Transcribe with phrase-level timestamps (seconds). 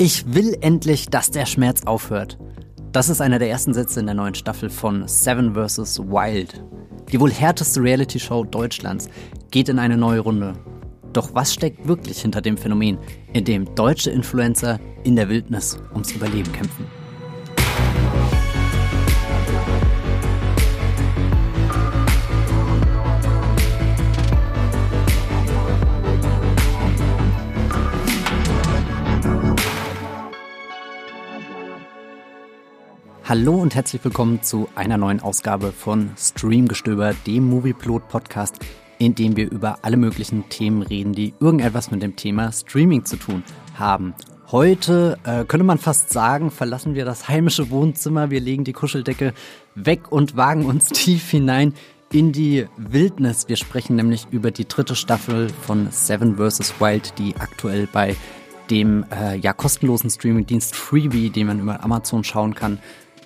[0.00, 2.38] Ich will endlich, dass der Schmerz aufhört.
[2.92, 5.98] Das ist einer der ersten Sätze in der neuen Staffel von Seven vs.
[5.98, 6.62] Wild.
[7.10, 9.08] Die wohl härteste Reality-Show Deutschlands
[9.50, 10.52] geht in eine neue Runde.
[11.12, 12.96] Doch was steckt wirklich hinter dem Phänomen,
[13.32, 16.86] in dem deutsche Influencer in der Wildnis ums Überleben kämpfen?
[33.28, 38.56] Hallo und herzlich willkommen zu einer neuen Ausgabe von Streamgestöber, dem Movieplot Podcast,
[38.96, 43.18] in dem wir über alle möglichen Themen reden, die irgendetwas mit dem Thema Streaming zu
[43.18, 43.42] tun
[43.74, 44.14] haben.
[44.50, 49.34] Heute äh, könnte man fast sagen, verlassen wir das heimische Wohnzimmer, wir legen die Kuscheldecke
[49.74, 51.74] weg und wagen uns tief hinein
[52.10, 53.46] in die Wildnis.
[53.46, 56.80] Wir sprechen nämlich über die dritte Staffel von Seven vs.
[56.80, 58.16] Wild, die aktuell bei
[58.70, 62.78] dem äh, ja kostenlosen Streamingdienst Freebie, den man über Amazon schauen kann,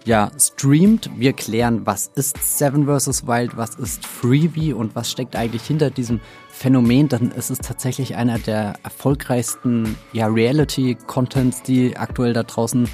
[0.05, 1.11] ja, streamt.
[1.17, 3.27] Wir klären, was ist Seven vs.
[3.27, 7.09] Wild, was ist Freebie und was steckt eigentlich hinter diesem Phänomen.
[7.09, 12.89] Dann ist es tatsächlich einer der erfolgreichsten ja, Reality-Contents, die aktuell da draußen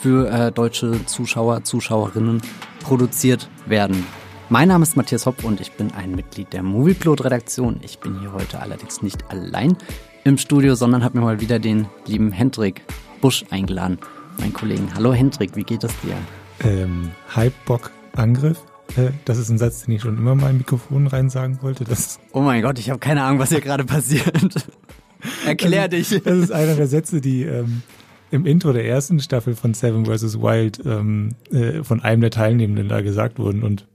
[0.00, 2.40] für äh, deutsche Zuschauer, Zuschauerinnen
[2.82, 4.06] produziert werden.
[4.48, 7.80] Mein Name ist Matthias Hopp und ich bin ein Mitglied der Movieplot-Redaktion.
[7.82, 9.76] Ich bin hier heute allerdings nicht allein
[10.24, 12.82] im Studio, sondern habe mir mal wieder den lieben Hendrik
[13.20, 13.98] Busch eingeladen,
[14.38, 14.88] mein Kollegen.
[14.94, 16.16] Hallo Hendrik, wie geht es dir?
[16.64, 18.58] Ähm, Hypebock-Angriff.
[18.96, 21.84] Äh, das ist ein Satz, den ich schon immer mal im Mikrofon rein sagen wollte.
[21.84, 24.66] Das oh mein Gott, ich habe keine Ahnung, was hier gerade passiert.
[25.46, 26.08] Erklär dich.
[26.24, 27.82] Das ist einer der Sätze, die ähm,
[28.30, 30.40] im Intro der ersten Staffel von Seven vs.
[30.40, 33.62] Wild ähm, äh, von einem der Teilnehmenden da gesagt wurden.
[33.62, 33.86] Und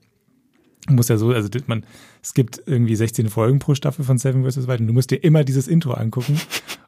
[0.90, 1.86] muss ja so, also man,
[2.22, 4.68] es gibt irgendwie 16 Folgen pro Staffel von Seven vs.
[4.68, 6.40] Wild und du musst dir immer dieses Intro angucken.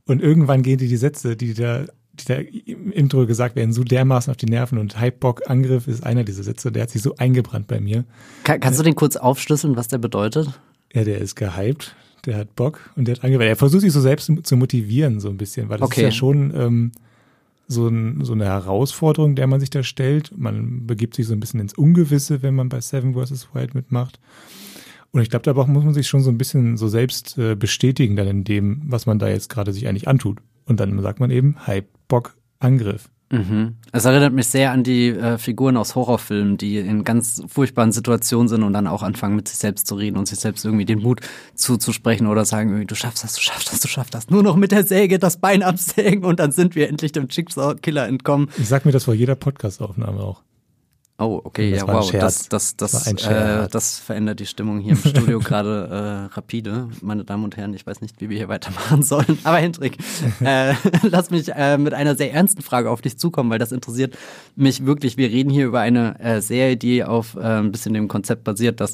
[0.06, 1.86] Und irgendwann gehen dir die Sätze, die da
[2.18, 6.24] die da im Intro gesagt werden, so dermaßen auf die Nerven und Hypebock-Angriff ist einer
[6.24, 8.06] dieser Sätze, der hat sich so eingebrannt bei mir.
[8.44, 10.60] Kann, kannst du den kurz aufschlüsseln, was der bedeutet?
[10.94, 11.96] Ja, der ist gehypt,
[12.26, 13.50] der hat Bock und der hat angewendet.
[13.50, 16.02] Er versucht sich so selbst zu motivieren, so ein bisschen, weil das okay.
[16.02, 16.92] ist ja schon ähm,
[17.68, 20.38] so, ein, so eine Herausforderung, der man sich da stellt.
[20.38, 23.50] Man begibt sich so ein bisschen ins Ungewisse, wenn man bei Seven vs.
[23.54, 24.20] Wild mitmacht.
[25.12, 28.16] Und ich glaube, da muss man sich schon so ein bisschen so selbst äh, bestätigen
[28.16, 30.40] dann in dem, was man da jetzt gerade sich eigentlich antut.
[30.66, 33.10] Und dann sagt man eben Hype, Bock, Angriff.
[33.30, 33.76] Mhm.
[33.92, 38.48] Es erinnert mich sehr an die äh, Figuren aus Horrorfilmen, die in ganz furchtbaren Situationen
[38.48, 41.02] sind und dann auch anfangen mit sich selbst zu reden und sich selbst irgendwie den
[41.02, 41.20] Mut
[41.54, 44.30] zuzusprechen oder sagen irgendwie, du schaffst das, du schaffst das, du schaffst das.
[44.30, 48.08] Nur noch mit der Säge das Bein absägen und dann sind wir endlich dem Jigsaw-Killer
[48.08, 48.50] entkommen.
[48.58, 50.44] Ich sag mir das vor jeder Podcastaufnahme auch.
[51.20, 52.12] Oh, okay, das ja, wow.
[52.12, 56.90] Das, das, das, das, äh, das verändert die Stimmung hier im Studio gerade äh, rapide.
[57.02, 59.40] Meine Damen und Herren, ich weiß nicht, wie wir hier weitermachen sollen.
[59.44, 59.98] Aber Hendrik,
[60.42, 64.16] äh, lass mich äh, mit einer sehr ernsten Frage auf dich zukommen, weil das interessiert
[64.56, 65.18] mich wirklich.
[65.18, 68.80] Wir reden hier über eine äh, Serie, die auf äh, ein bisschen dem Konzept basiert,
[68.80, 68.94] dass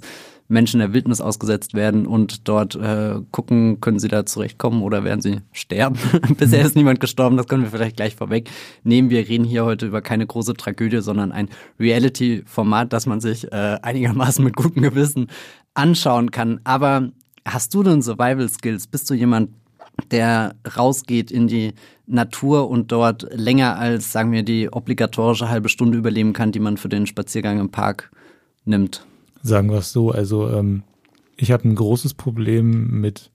[0.53, 5.21] Menschen der Wildnis ausgesetzt werden und dort äh, gucken, können sie da zurechtkommen oder werden
[5.21, 5.97] sie sterben.
[6.37, 8.49] Bisher ist niemand gestorben, das können wir vielleicht gleich vorweg
[8.83, 9.09] nehmen.
[9.09, 11.49] Wir reden hier heute über keine große Tragödie, sondern ein
[11.79, 15.27] Reality-Format, das man sich äh, einigermaßen mit gutem Gewissen
[15.73, 16.61] anschauen kann.
[16.63, 17.09] Aber
[17.45, 18.87] hast du denn Survival Skills?
[18.87, 19.49] Bist du jemand,
[20.11, 21.73] der rausgeht in die
[22.05, 26.77] Natur und dort länger als, sagen wir, die obligatorische halbe Stunde überleben kann, die man
[26.77, 28.11] für den Spaziergang im Park
[28.65, 29.05] nimmt?
[29.43, 30.09] Sagen wir es so.
[30.09, 30.83] Also ähm,
[31.37, 33.31] ich habe ein großes Problem mit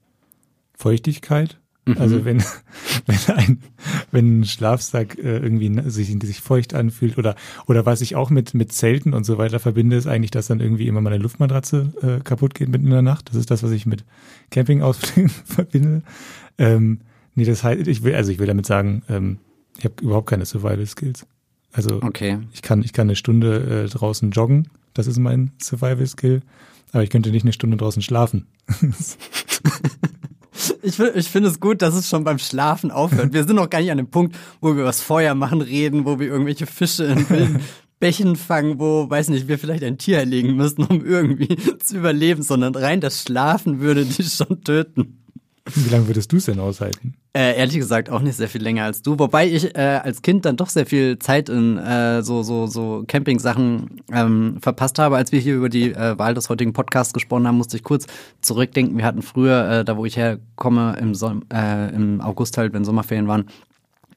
[0.73, 1.59] Feuchtigkeit.
[1.85, 1.97] Mhm.
[1.97, 2.43] Also wenn,
[3.05, 3.63] wenn ein,
[4.11, 7.35] wenn ein Schlafsack äh, irgendwie sich, sich feucht anfühlt oder,
[7.67, 10.59] oder was ich auch mit, mit Zelten und so weiter verbinde, ist eigentlich, dass dann
[10.59, 13.29] irgendwie immer meine Luftmatratze äh, kaputt geht mitten in der Nacht.
[13.29, 14.03] Das ist das, was ich mit
[14.49, 16.03] Campingausflügen verbinde.
[16.57, 17.01] Ähm,
[17.35, 19.37] nee, das heißt, ich will, also ich will damit sagen, ähm,
[19.77, 21.25] ich habe überhaupt keine Survival Skills.
[21.71, 22.39] Also okay.
[22.51, 26.41] ich kann, ich kann eine Stunde äh, draußen joggen das ist mein Survival-Skill.
[26.91, 28.47] Aber ich könnte nicht eine Stunde draußen schlafen.
[30.81, 33.31] Ich, ich finde es gut, dass es schon beim Schlafen aufhört.
[33.31, 36.19] Wir sind noch gar nicht an dem Punkt, wo wir was Feuer machen reden, wo
[36.19, 37.59] wir irgendwelche Fische in wilden
[37.99, 42.43] Bächen fangen, wo, weiß nicht, wir vielleicht ein Tier erlegen müssen, um irgendwie zu überleben,
[42.43, 45.18] sondern rein das Schlafen würde die schon töten.
[45.75, 47.15] Wie lange würdest du es denn aushalten?
[47.33, 49.17] Äh, ehrlich gesagt auch nicht sehr viel länger als du.
[49.19, 53.03] Wobei ich äh, als Kind dann doch sehr viel Zeit in äh, so, so, so
[53.07, 55.15] Camping-Sachen ähm, verpasst habe.
[55.17, 58.07] Als wir hier über die äh, Wahl des heutigen Podcasts gesprochen haben, musste ich kurz
[58.41, 58.97] zurückdenken.
[58.97, 62.83] Wir hatten früher, äh, da wo ich herkomme, im, Som äh, im August halt, wenn
[62.83, 63.45] Sommerferien waren,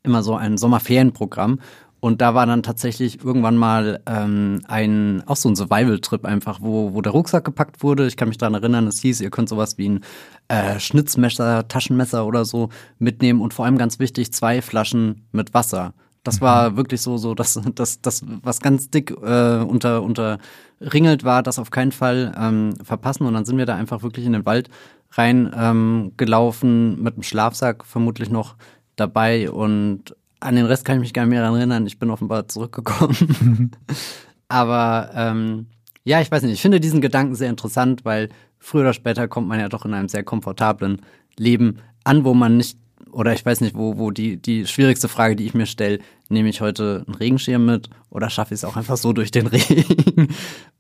[0.02, 1.60] immer so ein Sommerferienprogramm.
[2.02, 6.94] Und da war dann tatsächlich irgendwann mal ähm, ein, auch so ein Survival-Trip einfach, wo,
[6.94, 8.08] wo der Rucksack gepackt wurde.
[8.08, 10.00] Ich kann mich daran erinnern, es hieß, ihr könnt sowas wie ein
[10.49, 15.94] äh, Schnitzmesser, Taschenmesser oder so mitnehmen und vor allem ganz wichtig, zwei Flaschen mit Wasser.
[16.25, 16.76] Das war mhm.
[16.76, 20.38] wirklich so, so, dass das, das, was ganz dick äh, unter, unter
[20.81, 23.28] ringelt war, das auf keinen Fall ähm, verpassen.
[23.28, 24.70] Und dann sind wir da einfach wirklich in den Wald
[25.12, 28.56] rein ähm, gelaufen, mit dem Schlafsack vermutlich noch
[28.96, 29.52] dabei.
[29.52, 31.87] Und an den Rest kann ich mich gar nicht mehr erinnern.
[31.87, 33.71] Ich bin offenbar zurückgekommen.
[34.49, 35.67] Aber ähm,
[36.05, 38.29] ja, ich weiß nicht, ich finde diesen Gedanken sehr interessant, weil
[38.59, 41.03] früher oder später kommt man ja doch in einem sehr komfortablen
[41.39, 42.79] Leben an, wo man nicht
[43.11, 45.99] oder ich weiß nicht, wo, wo die, die schwierigste Frage, die ich mir stelle,
[46.31, 49.47] nehme ich heute einen Regenschirm mit oder schaffe ich es auch einfach so durch den
[49.49, 50.29] Regen?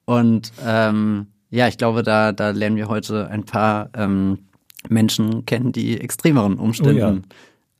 [0.06, 4.38] Und ähm, ja, ich glaube, da, da lernen wir heute ein paar ähm,
[4.88, 7.20] Menschen kennen, die extremeren Umständen oh ja.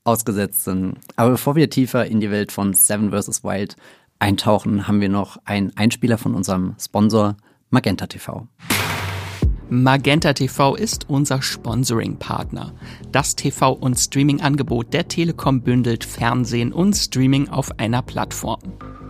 [0.03, 0.97] Ausgesetzt sind.
[1.15, 3.43] Aber bevor wir tiefer in die Welt von Seven vs.
[3.43, 3.75] Wild
[4.19, 7.35] eintauchen, haben wir noch einen Einspieler von unserem Sponsor
[7.69, 8.47] Magenta TV.
[9.69, 12.73] Magenta TV ist unser Sponsoring-Partner.
[13.11, 18.59] Das TV- und Streaming-Angebot der Telekom bündelt Fernsehen und Streaming auf einer Plattform.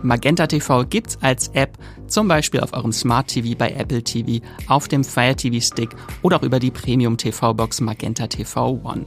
[0.02, 1.76] Magenta TV gibt's als App,
[2.06, 5.90] zum Beispiel auf eurem Smart TV bei Apple TV, auf dem Fire TV Stick
[6.22, 9.06] oder auch über die Premium TV Box Magenta TV One.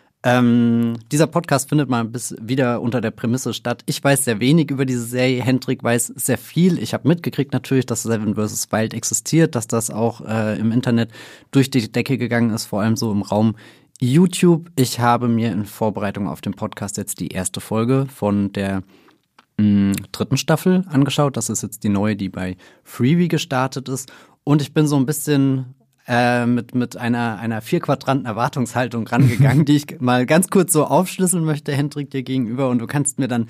[0.23, 3.81] Ähm, dieser Podcast findet mal bis wieder unter der Prämisse statt.
[3.87, 5.41] Ich weiß sehr wenig über diese Serie.
[5.41, 6.77] Hendrik weiß sehr viel.
[6.77, 8.71] Ich habe mitgekriegt natürlich, dass Seven vs.
[8.71, 11.09] Wild existiert, dass das auch äh, im Internet
[11.49, 13.55] durch die Decke gegangen ist, vor allem so im Raum
[13.99, 14.69] YouTube.
[14.75, 18.83] Ich habe mir in Vorbereitung auf den Podcast jetzt die erste Folge von der
[19.57, 21.35] mh, mm, dritten Staffel angeschaut.
[21.35, 24.11] Das ist jetzt die neue, die bei Freebie gestartet ist.
[24.43, 25.73] Und ich bin so ein bisschen
[26.07, 30.85] äh, mit, mit einer, einer vier Quadranten Erwartungshaltung rangegangen, die ich mal ganz kurz so
[30.85, 32.69] aufschlüsseln möchte, Hendrik, dir gegenüber.
[32.69, 33.47] Und du kannst mir dann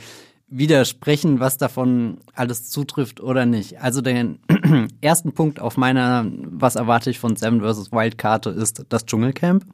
[0.48, 3.82] widersprechen, was davon alles zutrifft oder nicht.
[3.82, 4.40] Also den
[5.02, 7.92] ersten Punkt auf meiner Was erwarte ich von Seven vs.
[7.92, 9.66] Wild Karte ist das Dschungelcamp.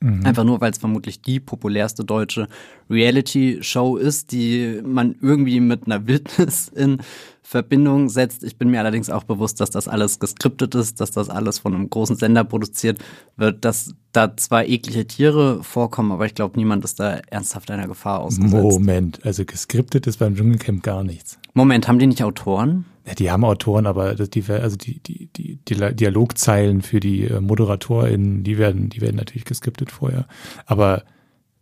[0.00, 0.24] Mhm.
[0.24, 2.48] Einfach nur, weil es vermutlich die populärste deutsche
[2.88, 6.98] Reality-Show ist, die man irgendwie mit einer Wildnis in
[7.42, 8.44] Verbindung setzt.
[8.44, 11.74] Ich bin mir allerdings auch bewusst, dass das alles geskriptet ist, dass das alles von
[11.74, 12.98] einem großen Sender produziert
[13.36, 17.88] wird, dass da zwar eklige Tiere vorkommen, aber ich glaube, niemand ist da ernsthaft einer
[17.88, 18.62] Gefahr ausgesetzt.
[18.62, 21.38] Moment, also geskriptet ist beim Dschungelcamp gar nichts.
[21.54, 22.84] Moment, haben die nicht Autoren?
[23.08, 27.40] Ja, die haben Autoren, aber die, also die, die, die, die Dialogzeilen für die äh,
[27.40, 30.26] ModeratorInnen, die werden, die werden natürlich geskriptet vorher.
[30.66, 31.04] Aber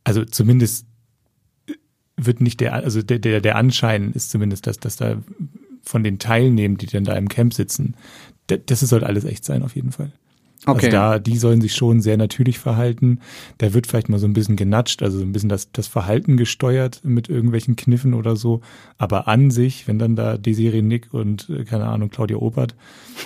[0.02, 0.86] also zumindest
[2.16, 5.22] wird nicht der, also der, der, der Anschein ist zumindest, dass, dass da
[5.82, 7.94] von den Teilnehmern, die dann da im Camp sitzen,
[8.48, 10.12] das soll alles echt sein auf jeden Fall.
[10.64, 10.86] Also okay.
[10.86, 13.20] Also da, die sollen sich schon sehr natürlich verhalten.
[13.58, 16.36] Da wird vielleicht mal so ein bisschen genatscht, also so ein bisschen das, das Verhalten
[16.36, 18.62] gesteuert mit irgendwelchen Kniffen oder so.
[18.98, 22.74] Aber an sich, wenn dann da Desiree Nick und, äh, keine Ahnung, Claudia Obert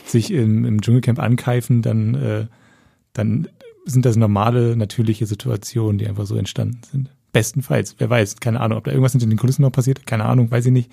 [0.05, 2.47] sich im, im Dschungelcamp ankeifen, dann, äh,
[3.13, 3.49] dann
[3.85, 7.11] sind das normale, natürliche Situationen, die einfach so entstanden sind.
[7.33, 7.95] Bestenfalls.
[7.99, 10.67] Wer weiß, keine Ahnung, ob da irgendwas hinter den Kulissen noch passiert, keine Ahnung, weiß
[10.67, 10.91] ich nicht.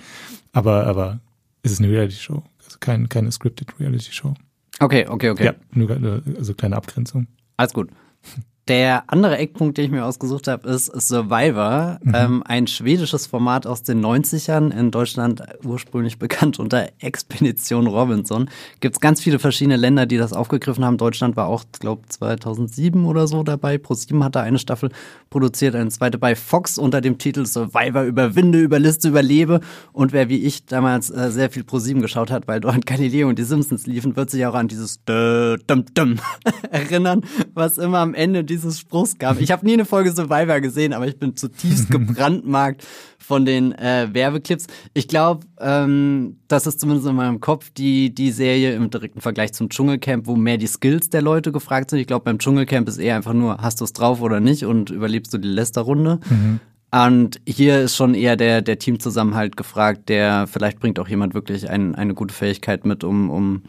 [0.53, 1.20] Aber, aber
[1.63, 2.44] es ist eine Reality-Show.
[2.63, 4.36] Also kein, keine scripted Reality-Show.
[4.79, 5.46] Okay, okay, okay.
[5.46, 7.27] Ja, nur also kleine Abgrenzung.
[7.57, 7.89] Alles gut.
[8.67, 12.13] Der andere Eckpunkt, den ich mir ausgesucht habe, ist Survivor, mhm.
[12.13, 18.50] ähm, ein schwedisches Format aus den 90ern, in Deutschland ursprünglich bekannt unter Expedition Robinson.
[18.81, 20.97] Gibt es ganz viele verschiedene Länder, die das aufgegriffen haben.
[20.97, 23.77] Deutschland war auch, glaube 2007 oder so dabei.
[23.77, 24.89] ProSieben hat da eine Staffel
[25.29, 29.62] produziert, eine zweite bei Fox unter dem Titel Survivor überwinde, überliste, überlebe.
[29.93, 33.39] Und wer wie ich damals äh, sehr viel ProSieben geschaut hat, weil dort Galileo und
[33.39, 36.17] die Simpsons liefen, wird sich auch an dieses Dum Dum
[36.71, 37.21] erinnern,
[37.53, 39.40] was immer am Ende die dieses Spruchs gab.
[39.40, 42.86] Ich habe nie eine Folge Survivor gesehen, aber ich bin zutiefst gebrandmarkt
[43.18, 44.68] von den äh, Werbeclips.
[44.94, 49.54] Ich glaube, ähm, das ist zumindest in meinem Kopf die, die Serie im direkten Vergleich
[49.54, 52.00] zum Dschungelcamp, wo mehr die Skills der Leute gefragt sind.
[52.00, 54.90] Ich glaube, beim Dschungelcamp ist eher einfach nur, hast du es drauf oder nicht und
[54.90, 56.20] überlebst du die Lästerrunde.
[56.30, 56.60] Mhm.
[56.90, 61.70] Und hier ist schon eher der, der Teamzusammenhalt gefragt, der vielleicht bringt auch jemand wirklich
[61.70, 63.64] ein, eine gute Fähigkeit mit, um, um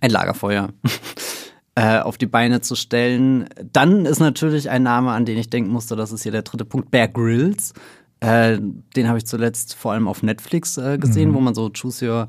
[0.00, 0.68] ein Lagerfeuer
[1.76, 3.48] äh, auf die Beine zu stellen.
[3.72, 6.64] Dann ist natürlich ein Name, an den ich denken musste, das ist hier der dritte
[6.64, 7.74] Punkt, Bear Grylls.
[8.20, 8.58] Äh,
[8.96, 11.34] den habe ich zuletzt vor allem auf Netflix äh, gesehen, mhm.
[11.34, 12.26] wo man so Choose Your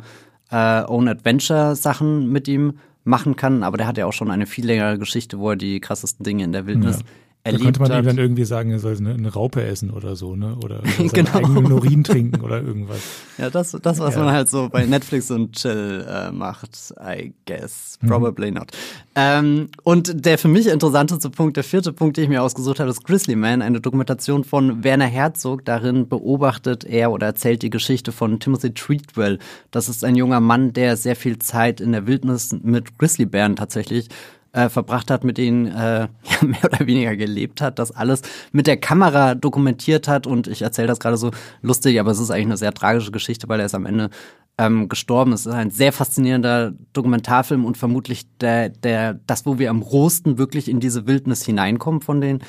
[0.52, 2.74] äh, Own Adventure Sachen mit ihm
[3.06, 3.64] machen kann.
[3.64, 6.44] Aber der hat ja auch schon eine viel längere Geschichte, wo er die krassesten Dinge
[6.44, 7.06] in der Wildnis ja
[7.44, 8.04] erlebt da könnte man hat.
[8.04, 10.56] ihm dann irgendwie sagen, er soll eine, eine Raupe essen oder so, ne?
[10.64, 11.34] Oder, oder genau.
[11.34, 13.00] eigenen Urin trinken oder irgendwas.
[13.38, 14.24] Ja, das, das was ja.
[14.24, 17.98] man halt so bei Netflix und Chill äh, macht, I guess.
[18.02, 18.08] Mhm.
[18.08, 18.58] Probably mhm.
[18.58, 18.72] not.
[19.16, 22.90] Ähm, und der für mich interessanteste Punkt, der vierte Punkt, den ich mir ausgesucht habe,
[22.90, 25.66] ist Grizzly Man, eine Dokumentation von Werner Herzog.
[25.66, 29.40] Darin beobachtet er oder erzählt die Geschichte von Timothy Treatwell.
[29.72, 34.10] Das ist ein junger Mann, der sehr viel Zeit in der Wildnis mit Grizzlybären tatsächlich
[34.58, 35.72] äh, verbracht hat, mit denen äh,
[36.24, 40.26] ja, mehr oder weniger gelebt hat, das alles mit der Kamera dokumentiert hat.
[40.26, 43.48] Und ich erzähle das gerade so lustig, aber es ist eigentlich eine sehr tragische Geschichte,
[43.48, 44.10] weil er ist am Ende
[44.58, 45.32] ähm, gestorben.
[45.34, 50.40] Es ist ein sehr faszinierender Dokumentarfilm und vermutlich der, der, das, wo wir am rohsten
[50.40, 52.40] wirklich in diese Wildnis hineinkommen von den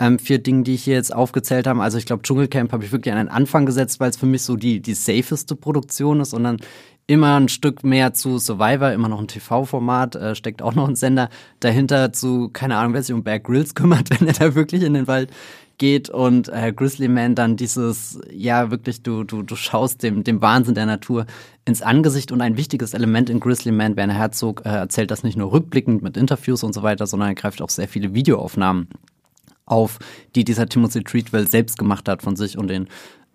[0.00, 1.82] ähm, vier Dingen, die ich hier jetzt aufgezählt habe.
[1.82, 4.42] Also ich glaube, Dschungelcamp habe ich wirklich an den Anfang gesetzt, weil es für mich
[4.42, 6.58] so die, die safeste Produktion ist und dann
[7.08, 10.94] immer ein Stück mehr zu Survivor, immer noch ein TV-Format, äh, steckt auch noch ein
[10.94, 14.82] Sender dahinter zu, keine Ahnung, wer sich um Bear Grylls kümmert, wenn er da wirklich
[14.84, 15.30] in den Wald
[15.78, 20.42] geht und äh, Grizzly Man dann dieses, ja wirklich, du, du, du schaust dem, dem
[20.42, 21.24] Wahnsinn der Natur
[21.64, 25.38] ins Angesicht und ein wichtiges Element in Grizzly Man, Werner Herzog, äh, erzählt das nicht
[25.38, 28.88] nur rückblickend mit Interviews und so weiter, sondern er greift auch sehr viele Videoaufnahmen
[29.64, 29.98] auf,
[30.34, 32.88] die dieser Timothy Treatwell selbst gemacht hat von sich und den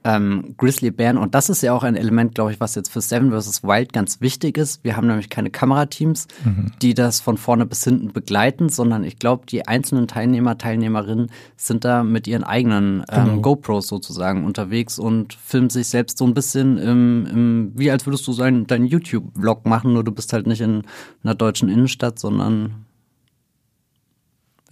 [0.03, 1.17] ähm, Grizzly Bären.
[1.17, 3.63] Und das ist ja auch ein Element, glaube ich, was jetzt für Seven vs.
[3.63, 4.83] Wild ganz wichtig ist.
[4.83, 6.71] Wir haben nämlich keine Kamerateams, mhm.
[6.81, 11.85] die das von vorne bis hinten begleiten, sondern ich glaube, die einzelnen Teilnehmer, Teilnehmerinnen sind
[11.85, 13.41] da mit ihren eigenen ähm, genau.
[13.41, 18.27] GoPros sozusagen unterwegs und filmen sich selbst so ein bisschen im, im wie als würdest
[18.27, 20.83] du deinen dein YouTube-Vlog machen, nur du bist halt nicht in
[21.23, 22.85] einer deutschen Innenstadt, sondern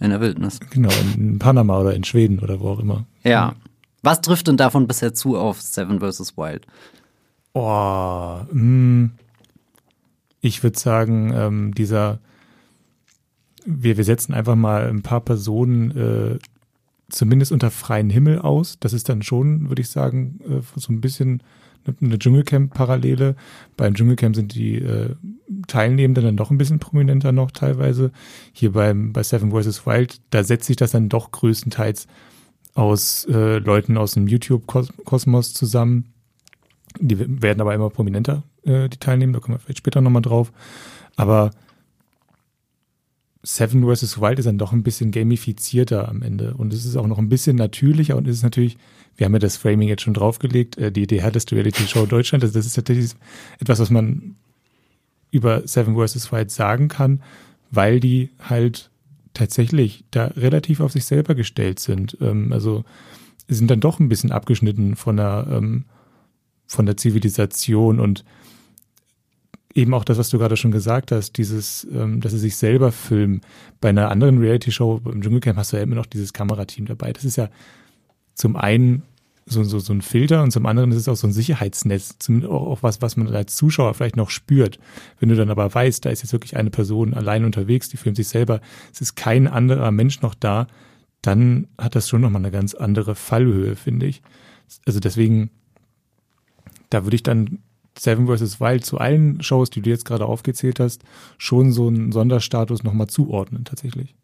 [0.00, 0.58] in der Wildnis.
[0.70, 3.06] Genau, in Panama oder in Schweden oder wo auch immer.
[3.22, 3.54] Ja.
[4.02, 6.36] Was trifft denn davon bisher zu auf Seven vs.
[6.36, 6.66] Wild?
[7.54, 9.10] Oh, mh, hm.
[10.40, 12.18] ich würde sagen, ähm, dieser,
[13.64, 16.38] wir, wir setzen einfach mal ein paar Personen äh,
[17.10, 18.78] zumindest unter freien Himmel aus.
[18.80, 21.42] Das ist dann schon, würde ich sagen, äh, so ein bisschen
[22.00, 23.36] eine Dschungelcamp-Parallele.
[23.76, 25.14] Beim Dschungelcamp sind die äh,
[25.66, 28.12] Teilnehmenden dann doch ein bisschen prominenter noch teilweise.
[28.52, 29.86] Hier beim, bei Seven vs.
[29.86, 32.06] Wild, da setzt sich das dann doch größtenteils
[32.74, 36.12] aus äh, Leuten aus dem YouTube-Kosmos zusammen.
[37.00, 40.52] Die werden aber immer prominenter, äh, die teilnehmen, da kommen wir vielleicht später nochmal drauf.
[41.16, 41.50] Aber
[43.42, 44.20] Seven vs.
[44.20, 46.54] Wild ist dann doch ein bisschen gamifizierter am Ende.
[46.54, 48.78] Und es ist auch noch ein bisschen natürlicher und es ist natürlich,
[49.16, 52.44] wir haben ja das Framing jetzt schon draufgelegt, äh, die, die härteste Reality-Show Deutschland.
[52.44, 53.12] Also das ist tatsächlich
[53.58, 54.36] etwas, was man
[55.32, 56.30] über Seven vs.
[56.30, 57.22] Wild sagen kann,
[57.70, 58.90] weil die halt
[59.34, 62.16] tatsächlich da relativ auf sich selber gestellt sind.
[62.20, 62.84] Ähm, also
[63.48, 65.84] sind dann doch ein bisschen abgeschnitten von der, ähm,
[66.66, 68.24] von der Zivilisation und
[69.74, 72.92] eben auch das, was du gerade schon gesagt hast, dieses, ähm, dass sie sich selber
[72.92, 73.40] filmen.
[73.80, 77.12] Bei einer anderen Reality-Show, im Dschungelcamp hast du ja immer noch dieses Kamerateam dabei.
[77.12, 77.48] Das ist ja
[78.34, 79.02] zum einen
[79.46, 82.44] so, so, so ein Filter und zum anderen ist es auch so ein Sicherheitsnetz, zum,
[82.44, 84.78] auch was, was man als Zuschauer vielleicht noch spürt.
[85.18, 88.16] Wenn du dann aber weißt, da ist jetzt wirklich eine Person allein unterwegs, die filmt
[88.16, 88.60] sich selber,
[88.92, 90.66] es ist kein anderer Mensch noch da,
[91.22, 94.22] dann hat das schon nochmal eine ganz andere Fallhöhe, finde ich.
[94.86, 95.50] Also deswegen,
[96.90, 97.58] da würde ich dann
[97.98, 98.60] Seven vs.
[98.60, 101.04] Wild zu allen Shows, die du jetzt gerade aufgezählt hast,
[101.36, 104.14] schon so einen Sonderstatus nochmal zuordnen, tatsächlich.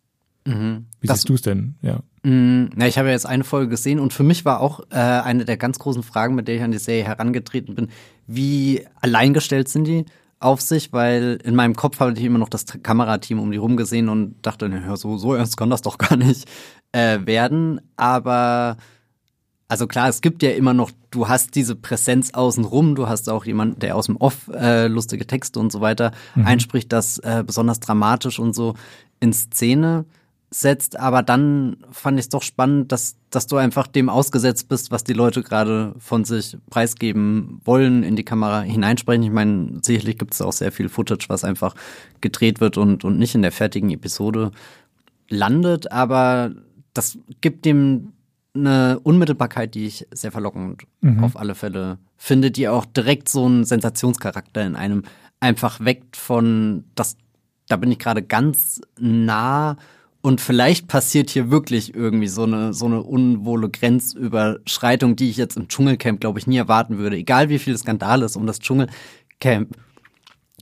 [0.49, 0.87] Mhm.
[1.01, 1.75] Wie das, siehst du es denn?
[1.83, 2.01] Ja.
[2.23, 4.97] Mh, na, ich habe ja jetzt eine Folge gesehen und für mich war auch äh,
[4.97, 7.89] eine der ganz großen Fragen, mit der ich an die Serie herangetreten bin,
[8.27, 10.07] wie alleingestellt sind die
[10.41, 13.77] auf sich, weil in meinem Kopf hatte ich immer noch das Kamerateam um die rum
[13.77, 16.49] gesehen und dachte, na, so, so ernst kann das doch gar nicht
[16.93, 17.81] äh, werden.
[17.97, 18.77] Aber
[19.67, 23.45] also klar, es gibt ja immer noch, du hast diese Präsenz außenrum, du hast auch
[23.45, 26.47] jemanden, der aus dem Off äh, lustige Texte und so weiter mhm.
[26.47, 28.75] einspricht, das äh, besonders dramatisch und so
[29.21, 30.07] in Szene
[30.51, 34.91] setzt, aber dann fand ich es doch spannend, dass, dass du einfach dem ausgesetzt bist,
[34.91, 39.23] was die Leute gerade von sich preisgeben wollen, in die Kamera hineinsprechen.
[39.23, 41.75] Ich meine, sicherlich gibt es auch sehr viel Footage, was einfach
[42.21, 44.51] gedreht wird und, und nicht in der fertigen Episode
[45.29, 46.53] landet, aber
[46.95, 48.13] das gibt dem
[48.55, 51.23] eine Unmittelbarkeit, die ich sehr verlockend mhm.
[51.23, 55.05] auf alle Fälle finde, die auch direkt so einen Sensationscharakter in einem
[55.41, 57.17] einfach weckt von, das,
[57.69, 59.77] da bin ich gerade ganz nah
[60.21, 65.57] Und vielleicht passiert hier wirklich irgendwie so eine, so eine unwohle Grenzüberschreitung, die ich jetzt
[65.57, 67.17] im Dschungelcamp, glaube ich, nie erwarten würde.
[67.17, 69.77] Egal wie viel Skandal es um das Dschungelcamp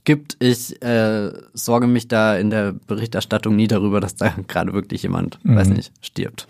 [0.07, 0.37] gibt.
[0.39, 5.43] Ich äh, sorge mich da in der Berichterstattung nie darüber, dass da gerade wirklich jemand,
[5.43, 5.55] mhm.
[5.55, 6.47] weiß nicht, stirbt.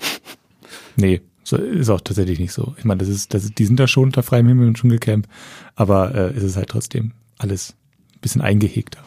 [0.95, 2.75] Nee, so ist auch tatsächlich nicht so.
[2.77, 5.27] Ich meine, das ist, das ist, die sind da schon unter freiem Himmel im Dschungelcamp,
[5.75, 7.73] aber äh, es ist halt trotzdem alles
[8.15, 8.99] ein bisschen eingehegter.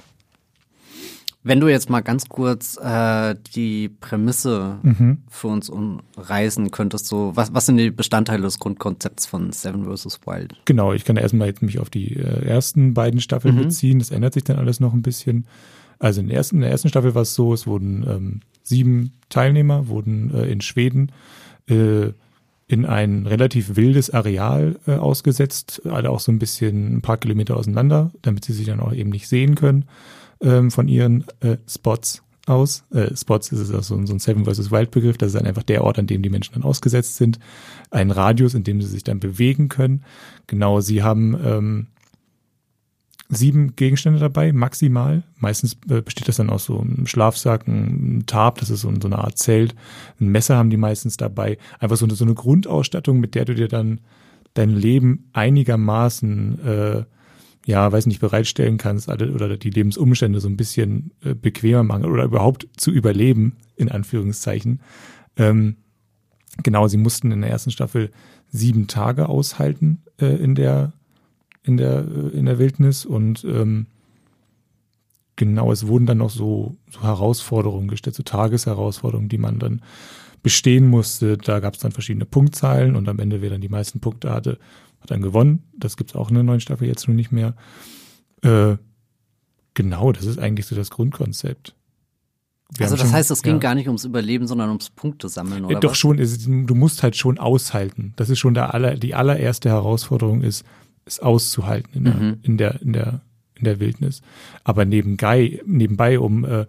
[1.43, 5.19] Wenn du jetzt mal ganz kurz äh, die Prämisse mhm.
[5.31, 10.21] für uns umreißen könntest, so was, was sind die Bestandteile des Grundkonzepts von Seven vs.
[10.27, 10.55] Wild?
[10.67, 13.63] Genau, ich kann erstmal jetzt mich auf die äh, ersten beiden Staffeln mhm.
[13.63, 14.01] beziehen.
[14.01, 15.47] Das ändert sich dann alles noch ein bisschen.
[15.99, 19.13] Also in der ersten, in der ersten Staffel war es so, es wurden ähm, sieben
[19.31, 21.11] Teilnehmer, wurden äh, in Schweden
[21.69, 22.13] äh,
[22.67, 27.57] in ein relativ wildes Areal äh, ausgesetzt, alle auch so ein bisschen ein paar Kilometer
[27.57, 29.87] auseinander, damit sie sich dann auch eben nicht sehen können
[30.41, 32.85] ähm, von ihren äh, Spots aus.
[32.93, 34.71] Äh, Spots ist es auch so, ein, Seven vs.
[34.71, 35.19] Wild Begriff.
[35.19, 37.39] Das ist dann einfach der Ort, an dem die Menschen dann ausgesetzt sind.
[37.91, 40.05] Ein Radius, in dem sie sich dann bewegen können.
[40.47, 41.87] Genau, sie haben ähm,
[43.29, 45.23] sieben Gegenstände dabei, maximal.
[45.39, 49.09] Meistens äh, besteht das dann aus so einem Schlafsack, einem Tarp, das ist so, so
[49.09, 49.75] eine Art Zelt.
[50.21, 51.57] Ein Messer haben die meistens dabei.
[51.79, 54.01] Einfach so eine, so eine Grundausstattung, mit der du dir dann
[54.55, 57.05] dein Leben einigermaßen äh,
[57.67, 62.25] ja, weiß nicht, bereitstellen kannst oder die Lebensumstände so ein bisschen äh, bequemer machen oder
[62.25, 64.81] überhaupt zu überleben, in Anführungszeichen.
[65.37, 65.77] Ähm,
[66.63, 68.11] genau, sie mussten in der ersten Staffel
[68.49, 70.93] sieben Tage aushalten äh, in der
[71.63, 73.87] in der äh, in der Wildnis und ähm,
[75.37, 79.83] genau, es wurden dann noch so, so Herausforderungen gestellt, so Tagesherausforderungen, die man dann
[80.43, 81.39] bestehen musste.
[81.39, 84.59] Da gab es dann verschiedene Punktzeilen und am Ende, wer dann die meisten Punkte hatte,
[85.01, 85.65] hat dann gewonnen.
[85.77, 87.55] Das gibt's auch in der neuen Staffel jetzt nur nicht mehr.
[88.43, 88.77] Äh,
[89.75, 91.75] genau, das ist eigentlich so das Grundkonzept.
[92.77, 93.59] Wir also das schon, heißt, es ging ja.
[93.59, 95.81] gar nicht ums Überleben, sondern ums Punkte sammeln, oder?
[95.81, 95.99] Doch was?
[95.99, 98.13] schon, es, du musst halt schon aushalten.
[98.17, 100.65] Das ist schon der aller, die allererste Herausforderung ist,
[101.05, 102.09] es auszuhalten in, mhm.
[102.09, 103.21] der, in der, in der,
[103.55, 104.23] in der Wildnis.
[104.63, 106.67] Aber nebenbei, nebenbei, um äh,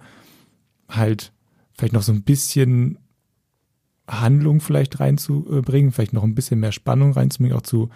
[0.90, 1.32] halt
[1.78, 2.98] vielleicht noch so ein bisschen
[4.12, 7.89] Handlung vielleicht reinzubringen, vielleicht noch ein bisschen mehr Spannung reinzubringen, auch zu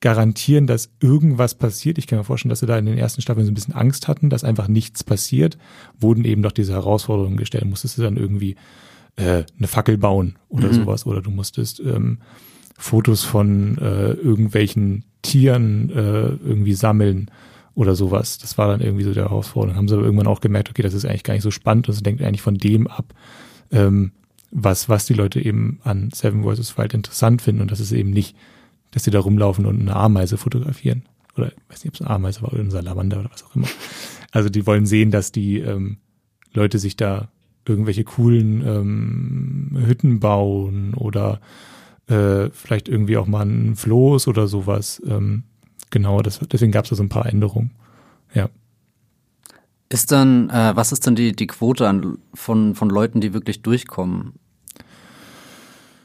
[0.00, 1.96] garantieren, dass irgendwas passiert.
[1.96, 4.08] Ich kann mir vorstellen, dass sie da in den ersten Staffeln so ein bisschen Angst
[4.08, 5.56] hatten, dass einfach nichts passiert,
[5.98, 7.64] wurden eben doch diese Herausforderungen gestellt.
[7.64, 8.56] Musstest du dann irgendwie
[9.16, 10.74] äh, eine Fackel bauen oder mhm.
[10.74, 12.18] sowas oder du musstest ähm,
[12.76, 17.30] Fotos von äh, irgendwelchen Tieren äh, irgendwie sammeln
[17.74, 18.38] oder sowas.
[18.38, 19.76] Das war dann irgendwie so der Herausforderung.
[19.76, 21.94] Haben sie aber irgendwann auch gemerkt, okay, das ist eigentlich gar nicht so spannend und
[21.94, 23.14] sie denkt eigentlich von dem ab,
[23.70, 24.12] ähm,
[24.52, 26.78] was, was die Leute eben an Seven vs.
[26.78, 27.62] Wild interessant finden.
[27.62, 28.36] Und das ist eben nicht,
[28.92, 31.04] dass sie da rumlaufen und eine Ameise fotografieren.
[31.36, 33.56] Oder ich weiß nicht, ob es eine Ameise war oder ein Salamander oder was auch
[33.56, 33.68] immer.
[34.30, 35.96] Also die wollen sehen, dass die ähm,
[36.52, 37.28] Leute sich da
[37.66, 41.40] irgendwelche coolen ähm, Hütten bauen oder
[42.08, 45.00] äh, vielleicht irgendwie auch mal ein Floß oder sowas.
[45.06, 45.44] Ähm,
[45.90, 47.70] genau, das, deswegen gab es da so ein paar Änderungen.
[48.34, 48.48] Ja.
[49.88, 53.62] Ist dann, äh, was ist denn die, die Quote an, von, von Leuten, die wirklich
[53.62, 54.32] durchkommen?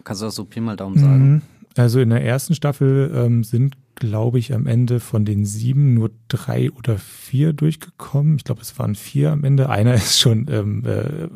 [0.08, 1.32] Kannst du das so Pi mal Daumen sagen?
[1.32, 1.42] Mhm.
[1.76, 6.12] Also in der ersten Staffel ähm, sind, glaube ich, am Ende von den sieben nur
[6.30, 8.38] drei oder vier durchgekommen.
[8.38, 9.68] Ich glaube, es waren vier am Ende.
[9.68, 11.28] Einer ist schon ähm, äh,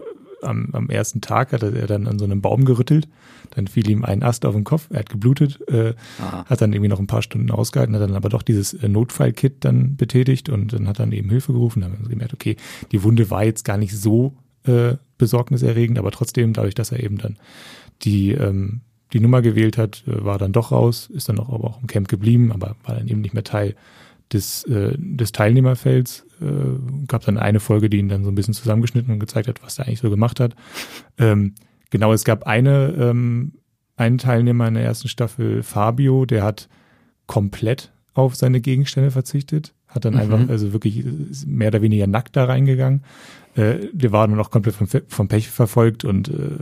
[0.42, 3.10] am, am ersten Tag, hat er dann an so einem Baum gerüttelt.
[3.50, 6.88] Dann fiel ihm ein Ast auf den Kopf, er hat geblutet, äh, hat dann irgendwie
[6.88, 10.72] noch ein paar Stunden ausgehalten, hat dann aber doch dieses äh, Notfallkit dann betätigt und
[10.72, 11.82] dann hat dann eben Hilfe gerufen.
[11.82, 12.56] Dann haben wir gemerkt, okay,
[12.94, 17.18] die Wunde war jetzt gar nicht so äh, besorgniserregend, aber trotzdem, dadurch, dass er eben
[17.18, 17.38] dann
[18.04, 18.82] die, ähm,
[19.14, 21.88] die Nummer gewählt hat, äh, war dann doch raus, ist dann auch, aber auch im
[21.88, 23.76] Camp geblieben, aber war dann eben nicht mehr Teil
[24.32, 26.26] des, äh, des Teilnehmerfelds.
[26.42, 29.62] Äh, gab dann eine Folge, die ihn dann so ein bisschen zusammengeschnitten und gezeigt hat,
[29.64, 30.56] was er eigentlich so gemacht hat.
[31.18, 31.56] Ähm,
[31.90, 33.54] genau, es gab eine, ähm,
[33.98, 36.70] einen Teilnehmer in der ersten Staffel, Fabio, der hat
[37.28, 40.20] komplett auf seine Gegenstände verzichtet, hat dann mhm.
[40.20, 41.06] einfach, also wirklich
[41.46, 43.04] mehr oder weniger nackt da reingegangen,
[43.56, 46.58] äh, der war nur noch komplett vom, vom Pech verfolgt und äh,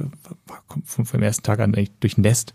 [0.48, 2.54] war vom, vom ersten Tag an eigentlich durchnässt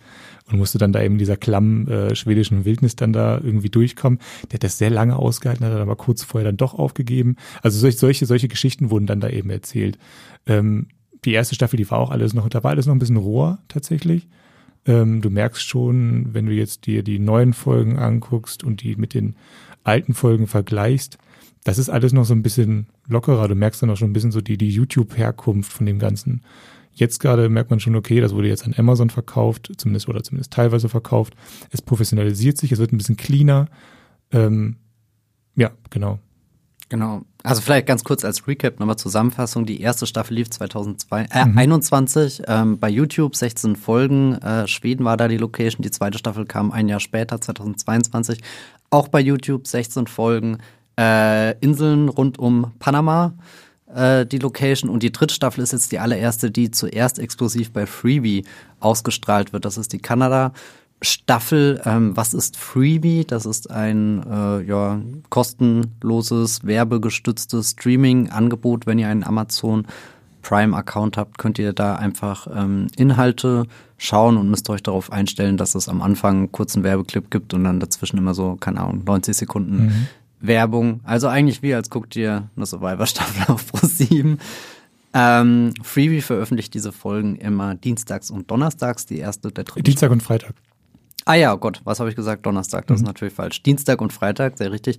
[0.50, 4.18] und musste dann da eben dieser klammen äh, schwedischen Wildnis dann da irgendwie durchkommen.
[4.50, 7.36] Der hat das sehr lange ausgehalten, hat dann aber kurz vorher dann doch aufgegeben.
[7.62, 9.98] Also solche, solche, solche Geschichten wurden dann da eben erzählt.
[10.46, 10.88] Ähm,
[11.24, 13.58] die erste Staffel, die war auch alles noch, da war alles noch ein bisschen roher
[13.68, 14.28] tatsächlich.
[14.86, 19.14] Ähm, du merkst schon, wenn du jetzt dir die neuen Folgen anguckst und die mit
[19.14, 19.36] den
[19.84, 21.18] alten Folgen vergleichst,
[21.64, 23.48] das ist alles noch so ein bisschen lockerer.
[23.48, 26.42] Du merkst dann auch schon ein bisschen so die, die YouTube-Herkunft von dem Ganzen.
[26.92, 30.52] Jetzt gerade merkt man schon, okay, das wurde jetzt an Amazon verkauft, zumindest oder zumindest
[30.52, 31.34] teilweise verkauft.
[31.70, 33.66] Es professionalisiert sich, es wird ein bisschen cleaner.
[34.30, 34.76] Ähm,
[35.56, 36.20] ja, genau.
[36.90, 37.22] Genau.
[37.42, 39.66] Also vielleicht ganz kurz als Recap nochmal Zusammenfassung.
[39.66, 41.58] Die erste Staffel lief 2002, äh, mhm.
[41.58, 44.34] 21 ähm, bei YouTube, 16 Folgen.
[44.34, 45.82] Äh, Schweden war da die Location.
[45.82, 48.40] Die zweite Staffel kam ein Jahr später, 2022,
[48.94, 50.58] auch bei YouTube, 16 Folgen.
[50.98, 53.34] Äh, Inseln rund um Panama
[53.92, 57.86] äh, die Location und die dritte Staffel ist jetzt die allererste, die zuerst exklusiv bei
[57.86, 58.44] Freebie
[58.78, 59.64] ausgestrahlt wird.
[59.64, 60.52] Das ist die Kanada
[61.02, 61.82] Staffel.
[61.84, 63.24] Ähm, was ist Freebie?
[63.24, 68.86] Das ist ein äh, ja, kostenloses, werbegestütztes Streaming-Angebot.
[68.86, 69.86] Wenn ihr einen Amazon
[70.44, 73.64] Prime-Account habt, könnt ihr da einfach ähm, Inhalte
[73.96, 77.64] schauen und müsst euch darauf einstellen, dass es am Anfang einen kurzen Werbeclip gibt und
[77.64, 80.06] dann dazwischen immer so, keine Ahnung, 90 Sekunden mhm.
[80.40, 81.00] Werbung.
[81.04, 84.38] Also eigentlich wie, als guckt ihr eine Survivor-Staffel auf Pro 7.
[85.14, 89.82] Ähm, Freebie veröffentlicht diese Folgen immer dienstags und donnerstags, die erste der dritte.
[89.82, 90.54] Dienstag und Freitag.
[91.24, 92.44] Ah ja, oh Gott, was habe ich gesagt?
[92.44, 93.04] Donnerstag, das mhm.
[93.04, 93.62] ist natürlich falsch.
[93.62, 94.98] Dienstag und Freitag, sehr richtig.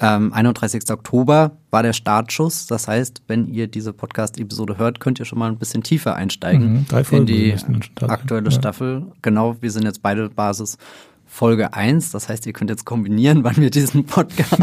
[0.00, 0.90] Ähm, 31.
[0.90, 2.66] Oktober war der Startschuss.
[2.66, 6.86] Das heißt, wenn ihr diese Podcast-Episode hört, könnt ihr schon mal ein bisschen tiefer einsteigen
[6.90, 7.54] mhm, in die
[8.00, 8.50] aktuelle ja.
[8.50, 9.06] Staffel.
[9.22, 10.78] Genau, wir sind jetzt beide Basis
[11.26, 12.12] Folge 1.
[12.12, 14.56] Das heißt, ihr könnt jetzt kombinieren, wann wir diesen Podcast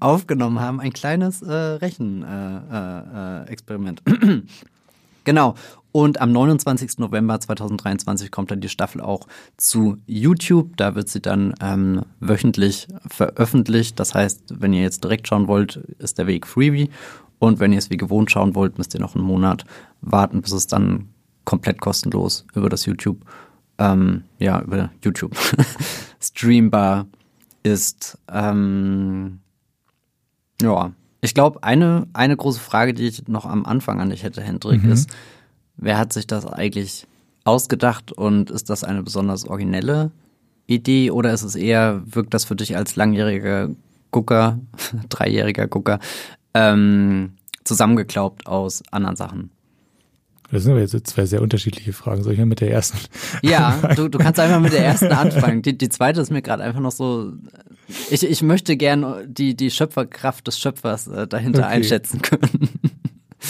[0.00, 0.80] aufgenommen haben.
[0.80, 4.02] Ein kleines äh, Rechenexperiment.
[4.06, 4.42] Äh, äh,
[5.24, 5.54] genau.
[5.90, 6.98] Und am 29.
[6.98, 10.76] November 2023 kommt dann die Staffel auch zu YouTube.
[10.76, 13.98] Da wird sie dann ähm, wöchentlich veröffentlicht.
[13.98, 16.90] Das heißt, wenn ihr jetzt direkt schauen wollt, ist der Weg Freebie.
[17.38, 19.64] Und wenn ihr es wie gewohnt schauen wollt, müsst ihr noch einen Monat
[20.00, 21.08] warten, bis es dann
[21.44, 23.24] komplett kostenlos über das YouTube,
[23.78, 25.34] ähm, ja, über YouTube
[26.20, 27.06] streambar
[27.62, 28.18] ist.
[28.30, 29.40] Ähm,
[30.60, 34.42] ja, ich glaube, eine, eine große Frage, die ich noch am Anfang an dich hätte,
[34.42, 34.92] Hendrik, mhm.
[34.92, 35.10] ist,
[35.78, 37.06] wer hat sich das eigentlich
[37.44, 40.10] ausgedacht und ist das eine besonders originelle
[40.66, 43.70] Idee oder ist es eher, wirkt das für dich als langjähriger
[44.10, 44.58] Gucker,
[45.08, 45.98] dreijähriger Gucker,
[46.54, 47.32] ähm,
[47.64, 49.50] zusammengeklaubt aus anderen Sachen?
[50.50, 52.22] Das sind aber jetzt zwei sehr unterschiedliche Fragen.
[52.22, 52.98] Soll ich mal mit der ersten?
[53.42, 55.60] Ja, du, du kannst einfach mit der ersten anfangen.
[55.60, 57.32] Die, die zweite ist mir gerade einfach noch so.
[58.10, 61.72] Ich, ich möchte gern die, die Schöpferkraft des Schöpfers äh, dahinter okay.
[61.76, 62.70] einschätzen können.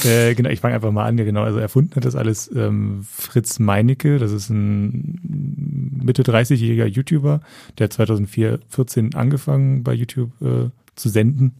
[0.04, 1.18] Äh, genau, ich fange einfach mal an.
[1.18, 1.42] Ja, genau.
[1.42, 4.18] Also erfunden hat das alles ähm, Fritz Meinecke.
[4.18, 7.40] Das ist ein Mitte 30-jähriger YouTuber,
[7.78, 11.54] der 2014 angefangen bei YouTube äh, zu senden.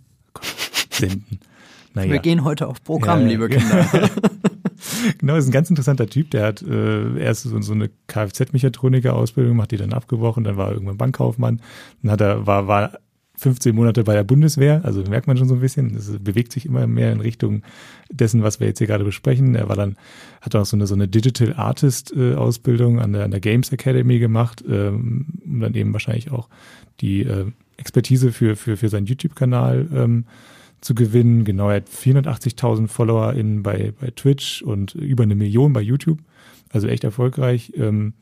[0.90, 1.40] Senden.
[1.94, 2.12] Naja.
[2.12, 3.88] Wir gehen heute auf Programm, ja, liebe Kinder.
[5.18, 6.30] genau, ist ein ganz interessanter Typ.
[6.30, 10.74] Der hat äh, erst so, so eine Kfz-Mechatroniker-Ausbildung gemacht, die dann abgebrochen, dann war er
[10.74, 11.60] irgendwann Bankkaufmann.
[12.02, 12.98] Dann hat er, war, war
[13.38, 16.66] 15 Monate bei der Bundeswehr, also merkt man schon so ein bisschen, es bewegt sich
[16.66, 17.62] immer mehr in Richtung
[18.10, 19.54] dessen, was wir jetzt hier gerade besprechen.
[19.54, 19.96] Er war dann,
[20.40, 23.70] hat auch so eine, so eine Digital Artist äh, Ausbildung an der, an der Games
[23.72, 26.48] Academy gemacht, ähm, um dann eben wahrscheinlich auch
[27.00, 27.46] die äh,
[27.76, 30.24] Expertise für, für, für seinen YouTube-Kanal ähm,
[30.80, 31.44] zu gewinnen.
[31.44, 36.18] Genau, er hat 480.000 Follower in, bei, bei Twitch und über eine Million bei YouTube.
[36.70, 37.72] Also echt erfolgreich.
[37.76, 38.14] Ähm,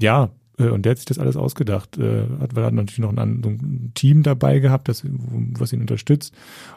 [0.00, 0.30] ja,
[0.68, 1.98] und der hat sich das alles ausgedacht.
[1.98, 6.34] Äh, hat, hat natürlich noch ein, ein Team dabei gehabt, das, was ihn unterstützt.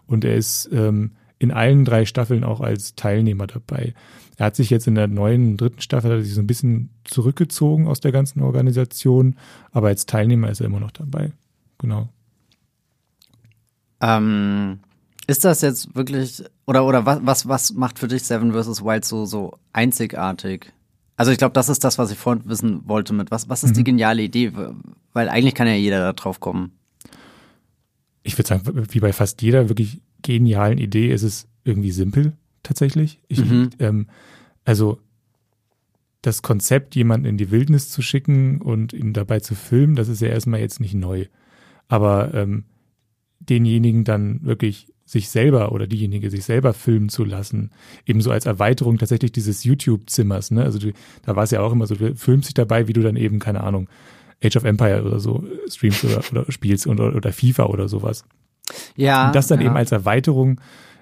[0.07, 3.93] Und er ist ähm, in allen drei Staffeln auch als Teilnehmer dabei.
[4.37, 6.89] Er hat sich jetzt in der neuen dritten Staffel hat er sich so ein bisschen
[7.03, 9.35] zurückgezogen aus der ganzen Organisation,
[9.71, 11.33] aber als Teilnehmer ist er immer noch dabei.
[11.77, 12.09] Genau.
[14.01, 14.79] Ähm,
[15.27, 19.05] ist das jetzt wirklich oder oder was was was macht für dich Seven vs Wild
[19.05, 20.73] so so einzigartig?
[21.15, 23.71] Also ich glaube, das ist das, was ich vorhin wissen wollte mit was was ist
[23.71, 23.75] mhm.
[23.75, 24.51] die geniale Idee,
[25.13, 26.71] weil eigentlich kann ja jeder da drauf kommen.
[28.23, 33.19] Ich würde sagen, wie bei fast jeder wirklich genialen Idee ist es irgendwie simpel tatsächlich.
[33.27, 33.69] Ich, mhm.
[33.79, 34.07] ähm,
[34.65, 34.99] also
[36.21, 40.21] das Konzept, jemanden in die Wildnis zu schicken und ihn dabei zu filmen, das ist
[40.21, 41.25] ja erstmal jetzt nicht neu.
[41.89, 42.63] Aber ähm,
[43.39, 47.71] denjenigen dann wirklich sich selber oder diejenige sich selber filmen zu lassen,
[48.05, 50.51] ebenso als Erweiterung tatsächlich dieses YouTube-Zimmers.
[50.51, 50.63] Ne?
[50.63, 50.91] Also du,
[51.25, 53.39] da war es ja auch immer so, du filmst dich dabei, wie du dann eben,
[53.39, 53.87] keine Ahnung,
[54.43, 58.25] Age of Empire oder so streamst oder, oder spielst und, oder, oder FIFA oder sowas.
[58.97, 59.27] Ja.
[59.27, 59.67] Und das dann ja.
[59.67, 60.59] eben als Erweiterung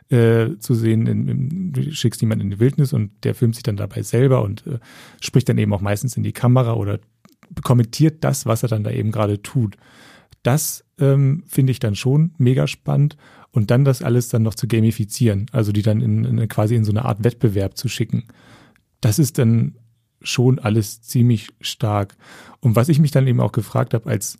[0.09, 3.63] äh, zu sehen, in, in, du schickst jemanden in die Wildnis und der filmt sich
[3.63, 4.79] dann dabei selber und äh,
[5.21, 6.99] spricht dann eben auch meistens in die Kamera oder
[7.63, 9.77] kommentiert das, was er dann da eben gerade tut.
[10.43, 13.17] Das ähm, finde ich dann schon mega spannend
[13.51, 16.85] und dann das alles dann noch zu gamifizieren, also die dann in, in quasi in
[16.85, 18.25] so eine Art Wettbewerb zu schicken.
[19.01, 19.75] Das ist dann
[20.21, 22.15] schon alles ziemlich stark.
[22.59, 24.37] Und was ich mich dann eben auch gefragt habe, als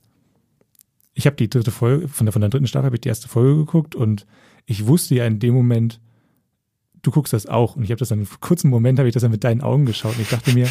[1.14, 3.28] ich habe die dritte Folge, von der, von der dritten Staffel habe ich die erste
[3.28, 4.26] Folge geguckt und
[4.66, 6.00] ich wusste ja in dem Moment,
[7.02, 7.76] du guckst das auch.
[7.76, 9.86] Und ich habe das dann, einen kurzen Moment habe ich das dann mit deinen Augen
[9.86, 10.70] geschaut und ich dachte mir,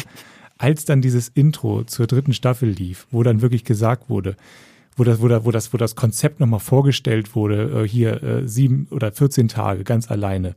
[0.57, 4.35] als dann dieses Intro zur dritten Staffel lief, wo dann wirklich gesagt wurde,
[4.95, 8.47] wo das, wo das, wo das, wo das Konzept nochmal vorgestellt wurde, äh, hier äh,
[8.47, 10.55] sieben oder 14 Tage ganz alleine,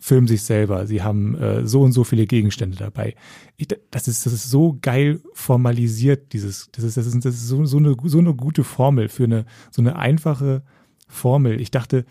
[0.00, 3.14] filmen sich selber, sie haben äh, so und so viele Gegenstände dabei.
[3.56, 7.48] Ich, das ist, das ist so geil formalisiert, dieses, das ist, das ist, das ist
[7.48, 10.62] so, so eine, so eine gute Formel für eine, so eine einfache
[11.06, 11.60] Formel.
[11.60, 12.04] Ich dachte,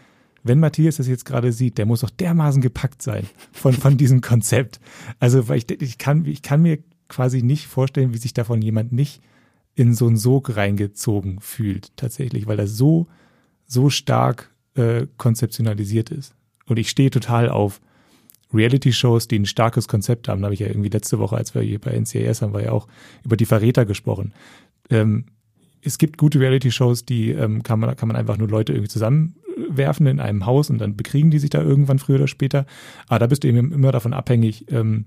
[0.44, 4.22] wenn Matthias das jetzt gerade sieht, der muss doch dermaßen gepackt sein von, von diesem
[4.22, 4.80] Konzept.
[5.20, 8.92] Also, weil ich, ich kann, ich kann mir quasi nicht vorstellen, wie sich davon jemand
[8.92, 9.22] nicht
[9.76, 13.08] in so einen Sog reingezogen fühlt, tatsächlich, weil das so,
[13.66, 16.36] so stark äh, konzeptionalisiert ist.
[16.66, 17.82] Und ich stehe total auf
[18.54, 20.42] Reality-Shows, die ein starkes Konzept haben.
[20.42, 22.72] Da habe ich ja irgendwie letzte Woche, als wir hier bei NCIS haben, wir ja
[22.72, 22.88] auch
[23.24, 24.34] über die Verräter gesprochen.
[24.90, 25.26] Ähm,
[25.82, 30.08] es gibt gute Reality-Shows, die ähm, kann man, kann man einfach nur Leute irgendwie zusammenwerfen
[30.08, 32.66] in einem Haus und dann bekriegen die sich da irgendwann früher oder später.
[33.08, 35.06] Aber da bist du eben immer davon abhängig, ähm,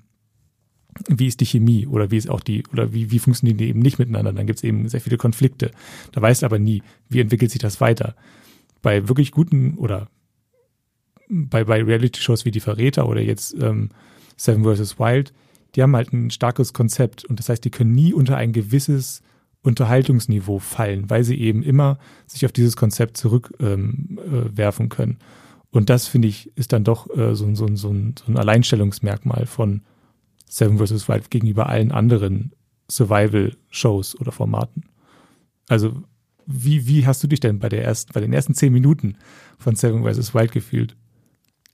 [1.09, 3.81] wie ist die Chemie oder wie ist auch die, oder wie, wie funktionieren die eben
[3.81, 4.33] nicht miteinander.
[4.33, 5.71] Dann gibt es eben sehr viele Konflikte.
[6.13, 8.15] Da weißt aber nie, wie entwickelt sich das weiter.
[8.83, 10.09] Bei wirklich guten oder
[11.29, 13.91] bei, bei Reality-Shows wie Die Verräter oder jetzt ähm,
[14.37, 14.99] Seven vs.
[14.99, 15.33] Wild,
[15.75, 19.23] die haben halt ein starkes Konzept und das heißt, die können nie unter ein gewisses
[19.63, 25.19] Unterhaltungsniveau fallen, weil sie eben immer sich auf dieses Konzept zurückwerfen ähm, äh, können.
[25.71, 29.83] Und das, finde ich, ist dann doch äh, so, so, so, so ein Alleinstellungsmerkmal von
[30.49, 31.09] Seven vs.
[31.09, 32.53] Wild gegenüber allen anderen
[32.91, 34.85] Survival-Shows oder Formaten.
[35.69, 36.03] Also,
[36.47, 39.17] wie, wie hast du dich denn bei der ersten, bei den ersten zehn Minuten
[39.59, 40.35] von Seven vs.
[40.35, 40.97] Wild gefühlt?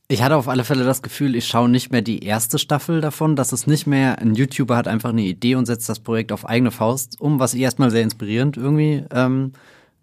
[0.09, 3.37] Ich hatte auf alle Fälle das Gefühl, ich schaue nicht mehr die erste Staffel davon,
[3.37, 6.47] dass es nicht mehr, ein YouTuber hat einfach eine Idee und setzt das Projekt auf
[6.47, 9.53] eigene Faust um, was ich erstmal sehr inspirierend irgendwie ähm,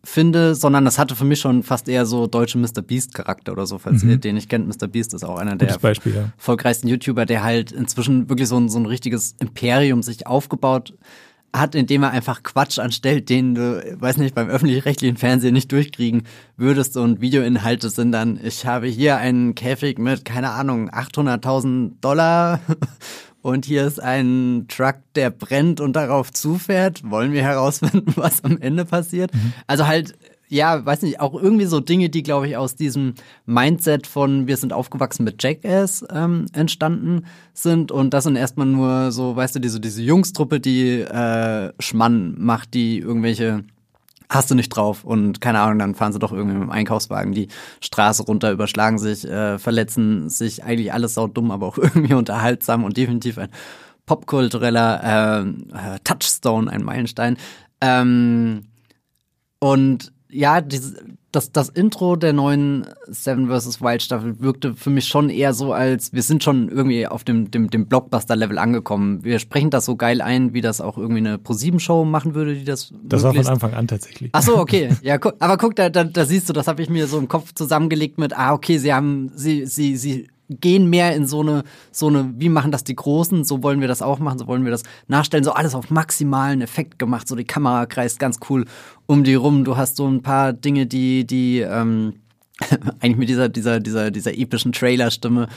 [0.04, 2.82] finde, sondern das hatte für mich schon fast eher so deutsche Mr.
[2.82, 4.12] Beast Charakter oder so, falls mhm.
[4.12, 4.68] ihr den nicht kennt.
[4.68, 4.88] Mr.
[4.88, 6.32] Beast ist auch einer der Beispiel, ja.
[6.38, 10.94] erfolgreichsten YouTuber, der halt inzwischen wirklich so ein, so ein richtiges Imperium sich aufgebaut
[11.54, 16.24] hat, indem er einfach Quatsch anstellt, den du, weiß nicht, beim öffentlich-rechtlichen Fernsehen nicht durchkriegen
[16.58, 16.96] würdest.
[16.96, 22.60] Und Videoinhalte sind dann, ich habe hier einen Käfig mit, keine Ahnung, 800.000 Dollar
[23.50, 27.10] und hier ist ein Truck, der brennt und darauf zufährt.
[27.10, 29.34] Wollen wir herausfinden, was am Ende passiert?
[29.34, 29.54] Mhm.
[29.68, 30.16] Also halt,
[30.48, 33.14] ja, weiß nicht, auch irgendwie so Dinge, die, glaube ich, aus diesem
[33.46, 37.92] Mindset von wir sind aufgewachsen mit Jackass ähm, entstanden sind.
[37.92, 42.74] Und das sind erstmal nur so, weißt du, diese, diese Jungstruppe, die äh, Schmann macht,
[42.74, 43.64] die irgendwelche
[44.30, 47.34] hast du nicht drauf und keine Ahnung, dann fahren sie doch irgendwie mit dem Einkaufswagen
[47.34, 47.48] die
[47.82, 52.96] Straße runter, überschlagen sich, äh, verletzen sich, eigentlich alles saudumm, aber auch irgendwie unterhaltsam und
[52.96, 53.50] definitiv ein
[54.06, 57.38] popkultureller äh, äh, Touchstone, ein Meilenstein.
[57.82, 58.66] Ähm,
[59.60, 60.96] und ja, dieses,
[61.32, 63.82] das, das Intro der neuen Seven vs.
[63.82, 67.52] Wild Staffel wirkte für mich schon eher so, als wir sind schon irgendwie auf dem,
[67.52, 69.24] dem, dem Blockbuster-Level angekommen.
[69.24, 72.66] Wir sprechen das so geil ein, wie das auch irgendwie eine Pro-7-Show machen würde, die
[72.66, 72.94] das.
[73.04, 74.32] Das war von Anfang an tatsächlich.
[74.34, 74.90] Ach so, okay.
[75.02, 77.28] Ja, gu aber guck, da, da, da siehst du, das habe ich mir so im
[77.28, 81.64] Kopf zusammengelegt mit, ah, okay, sie haben, sie, sie, sie gehen mehr in so eine,
[81.92, 84.66] so eine, wie machen das die Großen, so wollen wir das auch machen, so wollen
[84.66, 88.66] wir das nachstellen, so alles auf maximalen Effekt gemacht, so die Kamera kreist ganz cool
[89.06, 92.14] um die rum, du hast so ein paar Dinge, die, die, ähm,
[93.00, 95.48] eigentlich mit dieser, dieser, dieser, dieser epischen Trailer-Stimme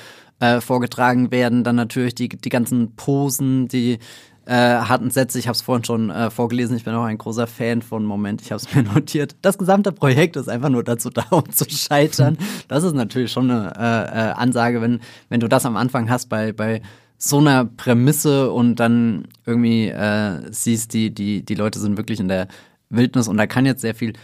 [0.40, 3.98] äh, vorgetragen werden, dann natürlich die, die ganzen Posen, die,
[4.46, 5.38] äh, harten Sätze.
[5.38, 6.76] Ich habe es vorhin schon äh, vorgelesen.
[6.76, 8.42] Ich bin auch ein großer Fan von Moment.
[8.42, 9.36] Ich habe es mir notiert.
[9.42, 12.38] Das gesamte Projekt ist einfach nur dazu da, um zu scheitern.
[12.68, 16.28] Das ist natürlich schon eine äh, äh, Ansage, wenn wenn du das am Anfang hast
[16.28, 16.80] bei bei
[17.18, 22.28] so einer Prämisse und dann irgendwie äh, siehst, die die die Leute sind wirklich in
[22.28, 22.48] der
[22.88, 24.14] Wildnis und da kann jetzt sehr viel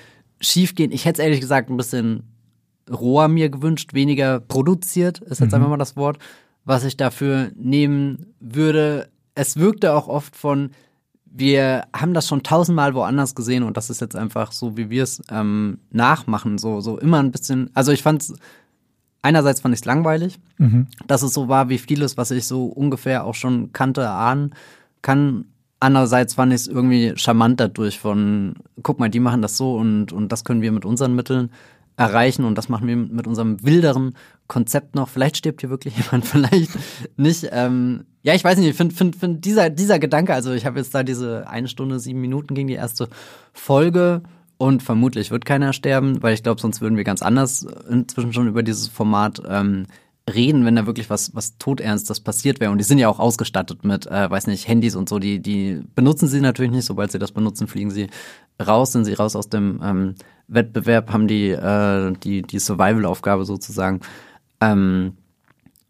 [0.40, 0.92] schiefgehen.
[0.92, 2.24] Ich hätte es ehrlich gesagt ein bisschen
[2.90, 5.57] roher mir gewünscht, weniger produziert ist jetzt mhm.
[5.57, 6.18] einfach mal das Wort,
[6.64, 10.70] was ich dafür nehmen würde es wirkte auch oft von,
[11.24, 15.05] wir haben das schon tausendmal woanders gesehen und das ist jetzt einfach so, wie wir
[15.05, 18.35] es ähm, nachmachen, so, so immer ein bisschen, also ich fand es,
[19.22, 20.88] einerseits fand ich es langweilig, mhm.
[21.07, 24.55] dass es so war wie vieles, was ich so ungefähr auch schon kannte, ahnen
[25.03, 25.44] kann.
[25.79, 30.12] Andererseits fand ich es irgendwie charmant dadurch von, guck mal, die machen das so und,
[30.12, 31.51] und das können wir mit unseren Mitteln
[31.96, 34.14] erreichen und das machen wir mit unserem wilderen
[34.48, 35.08] Konzept noch.
[35.08, 36.70] Vielleicht stirbt hier wirklich jemand, vielleicht
[37.16, 37.48] nicht.
[37.52, 40.78] Ähm, ja, ich weiß nicht, ich finde find, find dieser, dieser Gedanke, also ich habe
[40.78, 43.08] jetzt da diese eine Stunde, sieben Minuten ging die erste
[43.52, 44.22] Folge
[44.56, 48.48] und vermutlich wird keiner sterben, weil ich glaube, sonst würden wir ganz anders inzwischen schon
[48.48, 49.87] über dieses Format ähm,
[50.28, 52.70] reden, wenn da wirklich was, was todernstes passiert wäre.
[52.70, 55.80] Und die sind ja auch ausgestattet mit, äh, weiß nicht, Handys und so, die, die
[55.94, 56.84] benutzen sie natürlich nicht.
[56.84, 58.08] Sobald sie das benutzen, fliegen sie
[58.61, 60.14] raus, sind sie raus aus dem ähm,
[60.48, 64.00] Wettbewerb, haben die, äh, die, die Survival-Aufgabe sozusagen
[64.61, 65.16] ähm,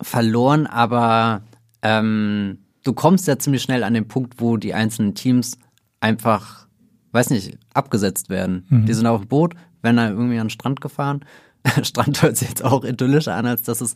[0.00, 1.42] verloren, aber
[1.82, 5.58] ähm, du kommst ja ziemlich schnell an den Punkt, wo die einzelnen Teams
[6.00, 6.68] einfach
[7.12, 8.66] weiß nicht, abgesetzt werden.
[8.68, 8.86] Mhm.
[8.86, 11.24] Die sind auf dem Boot, werden da irgendwie an den Strand gefahren.
[11.82, 13.94] Strand hört sich jetzt auch idyllischer an, als das es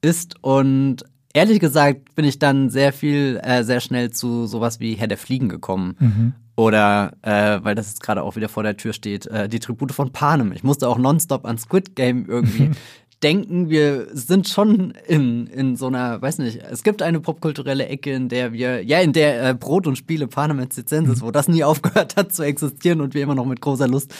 [0.00, 0.42] ist.
[0.42, 5.08] Und ehrlich gesagt bin ich dann sehr viel, äh, sehr schnell zu sowas wie Herr
[5.08, 5.96] der Fliegen gekommen.
[5.98, 6.32] Mhm.
[6.56, 9.92] Oder, äh, weil das jetzt gerade auch wieder vor der Tür steht, äh, die Tribute
[9.92, 10.50] von Panem.
[10.52, 12.72] Ich musste auch nonstop an Squid Game irgendwie
[13.22, 13.68] denken.
[13.68, 18.28] Wir sind schon in, in so einer, weiß nicht, es gibt eine popkulturelle Ecke, in
[18.28, 21.26] der wir, ja, in der äh, Brot und Spiele Panem et Circenses, mhm.
[21.26, 24.14] wo das nie aufgehört hat zu existieren und wir immer noch mit großer Lust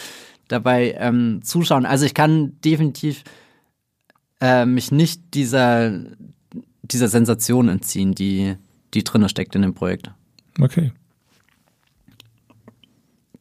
[0.47, 1.85] dabei ähm, zuschauen.
[1.85, 3.23] Also ich kann definitiv
[4.41, 5.99] äh, mich nicht dieser,
[6.81, 8.55] dieser Sensation entziehen, die,
[8.93, 10.11] die drinne steckt in dem Projekt.
[10.59, 10.91] Okay.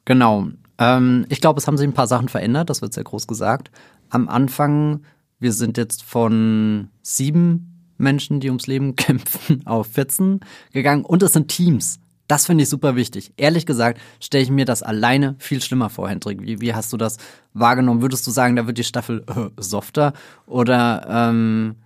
[0.05, 0.49] Genau.
[0.79, 3.71] Ähm, ich glaube, es haben sich ein paar Sachen verändert, das wird sehr groß gesagt.
[4.11, 5.03] Am Anfang,
[5.39, 10.41] wir sind jetzt von sieben Menschen, die ums Leben kämpfen, auf 14
[10.73, 12.01] gegangen und es sind Teams.
[12.29, 13.33] Das finde ich super wichtig.
[13.39, 16.43] Ehrlich gesagt stelle ich mir das alleine viel schlimmer vor, Hendrik.
[16.43, 17.17] Wie, wie hast du das
[17.55, 18.03] wahrgenommen?
[18.03, 20.13] Würdest du sagen, da wird die Staffel äh, softer?
[20.47, 21.77] Oder ähm,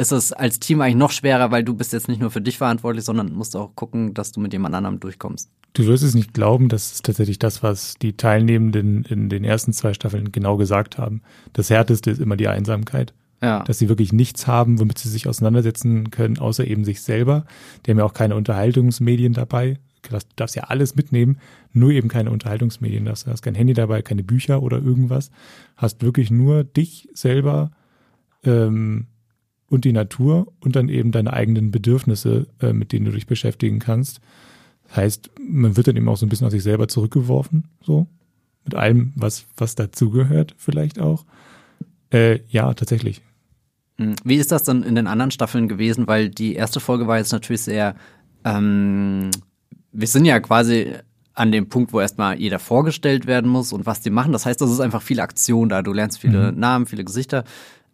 [0.00, 2.58] ist es als Team eigentlich noch schwerer, weil du bist jetzt nicht nur für dich
[2.58, 5.50] verantwortlich, sondern musst auch gucken, dass du mit jemand anderem durchkommst?
[5.74, 9.72] Du wirst es nicht glauben, das ist tatsächlich das, was die Teilnehmenden in den ersten
[9.72, 11.22] zwei Staffeln genau gesagt haben.
[11.52, 13.12] Das Härteste ist immer die Einsamkeit.
[13.42, 13.62] Ja.
[13.62, 17.46] Dass sie wirklich nichts haben, womit sie sich auseinandersetzen können, außer eben sich selber.
[17.86, 21.38] Die haben ja auch keine Unterhaltungsmedien dabei du darfst ja alles mitnehmen,
[21.72, 23.04] nur eben keine Unterhaltungsmedien.
[23.04, 25.30] Du hast kein Handy dabei, keine Bücher oder irgendwas.
[25.76, 27.70] Hast wirklich nur dich selber
[28.44, 29.06] ähm,
[29.70, 33.78] und die Natur und dann eben deine eigenen Bedürfnisse, äh, mit denen du dich beschäftigen
[33.78, 34.20] kannst.
[34.88, 38.06] Das heißt, man wird dann eben auch so ein bisschen auf sich selber zurückgeworfen, so.
[38.64, 41.24] Mit allem, was, was dazugehört, vielleicht auch.
[42.12, 43.22] Äh, ja, tatsächlich.
[43.96, 44.16] Hm.
[44.22, 46.06] Wie ist das dann in den anderen Staffeln gewesen?
[46.06, 47.94] Weil die erste Folge war jetzt natürlich sehr
[48.44, 49.30] ähm,
[49.92, 50.94] wir sind ja quasi
[51.34, 54.32] an dem Punkt, wo erstmal jeder vorgestellt werden muss und was die machen.
[54.32, 55.82] Das heißt, das ist einfach viel Aktion da.
[55.82, 56.58] Du lernst viele mhm.
[56.58, 57.44] Namen, viele Gesichter,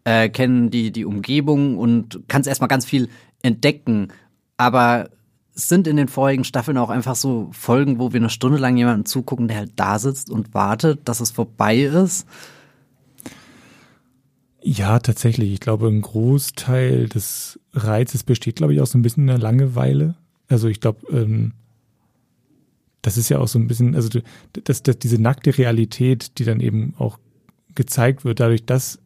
[0.07, 3.09] äh, kennen die, die Umgebung und kannst erstmal ganz viel
[3.43, 4.13] entdecken.
[4.57, 5.11] Aber
[5.53, 8.77] es sind in den vorigen Staffeln auch einfach so Folgen, wo wir eine Stunde lang
[8.77, 12.25] jemanden zugucken, der halt da sitzt und wartet, dass es vorbei ist.
[14.63, 15.53] Ja, tatsächlich.
[15.53, 19.39] Ich glaube, ein Großteil des Reizes besteht, glaube ich, auch so ein bisschen in der
[19.39, 20.15] Langeweile.
[20.49, 21.53] Also ich glaube, ähm,
[23.03, 24.21] das ist ja auch so ein bisschen, also
[24.53, 27.19] das, das, diese nackte Realität, die dann eben auch
[27.75, 29.01] gezeigt wird, dadurch, dass,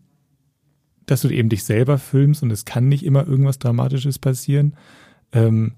[1.06, 4.74] dass du eben dich selber filmst und es kann nicht immer irgendwas Dramatisches passieren.
[5.32, 5.72] Ähm,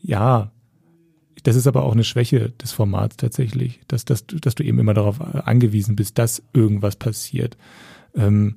[0.00, 0.52] ja,
[1.42, 4.94] das ist aber auch eine Schwäche des Formats tatsächlich, dass, dass, dass du eben immer
[4.94, 7.56] darauf angewiesen bist, dass irgendwas passiert.
[8.14, 8.56] Ähm,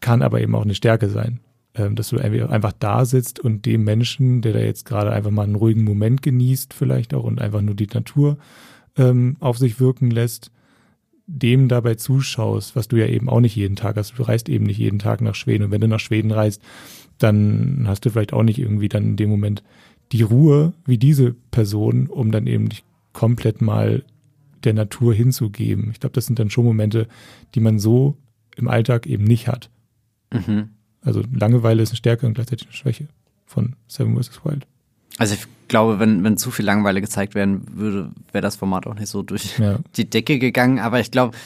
[0.00, 1.40] kann aber eben auch eine Stärke sein.
[1.76, 5.42] Ähm, dass du einfach da sitzt und dem Menschen, der da jetzt gerade einfach mal
[5.42, 8.38] einen ruhigen Moment genießt, vielleicht auch und einfach nur die Natur
[8.96, 10.52] ähm, auf sich wirken lässt,
[11.26, 14.18] dem dabei zuschaust, was du ja eben auch nicht jeden Tag hast.
[14.18, 15.64] Du reist eben nicht jeden Tag nach Schweden.
[15.64, 16.60] Und wenn du nach Schweden reist,
[17.18, 19.62] dann hast du vielleicht auch nicht irgendwie dann in dem Moment
[20.12, 24.04] die Ruhe wie diese Person, um dann eben dich komplett mal
[24.64, 25.90] der Natur hinzugeben.
[25.92, 27.08] Ich glaube, das sind dann schon Momente,
[27.54, 28.16] die man so
[28.56, 29.70] im Alltag eben nicht hat.
[30.32, 30.70] Mhm.
[31.00, 33.08] Also Langeweile ist eine Stärke und gleichzeitig eine Schwäche
[33.46, 34.44] von Seven vs.
[34.44, 34.66] Wild.
[35.18, 35.36] Also
[35.68, 39.22] glaube, wenn, wenn zu viel Langeweile gezeigt werden würde, wäre das Format auch nicht so
[39.22, 39.78] durch ja.
[39.96, 40.78] die Decke gegangen.
[40.78, 41.36] Aber ich glaube,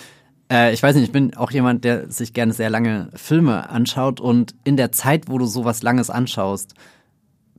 [0.51, 4.21] äh, ich weiß nicht, ich bin auch jemand, der sich gerne sehr lange Filme anschaut
[4.21, 6.75] und in der Zeit, wo du sowas Langes anschaust,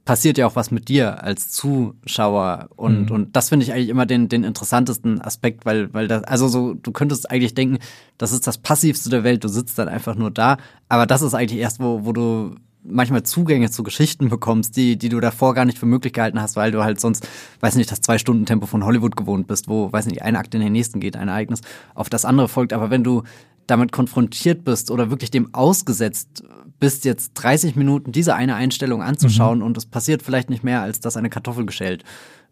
[0.05, 3.15] passiert ja auch was mit dir als Zuschauer und mhm.
[3.15, 6.73] und das finde ich eigentlich immer den den interessantesten Aspekt, weil weil das also so
[6.73, 7.77] du könntest eigentlich denken,
[8.17, 11.35] das ist das passivste der Welt, du sitzt dann einfach nur da, aber das ist
[11.35, 15.65] eigentlich erst wo wo du manchmal Zugänge zu Geschichten bekommst, die, die du davor gar
[15.65, 17.27] nicht für möglich gehalten hast, weil du halt sonst,
[17.59, 20.73] weiß nicht, das Zwei-Stunden-Tempo von Hollywood gewohnt bist, wo, weiß nicht, ein Akt in den
[20.73, 21.61] nächsten geht, ein Ereignis
[21.93, 22.73] auf das andere folgt.
[22.73, 23.23] Aber wenn du
[23.67, 26.43] damit konfrontiert bist oder wirklich dem ausgesetzt
[26.79, 29.65] bist, jetzt 30 Minuten diese eine Einstellung anzuschauen mhm.
[29.65, 32.03] und es passiert vielleicht nicht mehr, als dass eine Kartoffel geschält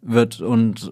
[0.02, 0.90] wird und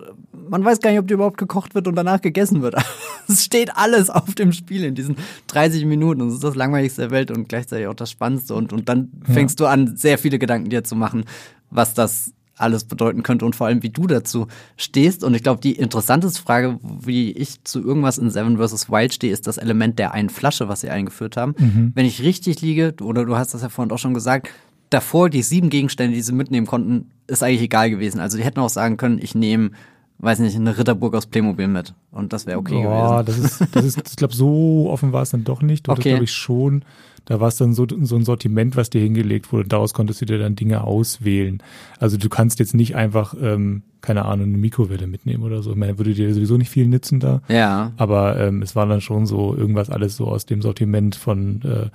[0.49, 2.77] man weiß gar nicht, ob die überhaupt gekocht wird und danach gegessen wird.
[3.29, 5.16] es steht alles auf dem Spiel in diesen
[5.49, 8.73] 30 Minuten und es ist das langweiligste der Welt und gleichzeitig auch das Spannendste und,
[8.73, 9.66] und dann fängst ja.
[9.66, 11.25] du an, sehr viele Gedanken dir zu machen,
[11.71, 15.23] was das alles bedeuten könnte und vor allem, wie du dazu stehst.
[15.25, 18.90] Und ich glaube, die interessanteste Frage, wie ich zu irgendwas in Seven vs.
[18.90, 21.55] Wild stehe, ist das Element der einen Flasche, was sie eingeführt haben.
[21.59, 21.92] Mhm.
[21.95, 24.49] Wenn ich richtig liege, oder du hast das ja vorhin auch schon gesagt,
[24.90, 28.20] davor die sieben Gegenstände, die sie mitnehmen konnten, ist eigentlich egal gewesen.
[28.20, 29.70] Also die hätten auch sagen können, ich nehme
[30.18, 31.95] weiß nicht, eine Ritterburg aus Playmobil mit.
[32.11, 33.26] Und das wäre okay Boah, gewesen.
[33.26, 35.87] das ist, das ist, ich glaube, so offen war es dann doch nicht.
[35.87, 36.09] Du Okay.
[36.11, 36.84] glaube ich, schon,
[37.26, 39.68] da war es dann so, so ein Sortiment, was dir hingelegt wurde.
[39.68, 41.62] Daraus konntest du dir dann Dinge auswählen.
[41.99, 45.72] Also du kannst jetzt nicht einfach, ähm, keine Ahnung, eine Mikrowelle mitnehmen oder so.
[45.72, 47.43] Ich meine, würde dir sowieso nicht viel nützen da.
[47.49, 47.93] Ja.
[47.99, 51.91] Aber ähm, es war dann schon so irgendwas alles so aus dem Sortiment von äh,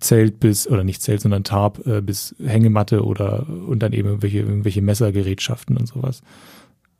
[0.00, 4.38] Zelt bis, oder nicht Zelt, sondern Tarp äh, bis Hängematte oder und dann eben irgendwelche,
[4.40, 6.22] irgendwelche Messergerätschaften und sowas.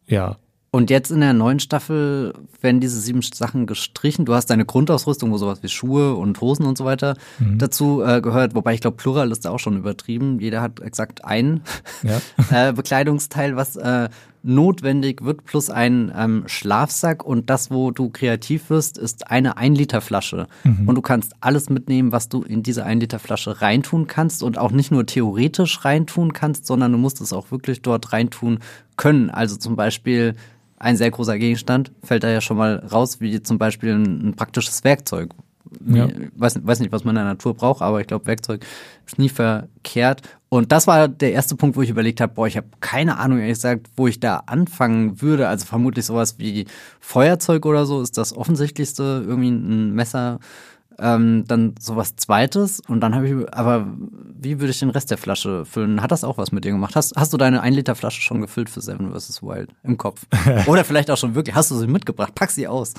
[0.07, 0.37] Ja.
[0.73, 4.27] Und jetzt in der neuen Staffel werden diese sieben Sachen gestrichen.
[4.27, 7.59] Du hast deine Grundausrüstung, wo sowas wie Schuhe und Hosen und so weiter Mhm.
[7.59, 8.55] dazu äh, gehört.
[8.55, 10.39] Wobei ich glaube, Plural ist da auch schon übertrieben.
[10.39, 11.63] Jeder hat exakt ein
[12.03, 12.21] Ja.
[12.69, 14.11] äh, Bekleidungsteil, was äh,
[14.47, 17.25] notwendig wird, plus ein ähm, Schlafsack.
[17.25, 20.47] Und das, wo du kreativ wirst, ist eine 1-Liter-Flasche.
[20.87, 24.43] Und du kannst alles mitnehmen, was du in diese 1-Liter-Flasche reintun kannst.
[24.43, 28.61] Und auch nicht nur theoretisch reintun kannst, sondern du musst es auch wirklich dort reintun
[28.97, 29.31] können.
[29.31, 30.35] Also zum Beispiel
[30.79, 34.37] ein sehr großer Gegenstand fällt da ja schon mal raus, wie zum Beispiel ein, ein
[34.37, 35.31] praktisches Werkzeug.
[35.87, 36.09] Ja.
[36.37, 38.65] weiß, weiß nicht, was man in der Natur braucht, aber ich glaube, Werkzeug
[39.07, 40.23] ist nie verkehrt.
[40.49, 43.39] Und das war der erste Punkt, wo ich überlegt habe, boah, ich habe keine Ahnung,
[43.39, 45.49] ehrlich gesagt, wo ich da anfangen würde.
[45.49, 46.67] Also vermutlich sowas wie
[47.01, 50.39] Feuerzeug oder so ist das offensichtlichste, irgendwie ein Messer.
[50.99, 53.87] Ähm, dann sowas zweites und dann habe ich, aber
[54.41, 56.01] wie würde ich den Rest der Flasche füllen?
[56.01, 56.97] Hat das auch was mit dir gemacht?
[56.97, 59.43] Hast, hast du deine 1 Liter Flasche schon gefüllt für Seven vs.
[59.43, 60.27] Wild im Kopf?
[60.67, 62.35] Oder vielleicht auch schon wirklich, hast du sie mitgebracht?
[62.35, 62.95] Pack sie aus.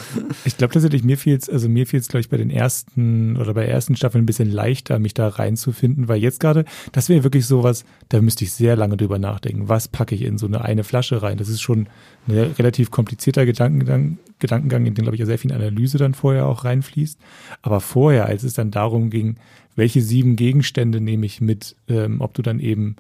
[0.46, 3.66] Ich glaube tatsächlich, mir fiel's, also mir fiel's, glaube ich, bei den ersten oder bei
[3.66, 7.46] der ersten Staffel ein bisschen leichter, mich da reinzufinden, weil jetzt gerade, das wäre wirklich
[7.46, 9.70] sowas, da müsste ich sehr lange drüber nachdenken.
[9.70, 11.38] Was packe ich in so eine eine Flasche rein?
[11.38, 11.88] Das ist schon
[12.28, 16.46] ein relativ komplizierter Gedankengang, Gedankengang, in den, glaube ich, ja sehr viel Analyse dann vorher
[16.48, 17.20] auch reinfließt.
[17.62, 19.38] Aber vorher, als es dann darum ging,
[19.76, 22.96] welche sieben Gegenstände nehme ich mit, ähm, ob du dann eben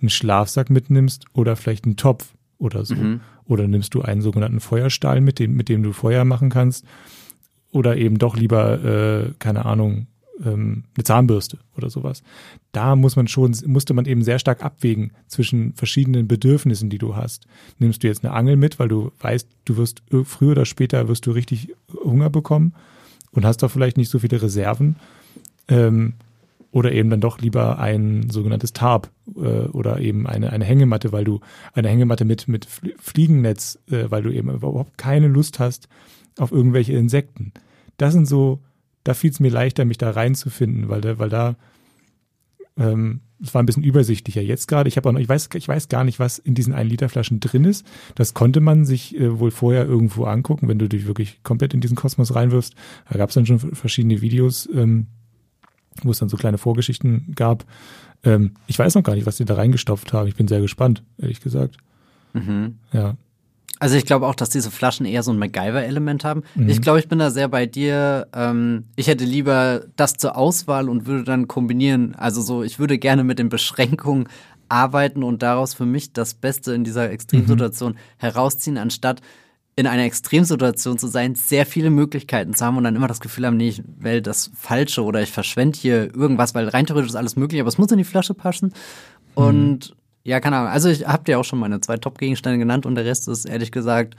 [0.00, 2.94] einen Schlafsack mitnimmst oder vielleicht einen Topf oder so.
[3.46, 6.84] Oder nimmst du einen sogenannten Feuerstahl mit, dem, mit dem du Feuer machen kannst.
[7.70, 10.06] Oder eben doch lieber, äh, keine Ahnung,
[10.44, 12.22] ähm, eine Zahnbürste oder sowas.
[12.72, 17.16] Da muss man schon, musste man eben sehr stark abwägen zwischen verschiedenen Bedürfnissen, die du
[17.16, 17.46] hast.
[17.78, 21.08] Nimmst du jetzt eine Angel mit, weil du weißt, du wirst äh, früher oder später
[21.08, 21.74] wirst du richtig
[22.04, 22.74] Hunger bekommen
[23.32, 24.96] und hast doch vielleicht nicht so viele Reserven.
[25.68, 26.14] Ähm,
[26.72, 31.24] oder eben dann doch lieber ein sogenanntes Tarp äh, oder eben eine, eine Hängematte, weil
[31.24, 31.40] du
[31.74, 35.88] eine Hängematte mit, mit Fl- Fliegennetz, äh, weil du eben überhaupt keine Lust hast
[36.38, 37.52] auf irgendwelche Insekten.
[37.98, 38.60] Das sind so,
[39.04, 41.56] da fiel es mir leichter, mich da reinzufinden, weil da, weil da
[42.76, 44.40] ähm, es war ein bisschen übersichtlicher.
[44.40, 46.72] Jetzt gerade, ich habe auch noch, ich weiß, ich weiß gar nicht, was in diesen
[46.72, 47.84] 1 Liter Flaschen drin ist.
[48.14, 51.80] Das konnte man sich äh, wohl vorher irgendwo angucken, wenn du dich wirklich komplett in
[51.80, 52.74] diesen Kosmos reinwirfst.
[53.10, 55.08] Da gab es dann schon verschiedene Videos, ähm,
[56.02, 57.64] wo es dann so kleine Vorgeschichten gab.
[58.22, 60.28] Ähm, ich weiß noch gar nicht, was die da reingestopft haben.
[60.28, 61.78] Ich bin sehr gespannt, ehrlich gesagt.
[62.92, 63.16] Ja.
[63.78, 66.44] Also ich glaube auch, dass diese Flaschen eher so ein MacGyver-Element haben.
[66.68, 68.28] Ich glaube, ich bin da sehr bei dir.
[68.32, 72.14] Ähm, ich hätte lieber das zur Auswahl und würde dann kombinieren.
[72.14, 74.28] Also so, ich würde gerne mit den Beschränkungen
[74.68, 79.20] arbeiten und daraus für mich das Beste in dieser Extremsituation herausziehen, anstatt
[79.74, 83.46] in einer Extremsituation zu sein, sehr viele Möglichkeiten zu haben und dann immer das Gefühl
[83.46, 87.16] haben, nee, ich wähle das Falsche oder ich verschwende hier irgendwas, weil rein theoretisch ist
[87.16, 88.72] alles möglich, aber es muss in die Flasche passen.
[89.34, 90.70] Und ja, keine Ahnung.
[90.70, 93.72] Also ich habe dir auch schon meine zwei Top-Gegenstände genannt und der Rest ist ehrlich
[93.72, 94.14] gesagt,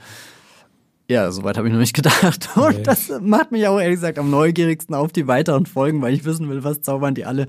[1.08, 2.48] ja, soweit habe ich noch nicht gedacht.
[2.56, 2.82] Und Nee.
[2.82, 6.48] das macht mich auch ehrlich gesagt am neugierigsten auf die weiteren Folgen, weil ich wissen
[6.48, 7.46] will, was zaubern die alle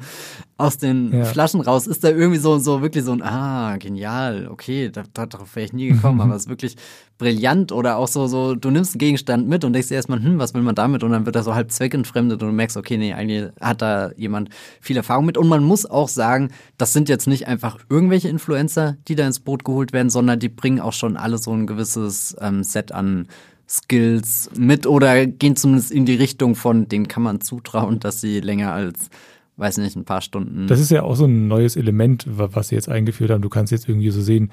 [0.57, 1.25] aus den Ja.
[1.25, 1.85] Flaschen raus.
[1.85, 5.65] Ist da irgendwie so, so wirklich so ein, ah, genial, okay, da, da, darauf wäre
[5.65, 6.75] ich nie gekommen, aber es ist wirklich
[7.17, 10.39] brillant oder auch so, so, du nimmst einen Gegenstand mit und denkst dir erstmal, hm,
[10.39, 11.03] was will man damit?
[11.03, 14.11] Und dann wird er so halb zweckentfremdet und du merkst, okay, nee, eigentlich hat da
[14.15, 14.49] jemand
[14.81, 15.37] viel Erfahrung mit.
[15.37, 19.39] Und man muss auch sagen, das sind jetzt nicht einfach irgendwelche Influencer, die da ins
[19.41, 23.27] Boot geholt werden, sondern die bringen auch schon alle so ein gewisses ähm, Set an
[23.67, 28.39] Skills mit oder gehen zumindest in die Richtung von, denen kann man zutrauen, dass sie
[28.39, 29.09] länger als,
[29.57, 30.67] weiß nicht, ein paar Stunden.
[30.67, 33.41] Das ist ja auch so ein neues Element, wa- was sie jetzt eingeführt haben.
[33.41, 34.51] Du kannst jetzt irgendwie so sehen,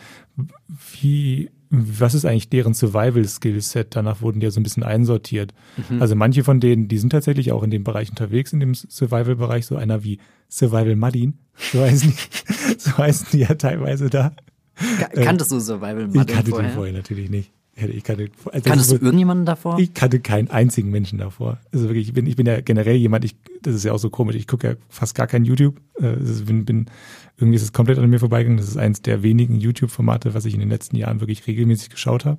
[1.00, 3.96] wie, was ist eigentlich deren Survival-Skill-Set?
[3.96, 5.54] Danach wurden die ja so ein bisschen einsortiert.
[6.00, 9.66] Also manche von denen, die sind tatsächlich auch in dem Bereich unterwegs, in dem Survival-Bereich,
[9.66, 10.18] so einer wie
[10.50, 14.34] Survival Marine, so heißen die, so heißen die ja teilweise da.
[14.98, 16.68] Ka- Kanntest du Survival Ich Mother kannte vorher?
[16.70, 17.52] den vorher natürlich nicht.
[17.90, 19.78] Ich kannte, also das Kanntest du irgendjemanden davor?
[19.78, 21.58] Ich kannte keinen einzigen Menschen davor.
[21.72, 24.10] Also wirklich, ich bin, ich bin ja generell jemand, ich, das ist ja auch so
[24.10, 25.80] komisch, ich gucke ja fast gar kein YouTube.
[25.98, 26.86] Ist, bin, bin,
[27.36, 28.58] irgendwie ist es komplett an mir vorbeigegangen.
[28.58, 32.24] Das ist eins der wenigen YouTube-Formate, was ich in den letzten Jahren wirklich regelmäßig geschaut
[32.24, 32.38] habe.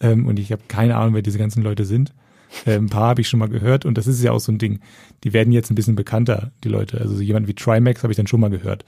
[0.00, 2.12] Ähm, und ich habe keine Ahnung, wer diese ganzen Leute sind.
[2.66, 4.58] Äh, ein paar habe ich schon mal gehört und das ist ja auch so ein
[4.58, 4.80] Ding.
[5.24, 7.00] Die werden jetzt ein bisschen bekannter, die Leute.
[7.00, 8.84] Also so jemand wie Trimax habe ich dann schon mal gehört.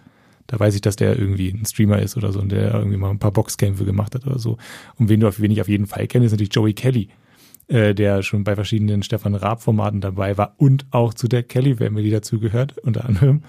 [0.47, 3.11] Da weiß ich, dass der irgendwie ein Streamer ist oder so und der irgendwie mal
[3.11, 4.59] ein paar Boxkämpfe gemacht hat oder so.
[4.99, 7.09] Und wen du auf wen ich auf jeden Fall kenne, ist natürlich Joey Kelly,
[7.69, 12.79] äh, der schon bei verschiedenen Stefan Raab-Formaten dabei war und auch zu der Kelly-Family dazugehört,
[12.79, 13.43] unter anderem.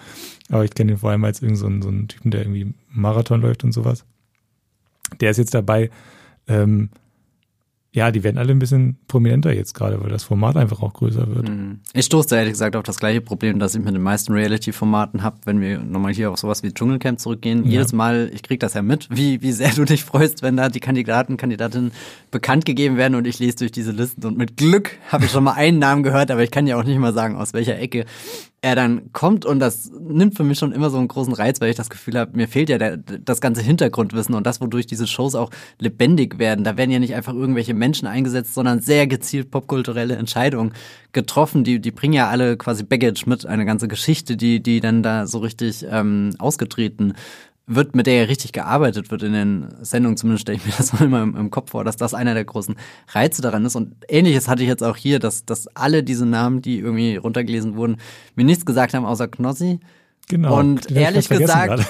[0.49, 3.41] Aber ich kenne ihn vor allem als irgendeinen so, so einen Typen, der irgendwie Marathon
[3.41, 4.05] läuft und sowas.
[5.19, 5.89] Der ist jetzt dabei,
[6.47, 6.89] ähm,
[7.97, 11.33] ja, die werden alle ein bisschen prominenter jetzt gerade, weil das Format einfach auch größer
[11.33, 11.49] wird.
[11.49, 11.79] Hm.
[11.93, 15.37] Ich stoße ehrlich gesagt auf das gleiche Problem, das ich mit den meisten Reality-Formaten habe,
[15.45, 17.65] wenn wir nochmal hier auf sowas wie Dschungelcamp zurückgehen.
[17.65, 17.71] Ja.
[17.71, 20.69] Jedes Mal, ich krieg das ja mit, wie, wie sehr du dich freust, wenn da
[20.69, 21.91] die Kandidaten, Kandidatinnen
[22.29, 25.43] bekannt gegeben werden und ich lese durch diese Listen und mit Glück habe ich schon
[25.43, 28.05] mal einen Namen gehört, aber ich kann ja auch nicht mal sagen, aus welcher Ecke
[28.67, 31.69] er dann kommt und das nimmt für mich schon immer so einen großen Reiz, weil
[31.69, 35.07] ich das Gefühl habe, mir fehlt ja der, das ganze Hintergrundwissen und das, wodurch diese
[35.07, 35.49] Shows auch
[35.79, 36.63] lebendig werden.
[36.63, 40.73] Da werden ja nicht einfach irgendwelche Menschen eingesetzt, sondern sehr gezielt popkulturelle Entscheidungen
[41.13, 41.63] getroffen.
[41.63, 45.25] Die, die bringen ja alle quasi Baggage mit, eine ganze Geschichte, die, die dann da
[45.25, 47.13] so richtig ähm, ausgetreten
[47.67, 50.99] wird, mit der ja richtig gearbeitet wird in den Sendungen, zumindest stelle ich mir das
[50.99, 52.75] immer im, im, Kopf vor, dass das einer der großen
[53.09, 53.75] Reize daran ist.
[53.75, 57.75] Und ähnliches hatte ich jetzt auch hier, dass, dass alle diese Namen, die irgendwie runtergelesen
[57.75, 57.97] wurden,
[58.35, 59.79] mir nichts gesagt haben, außer Knossi.
[60.29, 60.57] Genau.
[60.57, 61.85] Und ehrlich gesagt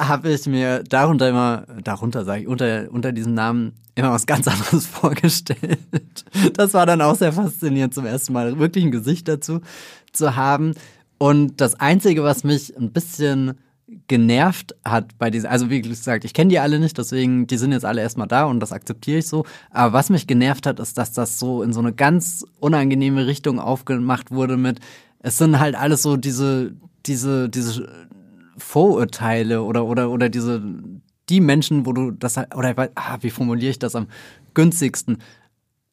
[0.00, 4.48] habe ich mir darunter immer, darunter sage ich, unter, unter diesem Namen immer was ganz
[4.48, 6.24] anderes vorgestellt.
[6.54, 9.60] Das war dann auch sehr faszinierend, zum ersten Mal wirklich ein Gesicht dazu
[10.12, 10.74] zu haben.
[11.18, 13.58] Und das Einzige, was mich ein bisschen
[14.06, 17.72] genervt hat bei diesen, also wie gesagt, ich kenne die alle nicht, deswegen, die sind
[17.72, 19.44] jetzt alle erstmal da und das akzeptiere ich so.
[19.70, 23.58] Aber was mich genervt hat, ist, dass das so in so eine ganz unangenehme Richtung
[23.58, 24.80] aufgemacht wurde mit,
[25.20, 26.74] es sind halt alles so diese,
[27.06, 27.88] diese, diese
[28.56, 30.62] Vorurteile oder, oder, oder diese,
[31.28, 34.06] die Menschen, wo du das oder ah, wie formuliere ich das am
[34.54, 35.18] günstigsten?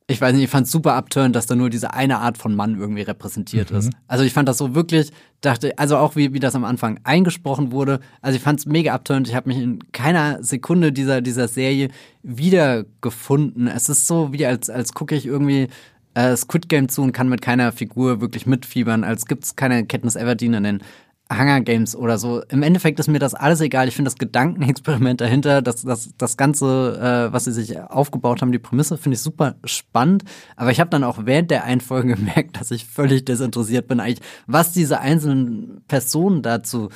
[0.10, 2.56] Ich weiß nicht, ich fand es super abtörend, dass da nur diese eine Art von
[2.56, 3.78] Mann irgendwie repräsentiert mhm.
[3.78, 3.92] ist.
[4.08, 7.74] Also ich fand das so wirklich, dachte, also auch wie, wie das am Anfang eingesprochen
[7.74, 9.28] wurde, also ich fand es mega abtörend.
[9.28, 11.90] Ich habe mich in keiner Sekunde dieser, dieser Serie
[12.24, 13.68] wiedergefunden.
[13.68, 15.68] Es ist so, wie als, als gucke ich irgendwie
[16.14, 20.16] äh, Squid Game zu und kann mit keiner Figur wirklich mitfiebern, als gibt's keine Katniss
[20.16, 20.82] Everdeen in den
[21.32, 22.42] Hunger Games oder so.
[22.50, 23.88] Im Endeffekt ist mir das alles egal.
[23.88, 28.52] Ich finde das Gedankenexperiment dahinter, das, das, das Ganze, äh, was sie sich aufgebaut haben,
[28.52, 30.24] die Prämisse, finde ich super spannend.
[30.56, 34.26] Aber ich habe dann auch während der Einfolge gemerkt, dass ich völlig desinteressiert bin, eigentlich,
[34.46, 36.90] was diese einzelnen Personen dazu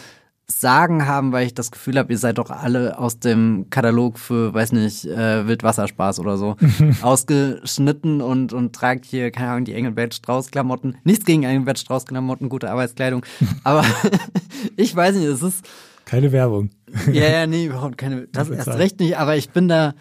[0.59, 4.53] Sagen haben, weil ich das Gefühl habe, ihr seid doch alle aus dem Katalog für,
[4.53, 6.55] weiß nicht, äh, Wildwasserspaß oder so
[7.01, 10.97] ausgeschnitten und, und tragt hier, keine Ahnung, die Engelbert Strauß-Klamotten.
[11.03, 13.25] Nichts gegen Engelbert Strauß-Klamotten, gute Arbeitskleidung.
[13.63, 13.85] Aber
[14.75, 15.65] ich weiß nicht, es ist.
[16.05, 16.69] Keine Werbung.
[17.11, 18.27] Ja, ja, nee, überhaupt keine.
[18.27, 19.93] Das erst recht nicht, aber ich bin da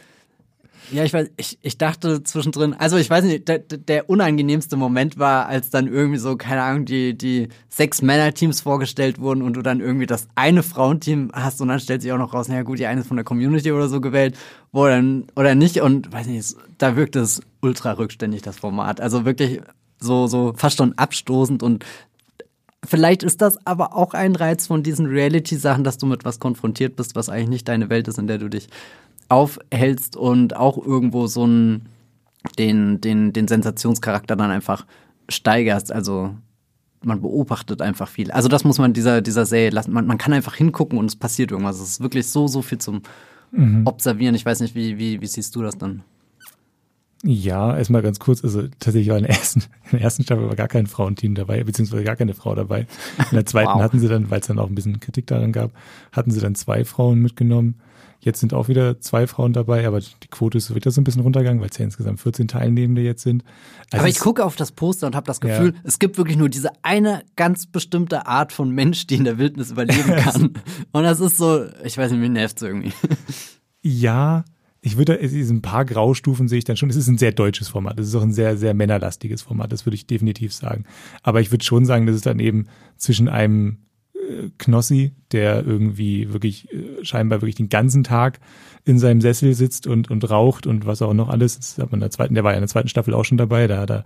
[0.92, 5.18] ja, ich weiß, ich, ich dachte zwischendrin, also ich weiß nicht, der, der unangenehmste Moment
[5.18, 9.62] war, als dann irgendwie so, keine Ahnung, die, die sechs Männer-Teams vorgestellt wurden und du
[9.62, 12.78] dann irgendwie das eine Frauenteam hast und dann stellt sich auch noch raus, naja gut,
[12.78, 14.36] die eine ist von der Community oder so gewählt,
[14.72, 19.00] wo dann, oder nicht und weiß nicht, da wirkt es ultra rückständig, das Format.
[19.00, 19.60] Also wirklich
[19.98, 21.84] so, so fast schon abstoßend und
[22.82, 26.96] Vielleicht ist das aber auch ein Reiz von diesen Reality-Sachen, dass du mit was konfrontiert
[26.96, 28.68] bist, was eigentlich nicht deine Welt ist, in der du dich
[29.30, 31.88] aufhältst und auch irgendwo so einen,
[32.58, 34.86] den, den, den Sensationscharakter dann einfach
[35.28, 35.92] steigerst.
[35.92, 36.34] Also
[37.02, 38.30] man beobachtet einfach viel.
[38.30, 39.92] Also das muss man dieser, dieser Serie lassen.
[39.92, 41.80] Man, man kann einfach hingucken und es passiert irgendwas.
[41.80, 43.02] Es ist wirklich so, so viel zum
[43.52, 43.86] mhm.
[43.86, 44.34] Observieren.
[44.34, 46.02] Ich weiß nicht, wie, wie, wie siehst du das dann?
[47.22, 50.56] Ja, erstmal ganz kurz, also tatsächlich war in der ersten, in der ersten Staffel war
[50.56, 52.86] gar kein Frauenteam dabei, beziehungsweise gar keine Frau dabei.
[53.30, 53.82] In der zweiten wow.
[53.82, 55.72] hatten sie dann, weil es dann auch ein bisschen Kritik daran gab,
[56.12, 57.80] hatten sie dann zwei Frauen mitgenommen.
[58.22, 61.22] Jetzt sind auch wieder zwei Frauen dabei, aber die Quote ist wieder so ein bisschen
[61.22, 63.44] runtergegangen, weil es ja insgesamt 14 Teilnehmende jetzt sind.
[63.90, 65.80] Also aber ich gucke auf das Poster und habe das Gefühl, ja.
[65.84, 69.70] es gibt wirklich nur diese eine ganz bestimmte Art von Mensch, die in der Wildnis
[69.70, 70.52] überleben kann.
[70.92, 72.92] und das ist so, ich weiß nicht, mir nervt es irgendwie.
[73.82, 74.44] Ja,
[74.82, 76.88] ich würde, diesen paar Graustufen sehe ich dann schon.
[76.88, 78.00] Es ist ein sehr deutsches Format.
[78.00, 79.72] Es ist auch ein sehr, sehr männerlastiges Format.
[79.72, 80.84] Das würde ich definitiv sagen.
[81.22, 82.66] Aber ich würde schon sagen, dass es dann eben
[82.96, 83.78] zwischen einem
[84.58, 88.40] Knossi, der irgendwie wirklich äh, scheinbar wirklich den ganzen Tag
[88.84, 91.56] in seinem Sessel sitzt und, und raucht und was auch noch alles.
[91.56, 93.38] Das hat man in der zweiten, der war ja in der zweiten Staffel auch schon
[93.38, 94.04] dabei, da hat er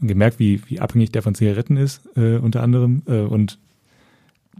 [0.00, 3.02] gemerkt, wie, wie abhängig der von Zigaretten ist, äh, unter anderem.
[3.06, 3.58] Äh, und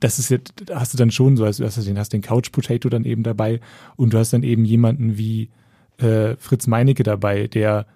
[0.00, 2.52] das ist jetzt, hast du dann schon so, also du hast den, hast den Couch
[2.52, 3.60] Potato dann eben dabei
[3.96, 5.50] und du hast dann eben jemanden wie
[5.98, 7.86] äh, Fritz Meinecke dabei, der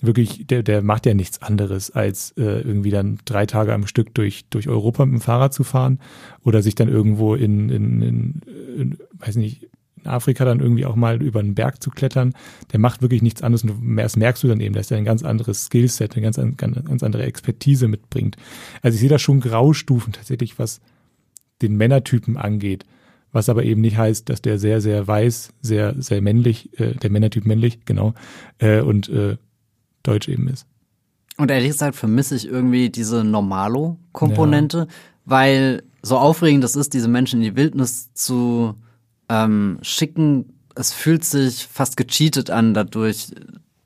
[0.00, 4.14] wirklich, der, der macht ja nichts anderes, als äh, irgendwie dann drei Tage am Stück
[4.14, 5.98] durch, durch Europa mit dem Fahrrad zu fahren
[6.42, 8.40] oder sich dann irgendwo in, in, in,
[8.76, 9.68] in weiß nicht,
[10.02, 12.32] in Afrika dann irgendwie auch mal über einen Berg zu klettern.
[12.72, 15.22] Der macht wirklich nichts anderes und das merkst du dann eben, dass er ein ganz
[15.22, 18.36] anderes Skillset, eine ganz, ganz, ganz andere Expertise mitbringt.
[18.80, 20.80] Also ich sehe da schon Graustufen tatsächlich, was
[21.62, 22.84] den Männertypen angeht
[23.32, 27.10] was aber eben nicht heißt, dass der sehr, sehr weiß, sehr, sehr männlich, äh, der
[27.10, 28.14] Männertyp männlich, genau,
[28.58, 29.36] äh, und äh,
[30.02, 30.66] deutsch eben ist.
[31.36, 34.86] Und ehrlich gesagt vermisse ich irgendwie diese Normalo-Komponente, ja.
[35.24, 38.74] weil so aufregend es ist, diese Menschen in die Wildnis zu
[39.28, 43.28] ähm, schicken, es fühlt sich fast gecheatet an dadurch,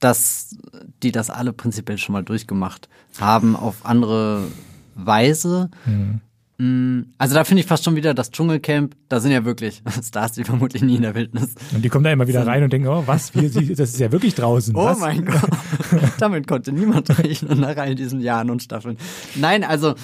[0.00, 0.56] dass
[1.02, 2.88] die das alle prinzipiell schon mal durchgemacht
[3.20, 4.48] haben auf andere
[4.94, 5.70] Weise.
[5.86, 6.20] Mhm.
[6.56, 10.44] Also da finde ich fast schon wieder das Dschungelcamp, da sind ja wirklich Stars, die
[10.44, 11.54] vermutlich nie in der Wildnis.
[11.74, 14.12] Und die kommen da immer wieder rein und denken, oh was, wir, das ist ja
[14.12, 14.74] wirklich draußen.
[14.76, 15.00] Oh was?
[15.00, 15.50] mein Gott,
[16.20, 18.98] damit konnte niemand rechnen nach all diesen Jahren und Staffeln.
[19.34, 19.94] Nein, also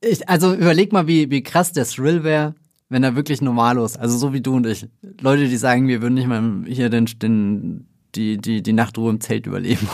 [0.00, 2.54] ich, also überleg mal, wie, wie krass der Thrill wäre,
[2.88, 3.98] wenn er wirklich normal ist.
[3.98, 4.86] Also so wie du und ich.
[5.20, 9.20] Leute, die sagen, wir würden nicht mal hier den, den die, die, die Nachtruhe im
[9.20, 9.88] Zelt überleben.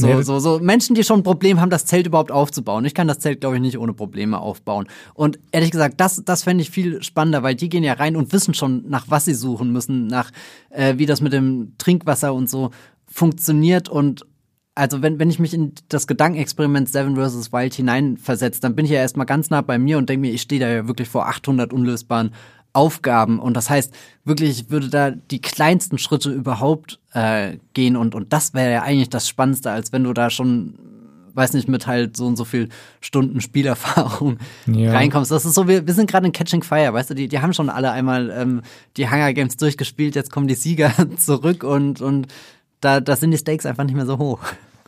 [0.00, 2.84] So, nee, so, so Menschen, die schon ein Problem haben, das Zelt überhaupt aufzubauen.
[2.84, 4.86] Ich kann das Zelt, glaube ich, nicht ohne Probleme aufbauen.
[5.14, 8.32] Und ehrlich gesagt, das, das fände ich viel spannender, weil die gehen ja rein und
[8.32, 10.30] wissen schon, nach was sie suchen müssen, nach
[10.70, 12.70] äh, wie das mit dem Trinkwasser und so
[13.06, 14.24] funktioniert und
[14.76, 17.52] also wenn, wenn ich mich in das Gedankenexperiment Seven vs.
[17.52, 20.42] Wild hineinversetze, dann bin ich ja erstmal ganz nah bei mir und denke mir, ich
[20.42, 22.30] stehe da ja wirklich vor 800 unlösbaren
[22.72, 23.38] Aufgaben.
[23.38, 23.92] Und das heißt,
[24.24, 27.96] wirklich, ich würde da die kleinsten Schritte überhaupt äh, gehen.
[27.96, 30.74] Und, und das wäre ja eigentlich das Spannendste, als wenn du da schon,
[31.34, 32.68] weiß nicht, mit halt so und so viel
[33.00, 34.92] Stunden Spielerfahrung ja.
[34.92, 35.30] reinkommst.
[35.30, 37.52] Das ist so, wir, wir sind gerade in Catching Fire, weißt du, die, die haben
[37.52, 38.62] schon alle einmal ähm,
[38.96, 42.28] die Hunger Games durchgespielt, jetzt kommen die Sieger zurück und, und
[42.80, 44.40] da, da sind die Stakes einfach nicht mehr so hoch.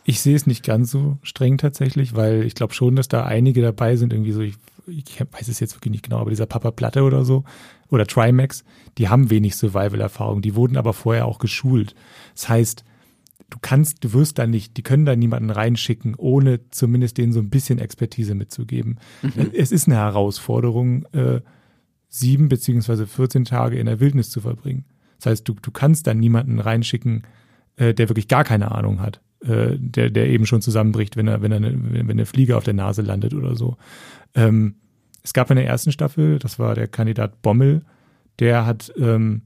[0.05, 3.61] Ich sehe es nicht ganz so streng tatsächlich, weil ich glaube schon, dass da einige
[3.61, 4.55] dabei sind, irgendwie so, ich
[4.87, 7.43] ich weiß es jetzt wirklich nicht genau, aber dieser Papa Platte oder so
[7.89, 8.63] oder Trimax,
[8.97, 11.95] die haben wenig Survival-Erfahrung, die wurden aber vorher auch geschult.
[12.33, 12.83] Das heißt,
[13.49, 17.39] du kannst, du wirst da nicht, die können da niemanden reinschicken, ohne zumindest denen so
[17.39, 18.97] ein bisschen Expertise mitzugeben.
[19.21, 19.51] Mhm.
[19.53, 21.41] Es ist eine Herausforderung, äh,
[22.09, 24.85] sieben beziehungsweise 14 Tage in der Wildnis zu verbringen.
[25.17, 27.23] Das heißt, du, du kannst da niemanden reinschicken,
[27.75, 31.41] äh, der wirklich gar keine Ahnung hat, äh, der, der eben schon zusammenbricht, wenn er,
[31.41, 33.77] wenn er wenn eine Fliege auf der Nase landet oder so.
[34.35, 34.75] Ähm,
[35.23, 37.83] es gab in der ersten Staffel, das war der Kandidat Bommel,
[38.39, 39.43] der hat ähm,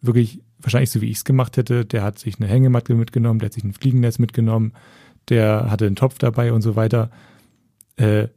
[0.00, 3.46] wirklich, wahrscheinlich so wie ich es gemacht hätte, der hat sich eine Hängematte mitgenommen, der
[3.46, 4.72] hat sich ein Fliegennetz mitgenommen,
[5.28, 7.10] der hatte einen Topf dabei und so weiter.
[7.96, 8.28] Äh,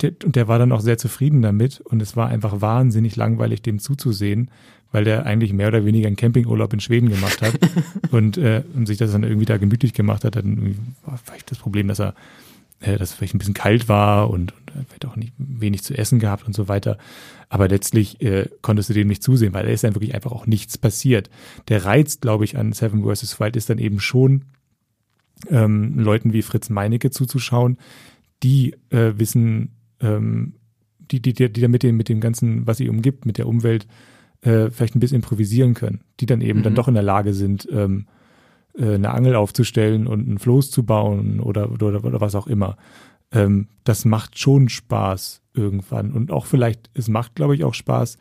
[0.00, 3.62] der, und der war dann auch sehr zufrieden damit und es war einfach wahnsinnig langweilig,
[3.62, 4.50] dem zuzusehen,
[4.92, 7.58] weil der eigentlich mehr oder weniger einen Campingurlaub in Schweden gemacht hat
[8.10, 10.36] und, äh, und sich das dann irgendwie da gemütlich gemacht hat.
[10.36, 12.14] Dann war vielleicht das Problem, dass er
[12.84, 15.96] äh, dass es vielleicht ein bisschen kalt war und, und vielleicht auch nicht wenig zu
[15.96, 16.98] essen gehabt und so weiter.
[17.48, 20.46] Aber letztlich äh, konntest du dem nicht zusehen, weil da ist dann wirklich einfach auch
[20.46, 21.30] nichts passiert.
[21.68, 23.38] Der Reiz, glaube ich, an Seven vs.
[23.40, 24.44] Wild ist dann eben schon,
[25.50, 27.78] ähm, Leuten wie Fritz Meinecke zuzuschauen,
[28.42, 30.54] die äh, wissen, ähm,
[30.98, 33.86] die, die, die da mit dem, mit dem Ganzen, was sie umgibt, mit der Umwelt,
[34.40, 36.64] äh, vielleicht ein bisschen improvisieren können, die dann eben mhm.
[36.64, 38.23] dann doch in der Lage sind, ähm, äh,
[38.78, 42.76] eine Angel aufzustellen und ein Floß zu bauen oder, oder, oder was auch immer.
[43.30, 46.12] Ähm, das macht schon Spaß irgendwann.
[46.12, 48.18] Und auch vielleicht, es macht, glaube ich, auch Spaß,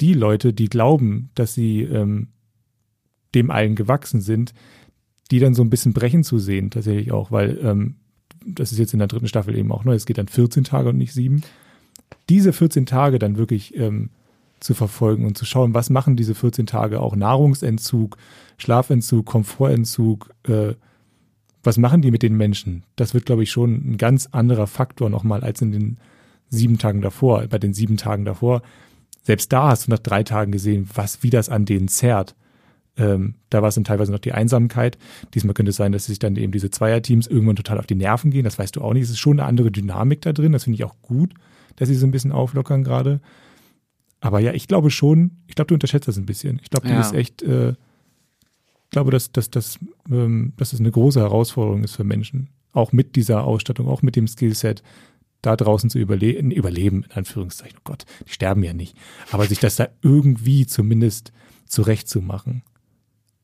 [0.00, 2.28] die Leute, die glauben, dass sie ähm,
[3.34, 4.54] dem allen gewachsen sind,
[5.30, 7.96] die dann so ein bisschen brechen zu sehen, tatsächlich auch, weil ähm,
[8.44, 10.88] das ist jetzt in der dritten Staffel eben auch neu, es geht dann 14 Tage
[10.88, 11.42] und nicht sieben.
[12.28, 14.10] Diese 14 Tage dann wirklich ähm,
[14.60, 18.16] zu verfolgen und zu schauen, was machen diese 14 Tage auch Nahrungsentzug,
[18.58, 20.74] Schlafentzug, Komfortentzug, äh,
[21.62, 22.84] was machen die mit den Menschen?
[22.96, 25.98] Das wird, glaube ich, schon ein ganz anderer Faktor nochmal als in den
[26.48, 27.46] sieben Tagen davor.
[27.48, 28.62] Bei den sieben Tagen davor,
[29.22, 32.34] selbst da hast du nach drei Tagen gesehen, was, wie das an denen zerrt.
[32.96, 34.98] Ähm, da war es dann teilweise noch die Einsamkeit.
[35.34, 38.30] Diesmal könnte es sein, dass sich dann eben diese Zweierteams irgendwann total auf die Nerven
[38.30, 38.44] gehen.
[38.44, 39.04] Das weißt du auch nicht.
[39.04, 40.52] Es ist schon eine andere Dynamik da drin.
[40.52, 41.34] Das finde ich auch gut,
[41.76, 43.20] dass sie so ein bisschen auflockern gerade.
[44.20, 46.60] Aber ja, ich glaube schon, ich glaube, du unterschätzt das ein bisschen.
[46.62, 47.00] Ich glaube, du ja.
[47.00, 49.78] bist echt, äh, ich glaube, dass, dass, dass,
[50.10, 52.50] ähm, dass es eine große Herausforderung ist für Menschen.
[52.72, 54.82] Auch mit dieser Ausstattung, auch mit dem Skillset,
[55.42, 57.78] da draußen zu überleben, überleben, in Anführungszeichen.
[57.78, 58.96] Oh Gott, die sterben ja nicht.
[59.32, 61.32] Aber sich das da irgendwie zumindest
[61.66, 62.62] zurechtzumachen.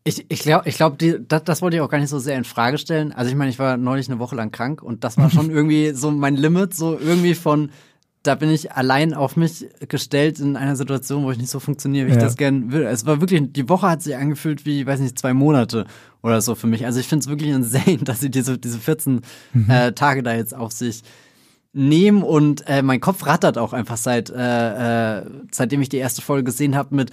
[0.05, 2.45] Ich, ich glaube, ich glaub, das, das wollte ich auch gar nicht so sehr in
[2.45, 3.12] Frage stellen.
[3.12, 5.93] Also ich meine, ich war neulich eine Woche lang krank und das war schon irgendwie
[5.95, 7.70] so mein Limit, so irgendwie von
[8.27, 12.07] da bin ich allein auf mich gestellt in einer Situation, wo ich nicht so funktioniere,
[12.07, 12.16] wie ja.
[12.16, 12.83] ich das gerne will.
[12.83, 15.87] Es war wirklich, die Woche hat sich angefühlt wie, weiß nicht, zwei Monate
[16.22, 16.85] oder so für mich.
[16.85, 19.20] Also ich finde es wirklich insane, dass sie diese, diese 14
[19.53, 19.70] mhm.
[19.70, 21.03] äh, Tage da jetzt auf sich
[21.72, 25.22] nehmen und äh, mein Kopf rattert auch einfach seit, äh, äh,
[25.53, 27.11] seitdem ich die erste Folge gesehen habe mit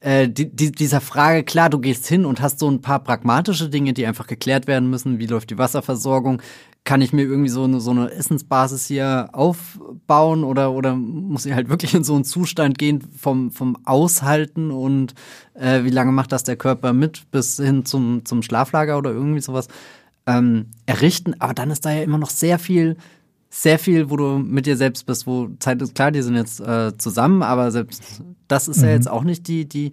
[0.00, 3.70] äh, die, die, dieser Frage, klar, du gehst hin und hast so ein paar pragmatische
[3.70, 5.18] Dinge, die einfach geklärt werden müssen.
[5.18, 6.42] Wie läuft die Wasserversorgung?
[6.84, 11.54] Kann ich mir irgendwie so eine, so eine Essensbasis hier aufbauen oder, oder muss ich
[11.54, 15.14] halt wirklich in so einen Zustand gehen vom, vom Aushalten und
[15.54, 19.40] äh, wie lange macht das der Körper mit bis hin zum, zum Schlaflager oder irgendwie
[19.40, 19.68] sowas
[20.26, 21.34] ähm, errichten.
[21.40, 22.98] Aber dann ist da ja immer noch sehr viel,
[23.48, 26.60] sehr viel, wo du mit dir selbst bist, wo Zeit ist klar, die sind jetzt
[26.60, 28.84] äh, zusammen, aber selbst das ist mhm.
[28.84, 29.92] ja jetzt auch nicht die, die,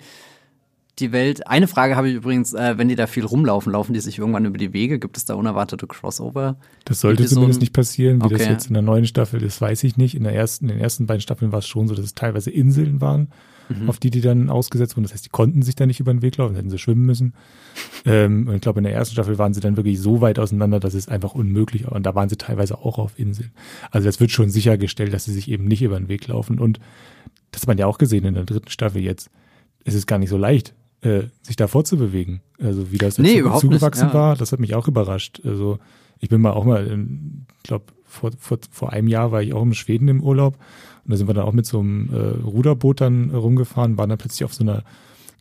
[1.02, 1.48] die Welt.
[1.48, 4.46] Eine Frage habe ich übrigens, äh, wenn die da viel rumlaufen, laufen die sich irgendwann
[4.46, 5.00] über die Wege?
[5.00, 6.58] Gibt es da unerwartete Crossover?
[6.86, 8.22] Das sollte zumindest nicht passieren.
[8.22, 8.38] Wie okay.
[8.38, 10.16] das jetzt in der neuen Staffel ist, weiß ich nicht.
[10.16, 12.52] In, der ersten, in den ersten beiden Staffeln war es schon so, dass es teilweise
[12.52, 13.30] Inseln waren,
[13.70, 13.90] mhm.
[13.90, 15.04] auf die die dann ausgesetzt wurden.
[15.04, 17.34] Das heißt, die konnten sich da nicht über den Weg laufen, hätten sie schwimmen müssen.
[18.04, 20.80] Ähm, und ich glaube, in der ersten Staffel waren sie dann wirklich so weit auseinander,
[20.80, 21.92] dass es einfach unmöglich war.
[21.92, 23.52] Und da waren sie teilweise auch auf Inseln.
[23.92, 26.60] Also das wird schon sichergestellt, dass sie sich eben nicht über den Weg laufen.
[26.60, 26.80] Und
[27.52, 29.30] das hat man ja auch gesehen in der dritten Staffel jetzt.
[29.84, 32.42] Es ist gar nicht so leicht, äh, sich da vorzubewegen.
[32.60, 34.20] Also wie das nee, jetzt zugewachsen nicht, ja.
[34.20, 35.42] war, das hat mich auch überrascht.
[35.44, 35.80] Also
[36.20, 36.86] ich bin mal auch mal,
[37.58, 40.58] ich glaube, vor, vor, vor einem Jahr war ich auch in Schweden im Urlaub
[41.04, 44.18] und da sind wir dann auch mit so einem äh, Ruderboot dann rumgefahren, waren dann
[44.18, 44.84] plötzlich auf so einer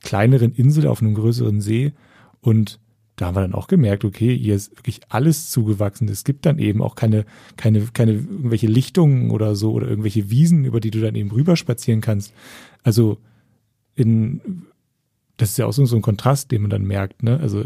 [0.03, 1.93] kleineren Insel auf einem größeren See
[2.41, 2.81] und
[3.17, 6.09] da haben wir dann auch gemerkt, okay, hier ist wirklich alles zugewachsen.
[6.09, 7.27] Es gibt dann eben auch keine,
[7.59, 12.01] keine, keine irgendwelche Lichtungen oder so oder irgendwelche Wiesen, über die du dann eben rüberspazieren
[12.01, 12.33] kannst.
[12.83, 13.19] Also
[13.95, 14.41] in
[15.41, 17.23] das ist ja auch so, ein Kontrast, den man dann merkt.
[17.23, 17.39] Ne?
[17.41, 17.65] Also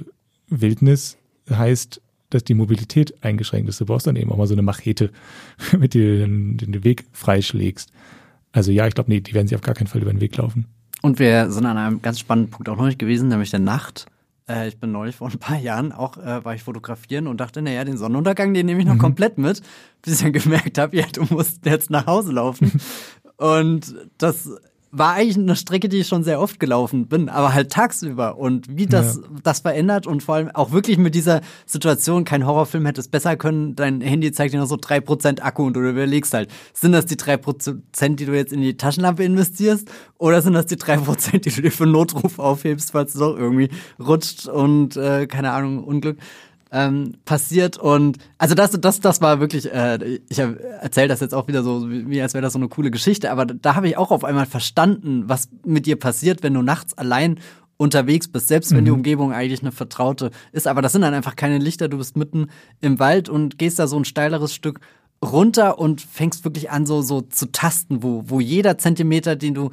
[0.48, 1.18] Wildnis
[1.50, 2.00] heißt,
[2.30, 3.80] dass die Mobilität eingeschränkt ist.
[3.80, 5.10] Du brauchst dann eben auch mal so eine Machete,
[5.78, 7.90] mit der du den, den Weg freischlägst.
[8.52, 10.36] Also ja, ich glaube, nee, die werden sich auf gar keinen Fall über den Weg
[10.36, 10.66] laufen.
[11.02, 14.06] Und wir sind an einem ganz spannenden Punkt auch noch nicht gewesen, nämlich der Nacht.
[14.48, 17.60] Äh, ich bin neulich vor ein paar Jahren auch, äh, war ich fotografieren und dachte,
[17.60, 18.98] naja, den Sonnenuntergang, den nehme ich noch mhm.
[18.98, 19.62] komplett mit,
[20.02, 22.72] bis ich dann gemerkt habe, ja, du musst jetzt nach Hause laufen.
[23.36, 24.48] und das
[24.96, 28.76] war eigentlich eine Strecke, die ich schon sehr oft gelaufen bin, aber halt tagsüber und
[28.76, 29.22] wie das ja.
[29.42, 33.36] das verändert und vor allem auch wirklich mit dieser Situation, kein Horrorfilm hätte es besser
[33.36, 36.92] können, dein Handy zeigt dir noch so drei Prozent Akku und du überlegst halt, sind
[36.92, 40.76] das die drei Prozent, die du jetzt in die Taschenlampe investierst oder sind das die
[40.76, 45.26] drei Prozent, die du dir für Notruf aufhebst, falls du doch irgendwie rutscht und äh,
[45.26, 46.18] keine Ahnung, Unglück
[46.74, 51.46] ähm, passiert und also das das das war wirklich äh, ich erzähle das jetzt auch
[51.46, 54.10] wieder so wie als wäre das so eine coole Geschichte aber da habe ich auch
[54.10, 57.38] auf einmal verstanden was mit dir passiert wenn du nachts allein
[57.76, 58.86] unterwegs bist selbst wenn mhm.
[58.86, 62.16] die Umgebung eigentlich eine vertraute ist aber das sind dann einfach keine Lichter du bist
[62.16, 62.48] mitten
[62.80, 64.80] im Wald und gehst da so ein steileres Stück
[65.24, 69.70] runter und fängst wirklich an so so zu tasten wo wo jeder Zentimeter den du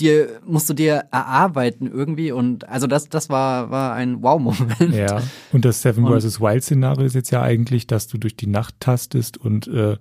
[0.00, 4.94] dir, musst du dir erarbeiten irgendwie und also das, das war, war ein Wow-Moment.
[4.94, 5.22] Ja,
[5.52, 6.40] und das Seven vs.
[6.40, 9.96] Wild Szenario ist jetzt ja eigentlich, dass du durch die Nacht tastest und äh,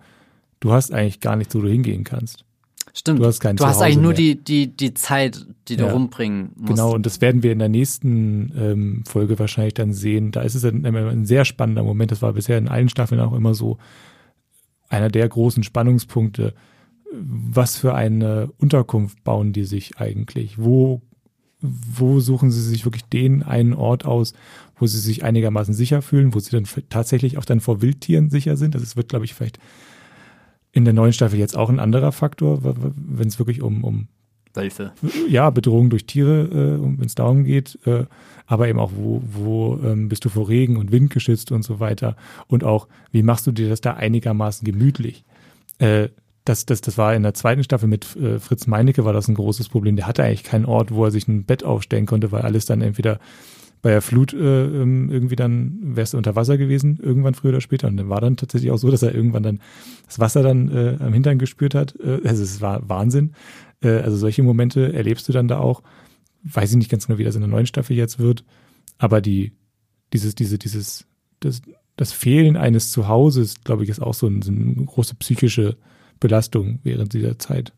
[0.60, 2.46] du hast eigentlich gar nichts, wo du hingehen kannst.
[2.94, 3.20] Stimmt.
[3.20, 5.92] Du hast, kein du hast eigentlich nur die, die, die Zeit, die du ja.
[5.92, 6.70] rumbringen musst.
[6.70, 10.32] Genau, und das werden wir in der nächsten ähm, Folge wahrscheinlich dann sehen.
[10.32, 12.12] Da ist es ein, ein sehr spannender Moment.
[12.12, 13.78] Das war bisher in allen Staffeln auch immer so
[14.90, 16.54] einer der großen Spannungspunkte
[17.12, 20.58] was für eine Unterkunft bauen die sich eigentlich?
[20.58, 21.02] Wo,
[21.62, 24.34] wo suchen sie sich wirklich den einen Ort aus,
[24.76, 28.58] wo sie sich einigermaßen sicher fühlen, wo sie dann tatsächlich auch dann vor Wildtieren sicher
[28.58, 28.76] sind?
[28.76, 29.60] Das wird, glaube ich, vielleicht
[30.72, 34.08] in der neuen Staffel jetzt auch ein anderer Faktor, wenn es wirklich um, um
[34.54, 34.94] Wölfe.
[35.28, 38.06] Ja, Bedrohung durch Tiere, äh, wenn es darum geht, äh,
[38.46, 41.80] aber eben auch, wo, wo ähm, bist du vor Regen und Wind geschützt und so
[41.80, 42.16] weiter.
[42.48, 45.24] Und auch, wie machst du dir das da einigermaßen gemütlich?
[45.78, 46.10] Äh,
[46.50, 49.36] das, das, das war in der zweiten Staffel mit äh, Fritz Meinecke war das ein
[49.36, 49.96] großes Problem.
[49.96, 52.82] Der hatte eigentlich keinen Ort, wo er sich ein Bett aufstellen konnte, weil alles dann
[52.82, 53.20] entweder
[53.84, 57.62] bei der Flut äh, ähm, irgendwie dann wärst du unter Wasser gewesen, irgendwann früher oder
[57.62, 57.88] später.
[57.88, 59.60] Und dann war dann tatsächlich auch so, dass er irgendwann dann
[60.08, 61.96] das Wasser dann äh, am Hintern gespürt hat.
[62.00, 63.34] Äh, also es war Wahnsinn.
[63.82, 65.84] Äh, also solche Momente erlebst du dann da auch.
[66.44, 68.44] Weiß ich nicht ganz genau, wie das in der neuen Staffel jetzt wird.
[68.98, 69.54] Aber die,
[70.14, 71.06] dieses, diese, dieses,
[71.42, 71.62] das,
[71.96, 75.78] das Fehlen eines Zuhauses, glaube ich, ist auch so, ein, so eine große psychische
[76.20, 77.74] Belastung während dieser Zeit.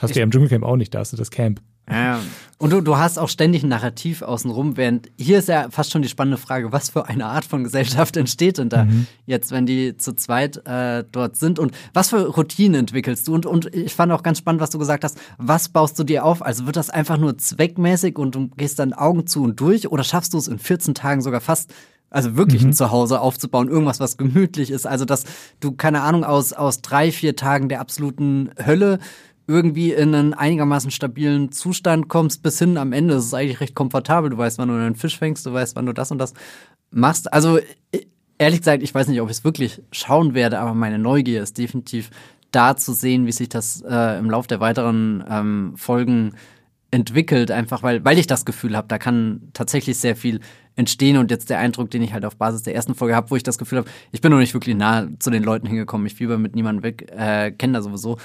[0.00, 1.60] Hast ich, du ja im Dschungelcamp auch nicht, da hast du das Camp.
[1.90, 2.20] Ja,
[2.58, 6.02] und du, du hast auch ständig ein Narrativ außenrum, während hier ist ja fast schon
[6.02, 9.06] die spannende Frage, was für eine Art von Gesellschaft entsteht denn da mhm.
[9.26, 13.34] jetzt, wenn die zu zweit äh, dort sind und was für Routinen entwickelst du?
[13.34, 16.24] Und, und ich fand auch ganz spannend, was du gesagt hast, was baust du dir
[16.24, 16.42] auf?
[16.42, 20.04] Also wird das einfach nur zweckmäßig und du gehst dann Augen zu und durch oder
[20.04, 21.74] schaffst du es in 14 Tagen sogar fast
[22.10, 22.70] also wirklich mhm.
[22.70, 24.86] ein Zuhause aufzubauen, irgendwas, was gemütlich ist.
[24.86, 25.24] Also, dass
[25.60, 28.98] du, keine Ahnung, aus, aus drei, vier Tagen der absoluten Hölle
[29.46, 33.14] irgendwie in einen einigermaßen stabilen Zustand kommst, bis hin am Ende.
[33.14, 34.30] Es ist eigentlich recht komfortabel.
[34.30, 36.34] Du weißt, wann du einen Fisch fängst, du weißt, wann du das und das
[36.90, 37.32] machst.
[37.32, 37.58] Also,
[38.38, 41.58] ehrlich gesagt, ich weiß nicht, ob ich es wirklich schauen werde, aber meine Neugier ist
[41.58, 42.10] definitiv
[42.50, 46.34] da zu sehen, wie sich das äh, im Laufe der weiteren ähm, Folgen
[46.90, 50.40] entwickelt, einfach weil, weil ich das Gefühl habe, da kann tatsächlich sehr viel
[50.76, 53.36] entstehen und jetzt der Eindruck, den ich halt auf Basis der ersten Folge habe, wo
[53.36, 56.14] ich das Gefühl habe, ich bin noch nicht wirklich nah zu den Leuten hingekommen, ich
[56.14, 58.18] fieber mit niemandem weg, äh, kenne da sowieso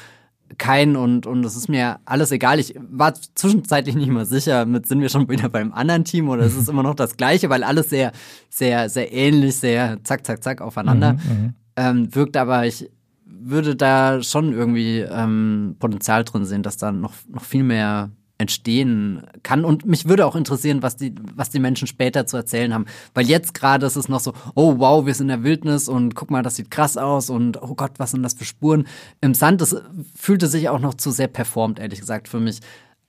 [0.57, 2.59] keinen und und es ist mir alles egal.
[2.59, 6.43] Ich war zwischenzeitlich nicht mal sicher, mit sind wir schon wieder beim anderen Team oder
[6.43, 8.11] ist es immer noch das gleiche, weil alles sehr
[8.49, 11.53] sehr sehr ähnlich, sehr zack zack zack aufeinander mhm, mhm.
[11.75, 12.89] ähm, wirkt, aber ich
[13.25, 19.25] würde da schon irgendwie ähm, Potenzial drin sehen, dass da noch noch viel mehr entstehen
[19.43, 19.63] kann.
[19.63, 22.85] Und mich würde auch interessieren, was die, was die Menschen später zu erzählen haben.
[23.13, 26.15] Weil jetzt gerade ist es noch so, oh wow, wir sind in der Wildnis und
[26.15, 28.87] guck mal, das sieht krass aus und oh Gott, was sind das für Spuren?
[29.21, 29.75] Im Sand, das
[30.15, 32.59] fühlte sich auch noch zu sehr performt, ehrlich gesagt, für mich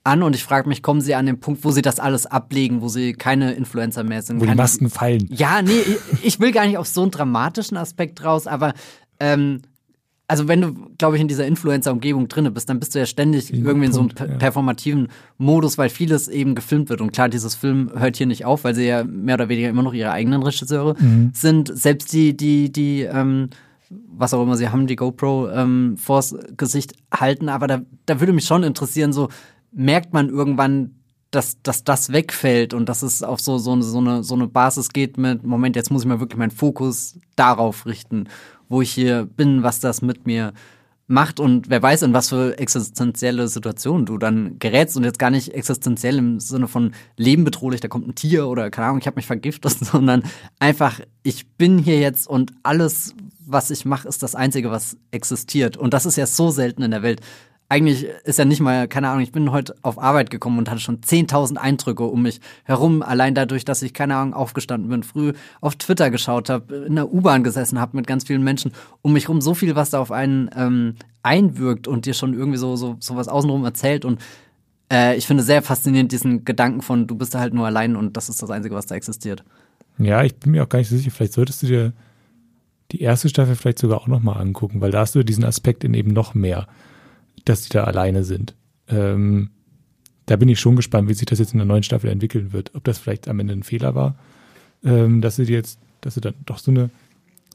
[0.07, 2.81] an und ich frage mich, kommen sie an den Punkt, wo sie das alles ablegen,
[2.81, 4.37] wo sie keine Influencer mehr sind?
[4.37, 5.27] Wo keine, die Masken fallen.
[5.29, 5.81] Ja, nee,
[6.23, 8.73] ich will gar nicht auf so einen dramatischen Aspekt raus, aber
[9.19, 9.61] ähm,
[10.27, 13.53] also wenn du, glaube ich, in dieser Influencer-Umgebung drinne bist, dann bist du ja ständig
[13.53, 14.25] in irgendwie in so einem ja.
[14.37, 15.07] performativen
[15.37, 16.99] Modus, weil vieles eben gefilmt wird.
[16.99, 19.83] Und klar, dieses Film hört hier nicht auf, weil sie ja mehr oder weniger immer
[19.83, 21.31] noch ihre eigenen Regisseure mhm.
[21.33, 21.71] sind.
[21.73, 23.49] Selbst die, die, die, ähm,
[23.89, 27.47] was auch immer sie haben, die GoPro ähm, vors Gesicht halten.
[27.47, 29.29] Aber da, da würde mich schon interessieren, so
[29.71, 30.91] merkt man irgendwann,
[31.31, 34.89] dass, dass das wegfällt und dass es auf so, so, so, eine, so eine Basis
[34.89, 38.25] geht mit, Moment, jetzt muss ich mal wirklich meinen Fokus darauf richten
[38.69, 40.53] wo ich hier bin, was das mit mir
[41.07, 45.29] macht und wer weiß, in was für existenzielle Situationen du dann gerätst und jetzt gar
[45.29, 49.07] nicht existenziell im Sinne von Leben bedrohlich, da kommt ein Tier oder keine Ahnung, ich
[49.07, 50.23] habe mich vergiftet, sondern
[50.59, 53.15] einfach, ich bin hier jetzt und alles,
[53.45, 55.77] was ich mache, ist das Einzige, was existiert.
[55.77, 57.21] Und das ist ja so selten in der Welt
[57.69, 60.79] eigentlich ist ja nicht mal, keine Ahnung, ich bin heute auf Arbeit gekommen und hatte
[60.79, 65.33] schon 10.000 Eindrücke um mich herum, allein dadurch, dass ich, keine Ahnung, aufgestanden bin, früh
[65.59, 69.27] auf Twitter geschaut habe, in der U-Bahn gesessen habe mit ganz vielen Menschen um mich
[69.27, 72.95] rum, so viel, was da auf einen ähm, einwirkt und dir schon irgendwie so, so,
[73.01, 74.05] so was außenrum erzählt.
[74.05, 74.21] Und
[74.91, 78.15] äh, ich finde sehr faszinierend diesen Gedanken von, du bist da halt nur allein und
[78.15, 79.43] das ist das Einzige, was da existiert.
[79.97, 81.93] Ja, ich bin mir auch gar nicht so sicher, vielleicht solltest du dir
[82.93, 85.93] die erste Staffel vielleicht sogar auch nochmal angucken, weil da hast du diesen Aspekt in
[85.93, 86.67] eben noch mehr
[87.47, 88.55] dass die da alleine sind.
[88.87, 89.49] Ähm,
[90.25, 92.75] da bin ich schon gespannt, wie sich das jetzt in der neuen Staffel entwickeln wird.
[92.75, 94.17] Ob das vielleicht am Ende ein Fehler war,
[94.83, 96.89] ähm, dass du jetzt, dass du dann doch so eine,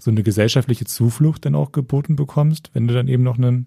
[0.01, 3.67] so eine gesellschaftliche Zuflucht dann auch geboten bekommst, wenn du dann eben noch einen,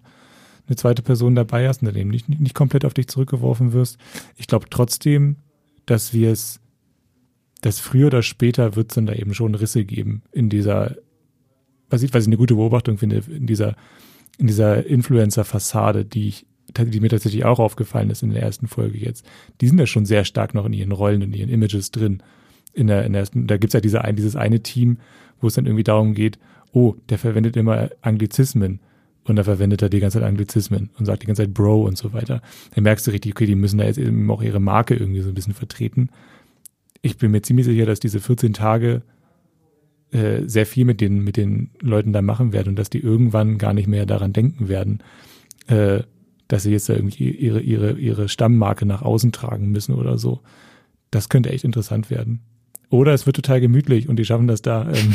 [0.66, 3.98] eine zweite Person dabei hast und dann eben nicht, nicht komplett auf dich zurückgeworfen wirst.
[4.36, 5.36] Ich glaube trotzdem,
[5.86, 6.58] dass wir es,
[7.60, 10.96] dass früher oder später wird es dann da eben schon Risse geben in dieser,
[11.88, 13.76] was ich, was ich eine gute Beobachtung finde, in dieser
[14.38, 18.98] in dieser Influencer-Fassade, die ich, die mir tatsächlich auch aufgefallen ist in der ersten Folge
[18.98, 19.26] jetzt,
[19.60, 22.22] die sind ja schon sehr stark noch in ihren Rollen und ihren Images drin.
[22.74, 24.98] In der, in der ersten, da gibt's ja diese dieses eine Team,
[25.40, 26.38] wo es dann irgendwie darum geht,
[26.72, 28.80] oh, der verwendet immer Anglizismen
[29.24, 31.96] und da verwendet er die ganze Zeit Anglizismen und sagt die ganze Zeit Bro und
[31.96, 32.42] so weiter.
[32.74, 35.28] Dann merkst du richtig, okay, die müssen da jetzt eben auch ihre Marke irgendwie so
[35.28, 36.10] ein bisschen vertreten.
[37.02, 39.02] Ich bin mir ziemlich sicher, dass diese 14 Tage
[40.12, 43.58] äh, sehr viel mit den, mit den Leuten da machen werden und dass die irgendwann
[43.58, 45.02] gar nicht mehr daran denken werden,
[45.66, 46.02] äh,
[46.48, 50.40] dass sie jetzt da irgendwie ihre, ihre, ihre Stammmarke nach außen tragen müssen oder so.
[51.10, 52.40] Das könnte echt interessant werden.
[52.88, 55.14] Oder es wird total gemütlich und die schaffen das da ähm,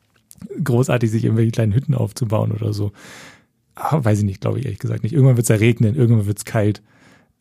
[0.64, 2.92] großartig, sich irgendwelche kleinen Hütten aufzubauen oder so.
[3.74, 5.12] Aber weiß ich nicht, glaube ich ehrlich gesagt nicht.
[5.12, 6.82] Irgendwann wird es ja regnen, irgendwann wird es kalt,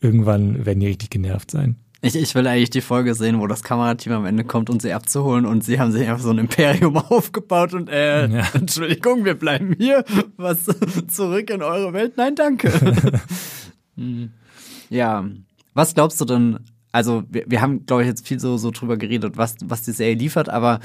[0.01, 1.77] irgendwann werden die richtig genervt sein.
[2.03, 4.91] Ich, ich will eigentlich die Folge sehen, wo das Kamerateam am Ende kommt, um sie
[4.91, 8.47] abzuholen und sie haben sich einfach so ein Imperium aufgebaut und äh, ja.
[8.53, 10.03] Entschuldigung, wir bleiben hier.
[10.35, 10.65] Was
[11.07, 12.13] zurück in eure Welt?
[12.17, 12.71] Nein, danke.
[13.95, 14.31] Hm.
[14.89, 15.25] ja.
[15.73, 16.59] Was glaubst du denn?
[16.91, 19.91] Also, wir, wir haben, glaube ich, jetzt viel so, so drüber geredet, was, was die
[19.91, 20.79] Serie liefert, aber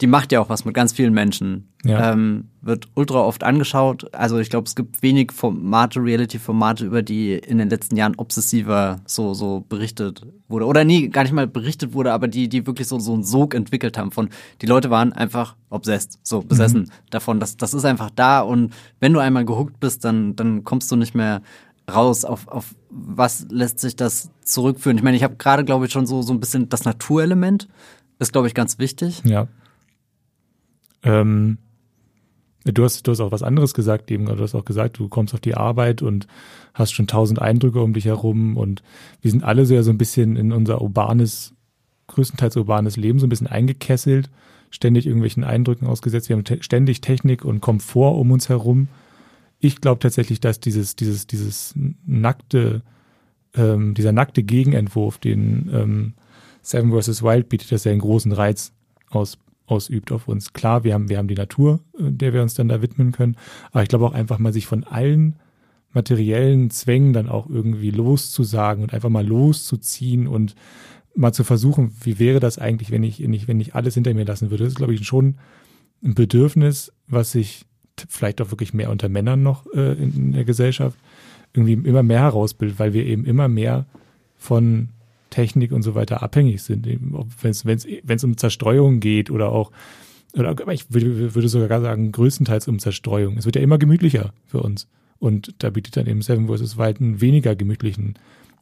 [0.00, 1.68] die macht ja auch was mit ganz vielen Menschen.
[1.84, 2.12] Ja.
[2.12, 4.14] Ähm, wird ultra oft angeschaut.
[4.14, 9.00] Also ich glaube, es gibt wenig Formate, Reality-Formate, über die in den letzten Jahren obsessiver
[9.06, 10.66] so, so berichtet wurde.
[10.66, 13.54] Oder nie, gar nicht mal berichtet wurde, aber die, die wirklich so, so einen Sog
[13.54, 14.30] entwickelt haben von,
[14.62, 16.90] die Leute waren einfach obsessed, so besessen mhm.
[17.10, 17.40] davon.
[17.40, 20.96] Das, das ist einfach da und wenn du einmal gehuckt bist, dann, dann kommst du
[20.96, 21.42] nicht mehr
[21.90, 24.96] raus, auf, auf was lässt sich das zurückführen.
[24.96, 27.68] Ich meine, ich habe gerade, glaube ich, schon so, so ein bisschen das Naturelement
[28.18, 29.22] ist, glaube ich, ganz wichtig.
[29.24, 29.48] Ja.
[31.02, 31.58] Ähm,
[32.64, 35.34] du, hast, du hast auch was anderes gesagt, eben, du hast auch gesagt, du kommst
[35.34, 36.26] auf die Arbeit und
[36.74, 38.82] hast schon tausend Eindrücke um dich herum und
[39.20, 41.54] wir sind alle so ja so ein bisschen in unser urbanes,
[42.08, 44.30] größtenteils urbanes Leben so ein bisschen eingekesselt,
[44.70, 46.28] ständig irgendwelchen Eindrücken ausgesetzt.
[46.28, 48.88] Wir haben te ständig Technik und Komfort um uns herum.
[49.58, 51.74] Ich glaube tatsächlich, dass dieses, dieses, dieses
[52.06, 52.82] nackte,
[53.54, 56.14] ähm, dieser nackte Gegenentwurf, den ähm,
[56.62, 57.22] Seven vs.
[57.22, 58.72] Wild bietet, dass er einen großen Reiz
[59.10, 59.38] aus,
[59.70, 60.52] ausübt auf uns.
[60.52, 63.36] Klar, wir haben, wir haben die Natur, äh, der wir uns dann da widmen können,
[63.72, 65.36] aber ich glaube auch einfach mal sich von allen
[65.92, 70.54] materiellen Zwängen dann auch irgendwie loszusagen und einfach mal loszuziehen und
[71.16, 74.24] mal zu versuchen, wie wäre das eigentlich, wenn ich, ich, wenn ich alles hinter mir
[74.24, 74.64] lassen würde.
[74.64, 75.36] Das ist, glaube ich, schon
[76.02, 77.66] ein Bedürfnis, was sich
[78.08, 80.96] vielleicht auch wirklich mehr unter Männern noch äh, in, in der Gesellschaft
[81.52, 83.86] irgendwie immer mehr herausbildet, weil wir eben immer mehr
[84.36, 84.90] von
[85.30, 86.86] Technik und so weiter abhängig sind.
[86.86, 89.72] Wenn es um Zerstreuung geht oder auch
[90.34, 93.36] oder ich würde, würde sogar sagen, größtenteils um Zerstreuung.
[93.36, 94.86] Es wird ja immer gemütlicher für uns.
[95.18, 96.78] Und da bietet dann eben Seven vs.
[96.78, 98.14] Wild einen weniger gemütlichen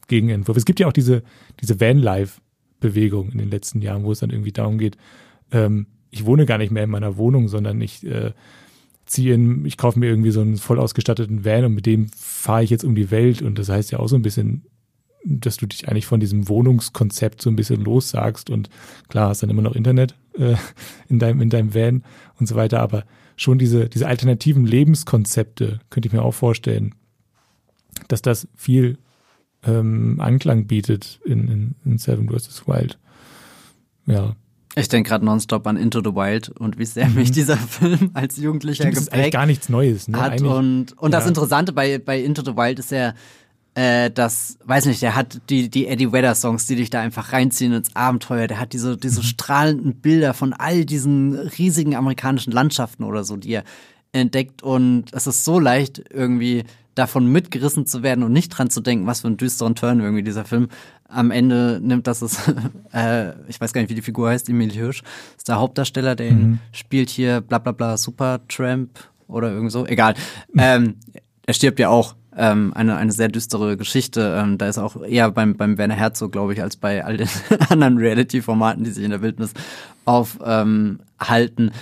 [0.08, 0.56] Gegenentwurf.
[0.56, 1.22] Es gibt ja auch diese,
[1.60, 4.96] diese Van-Life-Bewegung in den letzten Jahren, wo es dann irgendwie darum geht,
[5.52, 8.32] ähm, ich wohne gar nicht mehr in meiner Wohnung, sondern ich äh,
[9.04, 12.64] ziehe in, ich kaufe mir irgendwie so einen voll ausgestatteten Van und mit dem fahre
[12.64, 13.42] ich jetzt um die Welt.
[13.42, 14.62] Und das heißt ja auch so ein bisschen,
[15.24, 18.70] dass du dich eigentlich von diesem Wohnungskonzept so ein bisschen lossagst und
[19.08, 20.56] klar hast dann immer noch Internet äh,
[21.08, 22.04] in deinem in deinem Van
[22.38, 23.04] und so weiter, aber
[23.36, 26.94] schon diese diese alternativen Lebenskonzepte könnte ich mir auch vorstellen,
[28.08, 28.98] dass das viel
[29.64, 32.66] ähm, Anklang bietet in, in, in Seven vs.
[32.66, 32.98] Wild.
[34.06, 34.36] Ja.
[34.74, 37.34] Ich denke gerade nonstop an Into the Wild und wie sehr mich mhm.
[37.34, 40.20] dieser Film als Jugendlicher Stimmt, geprägt ist gar nichts Neues, ne?
[40.20, 40.32] hat.
[40.32, 41.18] Eigentlich, und und ja.
[41.18, 43.14] das Interessante bei, bei Into the Wild ist ja,
[43.78, 47.32] äh, das, weiß nicht, der hat die, die Eddie Vedder Songs, die dich da einfach
[47.32, 48.48] reinziehen ins Abenteuer.
[48.48, 49.24] Der hat diese, diese mhm.
[49.24, 53.62] strahlenden Bilder von all diesen riesigen amerikanischen Landschaften oder so, die er
[54.10, 54.64] entdeckt.
[54.64, 56.64] Und es ist so leicht, irgendwie
[56.96, 60.24] davon mitgerissen zu werden und nicht dran zu denken, was für einen düsteren Turn irgendwie
[60.24, 60.70] dieser Film
[61.08, 62.08] am Ende nimmt.
[62.08, 62.52] Das ist,
[62.92, 65.04] äh, ich weiß gar nicht, wie die Figur heißt, Emil Hirsch,
[65.36, 66.58] ist der Hauptdarsteller, der mhm.
[66.72, 68.98] spielt hier bla bla bla Supertramp
[69.28, 69.86] oder irgend so.
[69.86, 70.14] Egal.
[70.56, 70.96] Ähm,
[71.46, 72.16] er stirbt ja auch.
[72.41, 74.39] Ähm, eine, eine sehr düstere Geschichte.
[74.41, 77.28] Ähm, da ist auch eher beim, beim Werner Herzog, glaube ich, als bei all den
[77.68, 79.53] anderen Reality-Formaten, die sich in der Wildnis
[80.05, 80.93] aufhalten.
[81.59, 81.72] Ähm,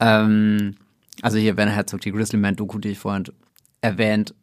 [0.00, 0.76] ähm,
[1.22, 3.24] also hier Werner Herzog, die Grizzly Man-Doku, die ich vorhin
[3.80, 4.34] erwähnt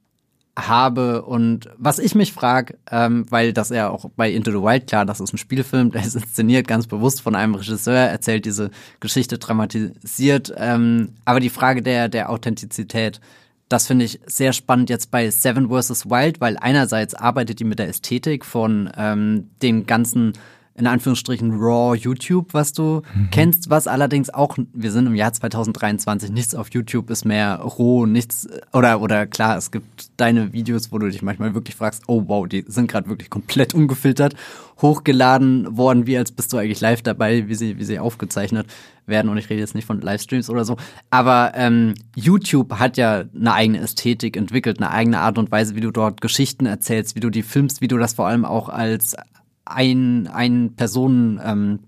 [0.58, 4.88] habe und was ich mich frage, ähm, weil das ja auch bei Into the Wild
[4.88, 8.72] klar, das ist ein Spielfilm, der ist inszeniert ganz bewusst von einem Regisseur, erzählt diese
[9.00, 13.22] Geschichte dramatisiert, ähm, aber die Frage der der Authentizität,
[13.70, 16.10] das finde ich sehr spannend jetzt bei Seven vs.
[16.10, 20.34] Wild, weil einerseits arbeitet die mit der Ästhetik von ähm, den ganzen
[20.80, 23.30] in Anführungsstrichen Raw YouTube, was du mhm.
[23.32, 28.06] kennst, was allerdings auch, wir sind im Jahr 2023, nichts auf YouTube ist mehr roh,
[28.06, 32.24] nichts, oder, oder klar, es gibt deine Videos, wo du dich manchmal wirklich fragst, oh
[32.28, 34.36] wow, die sind gerade wirklich komplett ungefiltert
[34.82, 38.68] hochgeladen worden, wie als bist du eigentlich live dabei, wie sie, wie sie aufgezeichnet
[39.06, 39.30] werden.
[39.30, 40.78] Und ich rede jetzt nicht von Livestreams oder so.
[41.10, 45.82] Aber ähm, YouTube hat ja eine eigene Ästhetik entwickelt, eine eigene Art und Weise, wie
[45.82, 49.16] du dort Geschichten erzählst, wie du die filmst, wie du das vor allem auch als
[49.70, 51.80] ein, ein Personen ähm,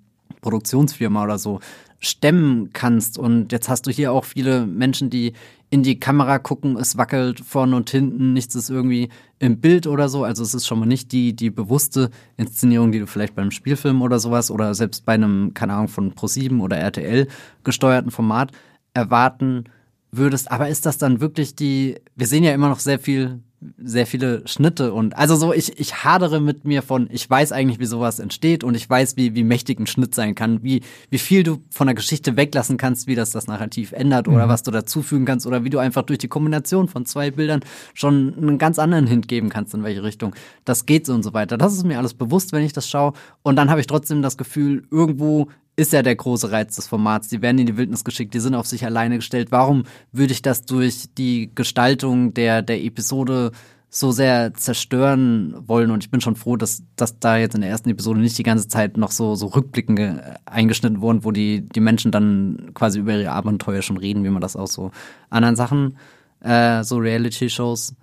[0.42, 1.60] Produktionsfirma oder so
[2.00, 3.18] stemmen kannst.
[3.18, 5.34] Und jetzt hast du hier auch viele Menschen, die
[5.70, 9.10] in die Kamera gucken, es wackelt vorne und hinten, nichts ist irgendwie
[9.40, 10.26] im Bild oder so.
[10.26, 14.02] Also es ist schon mal nicht die, die bewusste Inszenierung, die du vielleicht beim Spielfilm
[14.02, 17.28] oder sowas oder selbst bei einem, keine Ahnung, von Pro7 oder RTL
[17.64, 18.52] gesteuerten Format
[18.94, 19.66] erwarten
[20.12, 20.52] würdest.
[20.52, 23.40] Aber ist das dann wirklich die, wir sehen ja immer noch sehr viel
[23.78, 27.80] sehr viele Schnitte und also so ich ich hadere mit mir von ich weiß eigentlich
[27.80, 30.82] wie sowas entsteht und ich weiß wie wie mächtig ein Schnitt sein kann wie
[31.12, 34.50] wie viel du von der Geschichte weglassen kannst wie das das Narrativ ändert oder mhm.
[34.50, 37.62] was du dazufügen kannst oder wie du einfach durch die Kombination von zwei Bildern
[37.94, 40.36] schon einen ganz anderen Hint geben kannst in welche Richtung
[40.66, 43.14] das geht so und so weiter das ist mir alles bewusst wenn ich das schaue
[43.44, 45.50] und dann habe ich trotzdem das Gefühl irgendwo
[45.82, 47.28] ist ja der große Reiz des Formats.
[47.28, 49.52] Die werden in die Wildnis geschickt, die sind auf sich alleine gestellt.
[49.52, 53.52] Warum würde ich das durch die Gestaltung der, der Episode
[53.90, 55.90] so sehr zerstören wollen?
[55.90, 58.44] Und ich bin schon froh, dass, dass da jetzt in der ersten Episode nicht die
[58.44, 63.18] ganze Zeit noch so, so Rückblicken eingeschnitten wurden, wo die, die Menschen dann quasi über
[63.18, 64.92] ihre Abenteuer schon reden, wie man das aus so
[65.32, 65.98] anderen Sachen,
[66.42, 67.96] äh, so Reality-Shows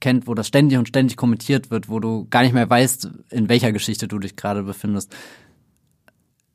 [0.00, 3.48] kennt, wo das ständig und ständig kommentiert wird, wo du gar nicht mehr weißt, in
[3.50, 5.14] welcher Geschichte du dich gerade befindest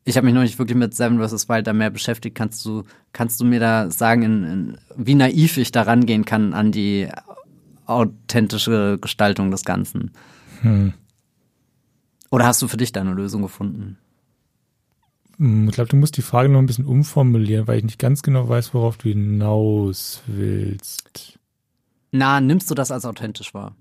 [0.04, 1.48] ich habe mich noch nicht wirklich mit Seven vs.
[1.48, 2.36] Wild da mehr beschäftigt.
[2.36, 2.84] Kannst du,
[3.14, 7.08] kannst du mir da sagen, in, in, wie naiv ich da rangehen kann an die
[7.86, 10.12] authentische Gestaltung des Ganzen?
[10.62, 10.94] Hm.
[12.32, 13.98] Oder hast du für dich da eine Lösung gefunden?
[15.38, 18.24] Hm, ich glaube, du musst die Frage noch ein bisschen umformulieren, weil ich nicht ganz
[18.24, 21.38] genau weiß, worauf du hinaus willst.
[22.12, 23.76] Na, nimmst du das als authentisch wahr?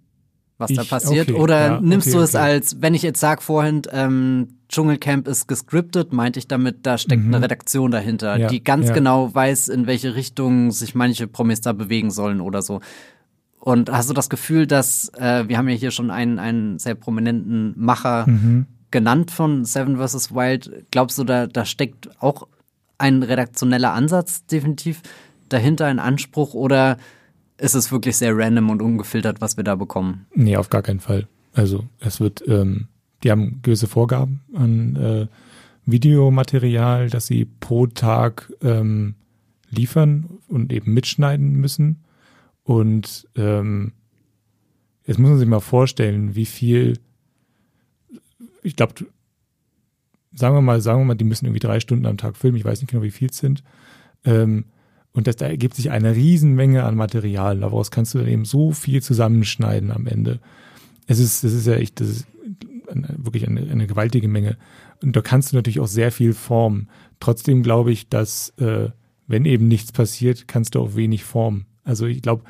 [0.61, 1.31] Was ich, da passiert?
[1.31, 2.45] Okay, Oder ja, nimmst okay, du es okay.
[2.45, 7.25] als, wenn ich jetzt sag vorhin, ähm, Dschungelcamp ist gescriptet, meinte ich damit, da steckt
[7.25, 7.35] mhm.
[7.35, 8.95] eine Redaktion dahinter, ja, die ganz ja.
[8.95, 12.81] genau weiß, in welche Richtung sich manche Promis da bewegen sollen oder so.
[13.59, 16.95] Und hast du das Gefühl, dass, äh, wir haben ja hier schon einen, einen sehr
[16.95, 18.67] prominenten Macher mhm.
[18.91, 20.33] genannt von Seven vs.
[20.35, 20.87] Wild.
[20.91, 22.47] Glaubst du, da, da steckt auch
[22.97, 25.03] ein redaktioneller Ansatz definitiv
[25.49, 26.97] dahinter, ein Anspruch oder
[27.61, 30.27] ist es wirklich sehr random und ungefiltert, was wir da bekommen.
[30.35, 31.29] Nee, auf gar keinen Fall.
[31.53, 32.89] Also es wird ähm,
[33.23, 35.27] die haben gewisse Vorgaben an äh,
[35.85, 39.15] Videomaterial, das sie pro Tag ähm,
[39.69, 42.05] liefern und eben mitschneiden müssen.
[42.63, 43.93] Und ähm,
[45.07, 46.99] jetzt muss man sich mal vorstellen, wie viel,
[48.63, 48.95] ich glaube,
[50.33, 52.65] sagen wir mal, sagen wir mal, die müssen irgendwie drei Stunden am Tag filmen, ich
[52.65, 53.63] weiß nicht genau, wie viel es sind.
[54.25, 54.67] Ähm,
[55.13, 57.59] und das, da ergibt sich eine Riesenmenge an Material.
[57.59, 60.39] Daraus kannst du dann eben so viel zusammenschneiden am Ende.
[61.07, 62.27] Es ist, das ist ja echt, das ist
[62.93, 64.57] wirklich eine, eine gewaltige Menge.
[65.03, 66.89] Und da kannst du natürlich auch sehr viel formen.
[67.19, 68.91] Trotzdem glaube ich, dass äh,
[69.27, 71.67] wenn eben nichts passiert, kannst du auch wenig formen.
[71.85, 72.45] Also ich glaube,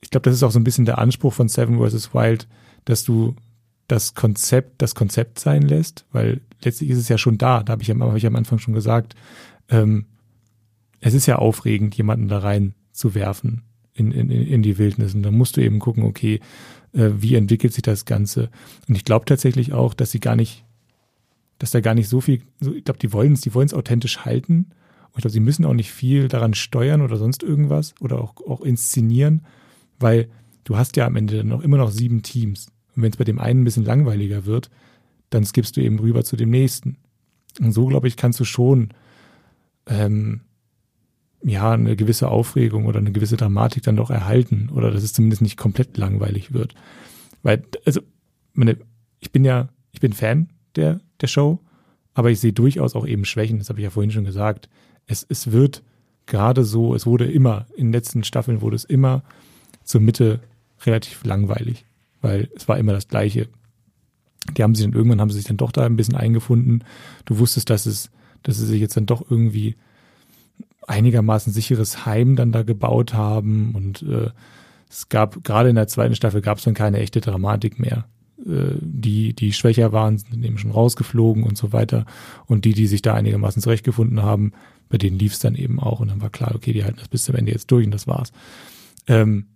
[0.00, 2.14] ich glaube, das ist auch so ein bisschen der Anspruch von Seven vs.
[2.14, 2.46] Wild,
[2.84, 3.34] dass du
[3.88, 7.62] das Konzept das Konzept sein lässt, weil letztlich ist es ja schon da.
[7.62, 9.14] Da habe ich, hab ich am Anfang schon gesagt.
[9.68, 10.06] Ähm,
[11.00, 13.62] es ist ja aufregend, jemanden da rein zu werfen
[13.94, 15.14] in, in, in die Wildnis.
[15.14, 16.40] Und dann musst du eben gucken, okay,
[16.92, 18.50] äh, wie entwickelt sich das Ganze?
[18.88, 20.64] Und ich glaube tatsächlich auch, dass sie gar nicht,
[21.58, 23.74] dass da gar nicht so viel, so, ich glaube, die wollen es, die wollen es
[23.74, 24.66] authentisch halten.
[25.10, 28.34] Und ich glaube, sie müssen auch nicht viel daran steuern oder sonst irgendwas oder auch,
[28.46, 29.46] auch inszenieren,
[29.98, 30.28] weil
[30.64, 32.68] du hast ja am Ende noch immer noch sieben Teams.
[32.94, 34.70] Und wenn es bei dem einen ein bisschen langweiliger wird,
[35.30, 36.96] dann skippst du eben rüber zu dem nächsten.
[37.60, 38.90] Und so, glaube ich, kannst du schon
[39.86, 40.42] ähm,
[41.46, 45.42] ja, eine gewisse Aufregung oder eine gewisse Dramatik dann doch erhalten oder dass es zumindest
[45.42, 46.74] nicht komplett langweilig wird.
[47.44, 48.00] Weil, also,
[48.52, 48.76] meine,
[49.20, 51.60] ich bin ja, ich bin Fan der, der Show,
[52.14, 54.68] aber ich sehe durchaus auch eben Schwächen, das habe ich ja vorhin schon gesagt.
[55.06, 55.84] Es, es wird
[56.26, 59.22] gerade so, es wurde immer, in den letzten Staffeln wurde es immer
[59.84, 60.40] zur Mitte
[60.84, 61.84] relativ langweilig,
[62.22, 63.48] weil es war immer das Gleiche.
[64.56, 66.82] Die haben sich dann irgendwann haben sie sich dann doch da ein bisschen eingefunden.
[67.24, 68.10] Du wusstest, dass es,
[68.42, 69.76] dass sie sich jetzt dann doch irgendwie
[70.86, 74.30] einigermaßen sicheres Heim dann da gebaut haben und äh,
[74.88, 78.06] es gab gerade in der zweiten Staffel gab es dann keine echte Dramatik mehr.
[78.44, 82.06] Äh, die, die schwächer waren, sind eben schon rausgeflogen und so weiter.
[82.46, 84.52] Und die, die sich da einigermaßen zurechtgefunden haben,
[84.88, 87.08] bei denen lief es dann eben auch und dann war klar, okay, die halten das
[87.08, 88.32] bis zum Ende jetzt durch und das war's.
[89.08, 89.46] Ähm,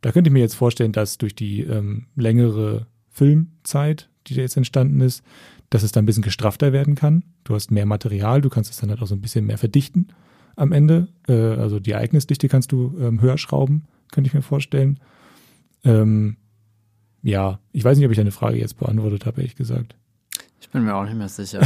[0.00, 4.56] da könnte ich mir jetzt vorstellen, dass durch die ähm, längere Filmzeit, die da jetzt
[4.56, 5.24] entstanden ist,
[5.70, 7.24] dass es dann ein bisschen gestrafter werden kann.
[7.42, 10.08] Du hast mehr Material, du kannst es dann halt auch so ein bisschen mehr verdichten
[10.58, 11.08] am Ende.
[11.28, 15.00] Äh, also die Ereignisdichte kannst du ähm, höher schrauben, könnte ich mir vorstellen.
[15.84, 16.36] Ähm,
[17.22, 19.94] ja, ich weiß nicht, ob ich deine Frage jetzt beantwortet habe, ehrlich gesagt.
[20.60, 21.60] Ich bin mir auch nicht mehr sicher.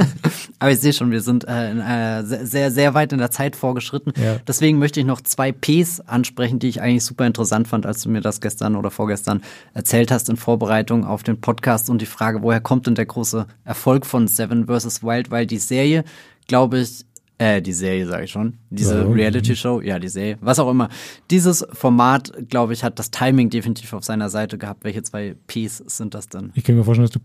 [0.58, 4.12] Aber ich sehe schon, wir sind äh, äh, sehr, sehr weit in der Zeit vorgeschritten.
[4.22, 4.36] Ja.
[4.46, 8.08] Deswegen möchte ich noch zwei Ps ansprechen, die ich eigentlich super interessant fand, als du
[8.08, 9.42] mir das gestern oder vorgestern
[9.74, 13.46] erzählt hast in Vorbereitung auf den Podcast und die Frage, woher kommt denn der große
[13.64, 15.02] Erfolg von Seven vs.
[15.02, 15.30] Wild?
[15.30, 16.04] Weil die Serie,
[16.46, 17.04] glaube ich,
[17.38, 20.88] äh, die Serie sage ich schon, diese ja, Reality-Show, ja, die Serie, was auch immer.
[21.30, 24.84] Dieses Format, glaube ich, hat das Timing definitiv auf seiner Seite gehabt.
[24.84, 26.50] Welche zwei Ps sind das denn?
[26.54, 27.20] Ich kann mir vorstellen, dass du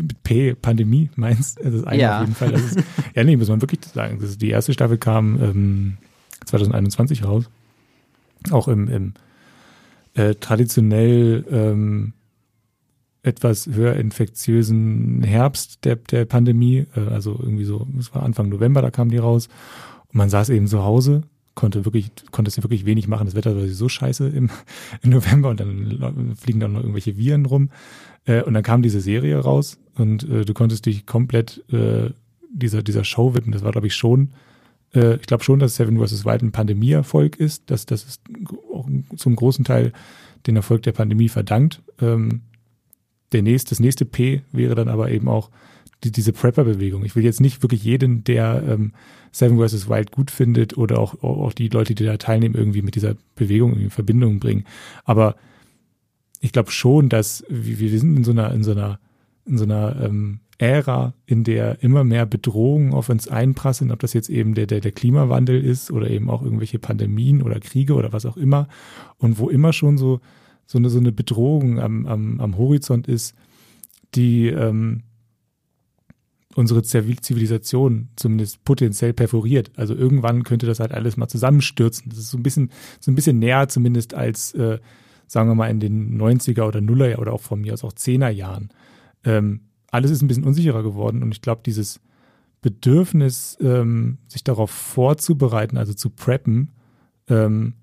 [0.00, 1.60] mit P Pandemie meinst.
[1.62, 2.16] Das ist ja.
[2.16, 2.52] auf jeden Fall.
[2.52, 2.78] Ist,
[3.14, 4.18] ja, nee, muss man wirklich sagen.
[4.20, 5.96] Das ist, die erste Staffel kam ähm,
[6.46, 7.48] 2021 raus.
[8.50, 9.14] Auch im, im
[10.14, 12.14] äh, traditionell ähm,
[13.22, 18.82] etwas höher infektiösen Herbst der, der Pandemie, äh, also irgendwie so, es war Anfang November,
[18.82, 19.48] da kamen die raus.
[20.08, 21.22] Und man saß eben zu Hause,
[21.54, 23.26] konnte wirklich, konnte es wirklich wenig machen.
[23.26, 24.50] Das Wetter war so scheiße im,
[25.02, 27.70] im November und dann fliegen dann noch irgendwelche Viren rum.
[28.24, 32.10] Äh, und dann kam diese Serie raus und äh, du konntest dich komplett äh,
[32.52, 33.52] dieser, dieser Show widmen.
[33.52, 34.30] Das war, glaube ich, schon,
[34.94, 36.24] äh, ich glaube schon, dass Seven vs.
[36.24, 38.22] Wild ein Pandemieerfolg ist, dass das ist
[38.72, 39.92] auch zum großen Teil
[40.46, 41.82] den Erfolg der Pandemie verdankt.
[42.00, 42.42] Ähm,
[43.32, 45.50] der nächste, das nächste P wäre dann aber eben auch
[46.04, 47.04] die, diese Prepper-Bewegung.
[47.04, 48.92] Ich will jetzt nicht wirklich jeden, der ähm,
[49.30, 49.88] Seven vs.
[49.88, 53.76] Wild gut findet oder auch, auch die Leute, die da teilnehmen, irgendwie mit dieser Bewegung
[53.76, 54.64] in Verbindung bringen.
[55.04, 55.36] Aber
[56.40, 58.98] ich glaube schon, dass wir, wir sind in so einer, in so einer,
[59.46, 64.12] in so einer ähm, Ära, in der immer mehr Bedrohungen auf uns einprasseln, ob das
[64.12, 68.12] jetzt eben der, der, der Klimawandel ist oder eben auch irgendwelche Pandemien oder Kriege oder
[68.12, 68.68] was auch immer.
[69.18, 70.20] Und wo immer schon so
[70.66, 73.34] so eine, so eine Bedrohung am, am, am Horizont ist,
[74.14, 75.02] die ähm,
[76.54, 79.70] unsere Zivilisation zumindest potenziell perforiert.
[79.76, 82.10] Also irgendwann könnte das halt alles mal zusammenstürzen.
[82.10, 82.70] Das ist so ein bisschen,
[83.00, 84.78] so ein bisschen näher zumindest als, äh,
[85.26, 88.28] sagen wir mal, in den 90er oder Nuller oder auch von mir aus auch 10er
[88.28, 88.70] Jahren.
[89.24, 89.60] Ähm,
[89.90, 92.00] alles ist ein bisschen unsicherer geworden und ich glaube, dieses
[92.60, 96.70] Bedürfnis, ähm, sich darauf vorzubereiten, also zu preppen,
[97.28, 97.74] ähm,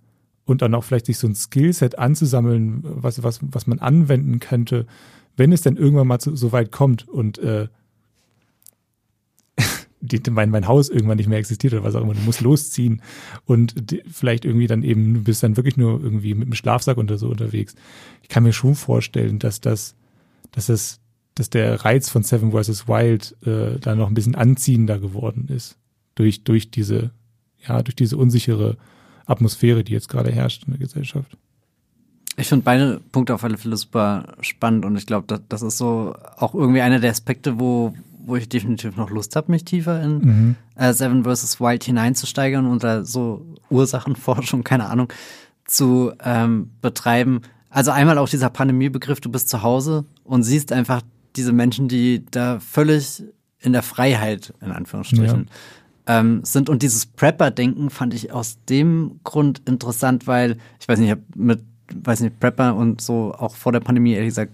[0.49, 4.87] und dann auch vielleicht sich so ein Skillset anzusammeln, was, was, was man anwenden könnte,
[5.37, 7.67] wenn es denn irgendwann mal zu, so weit kommt und äh,
[10.01, 13.01] die, mein, mein Haus irgendwann nicht mehr existiert oder was auch immer, du musst losziehen
[13.45, 16.97] und die, vielleicht irgendwie dann eben, du bist dann wirklich nur irgendwie mit dem Schlafsack
[16.97, 17.75] oder so unterwegs.
[18.23, 19.95] Ich kann mir schon vorstellen, dass das,
[20.51, 20.99] dass das
[21.35, 22.89] dass der Reiz von Seven vs.
[22.89, 25.77] Wild äh, da noch ein bisschen anziehender geworden ist.
[26.15, 27.11] Durch, durch diese,
[27.65, 28.75] ja, durch diese unsichere
[29.29, 31.37] Atmosphäre, die jetzt gerade herrscht in der Gesellschaft.
[32.37, 35.77] Ich finde beide Punkte auf alle Fälle super spannend und ich glaube, das, das ist
[35.77, 37.93] so auch irgendwie einer der Aspekte, wo,
[38.25, 40.55] wo ich definitiv noch Lust habe, mich tiefer in mhm.
[40.75, 41.59] äh, Seven vs.
[41.59, 45.11] Wild hineinzusteigern und da so Ursachenforschung, keine Ahnung,
[45.65, 47.41] zu ähm, betreiben.
[47.69, 51.01] Also einmal auch dieser Pandemiebegriff, du bist zu Hause und siehst einfach
[51.35, 53.23] diese Menschen, die da völlig
[53.59, 55.49] in der Freiheit, in Anführungsstrichen.
[56.09, 56.69] Ähm, sind.
[56.69, 61.23] Und dieses Prepper-Denken fand ich aus dem Grund interessant, weil, ich weiß nicht, ich habe
[61.35, 61.63] mit,
[61.93, 64.51] weiß nicht, Prepper und so auch vor der Pandemie ehrlich gesagt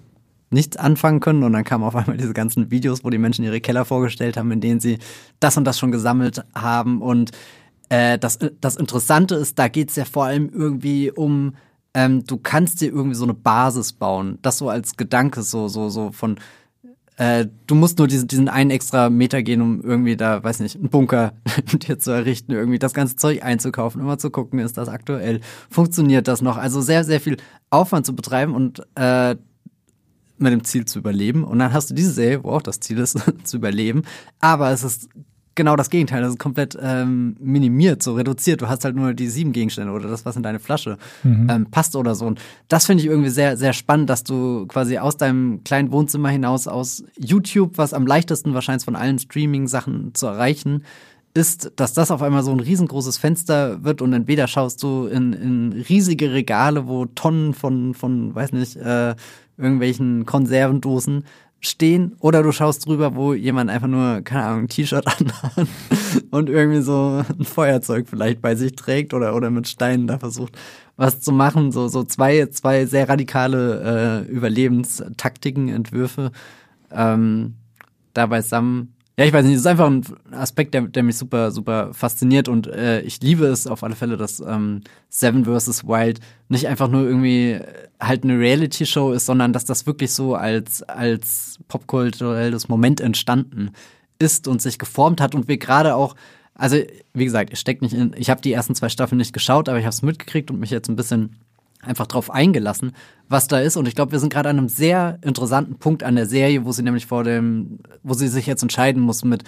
[0.51, 1.43] nichts anfangen können.
[1.43, 4.51] Und dann kamen auf einmal diese ganzen Videos, wo die Menschen ihre Keller vorgestellt haben,
[4.51, 4.99] in denen sie
[5.39, 7.01] das und das schon gesammelt haben.
[7.01, 7.31] Und
[7.87, 11.55] äh, das, das Interessante ist, da geht es ja vor allem irgendwie um,
[11.93, 14.39] ähm, du kannst dir irgendwie so eine Basis bauen.
[14.41, 16.35] Das so als Gedanke, so, so, so von,
[17.17, 20.75] äh, du musst nur diesen, diesen einen extra Meter gehen, um irgendwie da, weiß nicht,
[20.75, 21.33] einen Bunker
[21.73, 25.39] dir zu errichten, irgendwie das ganze Zeug einzukaufen, immer zu gucken, ist das aktuell,
[25.69, 26.57] funktioniert das noch?
[26.57, 27.37] Also sehr, sehr viel
[27.69, 29.35] Aufwand zu betreiben und äh,
[30.37, 31.45] mit dem Ziel zu überleben.
[31.45, 34.03] Und dann hast du diese Serie, wo auch das Ziel ist, zu überleben.
[34.41, 35.09] Aber es ist
[35.55, 36.21] genau das Gegenteil.
[36.21, 38.61] Das ist komplett ähm, minimiert, so reduziert.
[38.61, 41.49] Du hast halt nur die sieben Gegenstände oder das, was in deine Flasche mhm.
[41.49, 42.25] ähm, passt oder so.
[42.25, 46.29] Und das finde ich irgendwie sehr, sehr spannend, dass du quasi aus deinem kleinen Wohnzimmer
[46.29, 50.83] hinaus, aus YouTube, was am leichtesten wahrscheinlich von allen Streaming-Sachen zu erreichen,
[51.33, 55.33] ist, dass das auf einmal so ein riesengroßes Fenster wird und entweder schaust du in,
[55.33, 59.15] in riesige Regale, wo Tonnen von, von weiß nicht, äh,
[59.57, 61.25] irgendwelchen Konservendosen
[61.65, 65.67] stehen oder du schaust drüber, wo jemand einfach nur, keine Ahnung, ein T-Shirt anhat
[66.31, 70.57] und irgendwie so ein Feuerzeug vielleicht bei sich trägt oder, oder mit Steinen da versucht,
[70.97, 71.71] was zu machen.
[71.71, 76.31] So, so zwei, zwei sehr radikale äh, Überlebenstaktiken, Entwürfe
[76.91, 77.55] ähm,
[78.13, 81.51] da beisammen ja, ich weiß nicht, es ist einfach ein Aspekt, der, der mich super,
[81.51, 85.87] super fasziniert und äh, ich liebe es auf alle Fälle, dass ähm, Seven vs.
[85.87, 86.19] Wild
[86.49, 87.63] nicht einfach nur irgendwie äh,
[87.99, 93.71] halt eine Reality-Show ist, sondern dass das wirklich so als, als popkulturelles Moment entstanden
[94.19, 96.15] ist und sich geformt hat und wir gerade auch,
[96.53, 96.75] also
[97.13, 99.79] wie gesagt, ich steck nicht in, ich habe die ersten zwei Staffeln nicht geschaut, aber
[99.79, 101.37] ich habe es mitgekriegt und mich jetzt ein bisschen
[101.85, 102.91] einfach drauf eingelassen,
[103.29, 103.77] was da ist.
[103.77, 106.71] Und ich glaube, wir sind gerade an einem sehr interessanten Punkt an der Serie, wo
[106.71, 109.43] sie nämlich vor dem, wo sie sich jetzt entscheiden muss mit,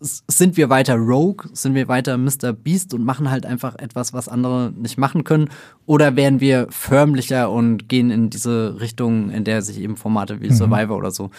[0.00, 2.54] sind wir weiter Rogue, sind wir weiter Mr.
[2.54, 5.50] Beast und machen halt einfach etwas, was andere nicht machen können?
[5.84, 10.48] Oder werden wir förmlicher und gehen in diese Richtung, in der sich eben Formate wie
[10.48, 10.54] mhm.
[10.54, 11.30] Survivor oder so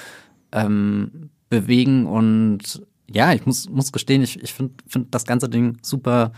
[0.52, 2.06] ähm, bewegen?
[2.06, 6.32] Und ja, ich muss, muss gestehen, ich, ich finde find das ganze Ding super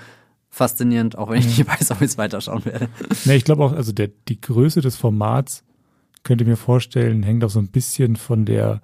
[0.53, 2.87] faszinierend, auch wenn ich nicht weiß, ob ich es weiterschauen werde.
[3.25, 5.63] Nee, ich glaube auch, also der, die Größe des Formats,
[6.21, 8.81] könnte mir vorstellen, hängt auch so ein bisschen von der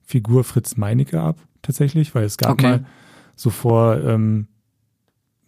[0.00, 2.66] Figur Fritz Meinecke ab, tatsächlich, weil es gab okay.
[2.66, 2.86] mal
[3.34, 4.46] so vor, ähm,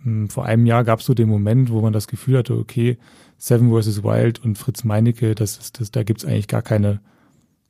[0.03, 2.99] hm, vor einem Jahr gab es so den Moment, wo man das Gefühl hatte, okay,
[3.39, 4.03] Seven vs.
[4.03, 7.01] Wild und Fritz Meinecke, das ist, das, da gibt's eigentlich gar keine,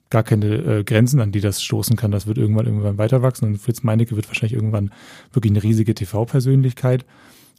[0.09, 2.11] gar keine äh, Grenzen, an die das stoßen kann.
[2.11, 4.91] Das wird irgendwann irgendwann weiter wachsen und Fritz Meinecke wird wahrscheinlich irgendwann
[5.33, 7.05] wirklich eine riesige TV-Persönlichkeit.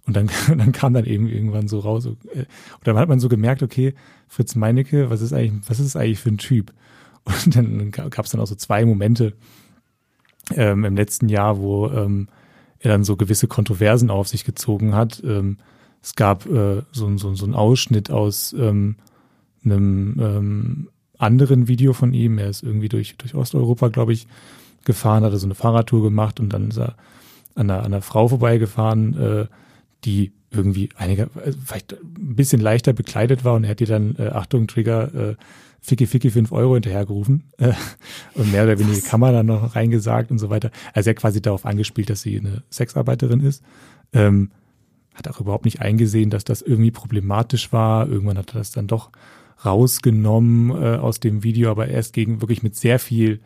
[0.05, 2.45] Und dann, dann kam dann eben irgendwann so raus, und äh,
[2.83, 3.93] dann hat man so gemerkt, okay,
[4.27, 6.73] Fritz Meinecke, was ist eigentlich, was ist eigentlich für ein Typ?
[7.45, 9.33] Und dann gab es dann auch so zwei Momente
[10.55, 12.29] ähm, im letzten Jahr, wo ähm,
[12.79, 15.21] er dann so gewisse Kontroversen auf sich gezogen hat.
[15.23, 15.57] Ähm,
[16.01, 18.95] es gab äh, so, so, so einen Ausschnitt aus ähm,
[19.63, 22.39] einem ähm, anderen Video von ihm.
[22.39, 24.27] Er ist irgendwie durch, durch Osteuropa, glaube ich,
[24.83, 26.95] gefahren, hat er so eine Fahrradtour gemacht und dann ist er
[27.53, 29.45] an einer, an einer Frau vorbeigefahren, äh,
[30.03, 34.15] die irgendwie einiger, äh, vielleicht ein bisschen leichter bekleidet war und er hat ihr dann,
[34.17, 35.35] äh, Achtung, Trigger, äh,
[35.83, 37.73] Ficky Ficky fünf Euro hinterhergerufen äh,
[38.35, 40.69] und mehr oder weniger Kamera dann noch reingesagt und so weiter.
[40.93, 43.63] Also er hat quasi darauf angespielt, dass sie eine Sexarbeiterin ist.
[44.13, 44.51] Ähm,
[45.15, 48.07] hat auch überhaupt nicht eingesehen, dass das irgendwie problematisch war.
[48.07, 49.09] Irgendwann hat er das dann doch
[49.65, 53.41] rausgenommen äh, aus dem Video, aber erst gegen wirklich mit sehr viel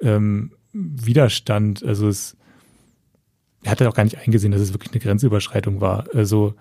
[0.00, 1.82] ähm, Widerstand.
[1.82, 2.36] Also es
[3.62, 6.06] er hatte auch gar nicht eingesehen, dass es wirklich eine Grenzüberschreitung war.
[6.14, 6.54] Also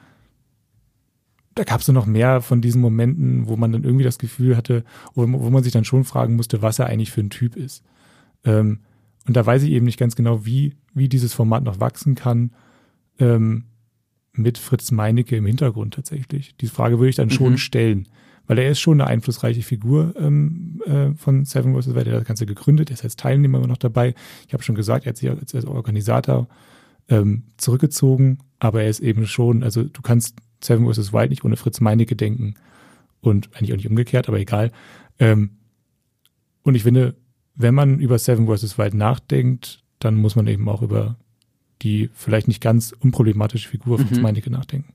[1.56, 4.84] da gab es noch mehr von diesen Momenten, wo man dann irgendwie das Gefühl hatte,
[5.14, 7.84] wo, wo man sich dann schon fragen musste, was er eigentlich für ein Typ ist.
[8.44, 8.80] Ähm,
[9.28, 12.52] und da weiß ich eben nicht ganz genau, wie, wie dieses Format noch wachsen kann
[13.20, 13.66] ähm,
[14.34, 16.56] mit Fritz Meinecke im Hintergrund tatsächlich.
[16.58, 17.58] Diese Frage würde ich dann schon mhm.
[17.58, 18.08] stellen,
[18.48, 21.94] weil er ist schon eine einflussreiche Figur ähm, äh, von Seven vs.
[21.94, 22.08] Wild.
[22.08, 24.16] Er hat das Ganze gegründet, er ist als Teilnehmer immer noch dabei.
[24.48, 26.48] Ich habe schon gesagt, er hat sich als, als Organisator
[27.10, 31.14] ähm, zurückgezogen, aber er ist eben schon, also du kannst Seven vs.
[31.14, 32.56] Wild nicht ohne Fritz Meinecke denken
[33.22, 34.72] und eigentlich auch nicht umgekehrt, aber egal.
[35.20, 35.52] Ähm,
[36.64, 37.16] und ich finde,
[37.56, 38.78] wenn man über Seven vs.
[38.78, 41.18] Wild nachdenkt, dann muss man eben auch über
[41.82, 44.24] die vielleicht nicht ganz unproblematische Figur Fritz mhm.
[44.24, 44.94] Meinecke nachdenken.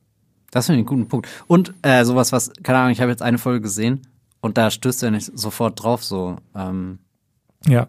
[0.50, 1.28] Das finde ich einen guten Punkt.
[1.46, 4.02] Und äh, sowas, was, keine Ahnung, ich habe jetzt eine Folge gesehen
[4.40, 6.36] und da stößt ja nicht sofort drauf, so.
[6.54, 6.98] Ähm,
[7.66, 7.88] ja.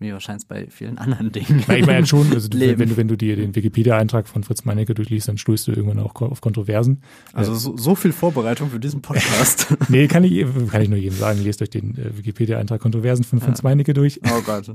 [0.00, 1.64] Wie wahrscheinlich bei vielen anderen Dingen.
[1.66, 4.64] Ja, ich meine schon, also du, wenn, du, wenn du dir den Wikipedia-Eintrag von Fritz
[4.64, 7.02] Meinecke durchliest, dann stößt du irgendwann auch auf Kontroversen.
[7.32, 9.74] Also so, so viel Vorbereitung für diesen Podcast.
[9.88, 13.40] nee, kann ich, kann ich nur jedem sagen, lest euch den äh, Wikipedia-Eintrag Kontroversen von
[13.40, 13.64] Fritz ja.
[13.64, 14.20] Meinecke durch.
[14.24, 14.68] Oh Gott.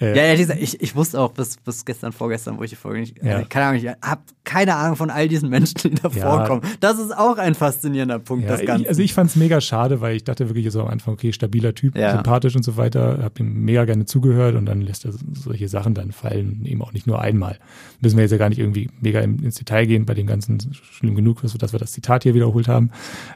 [0.00, 2.76] äh, ja, ja, dieser, ich, ich wusste auch bis, bis gestern, vorgestern, wo ich die
[2.76, 3.40] Folge nicht, ja.
[3.40, 6.36] äh, keine Ahnung, ich habe keine Ahnung von all diesen Menschen, die da ja.
[6.36, 6.60] vorkommen.
[6.80, 8.82] Das ist auch ein faszinierender Punkt, ja, das Ganze.
[8.82, 11.32] Ich, also ich fand es mega schade, weil ich dachte wirklich so am Anfang, okay,
[11.32, 15.12] stabiler Typ, sympathisch und so weiter, habe ihm mega gerne zugehört und dann lässt er
[15.32, 17.58] solche Sachen dann fallen, eben auch nicht nur einmal.
[18.00, 21.14] Müssen wir jetzt ja gar nicht irgendwie mega ins Detail gehen, bei dem Ganzen schlimm
[21.14, 22.90] genug, dass wir das Zitat hier wiederholt haben.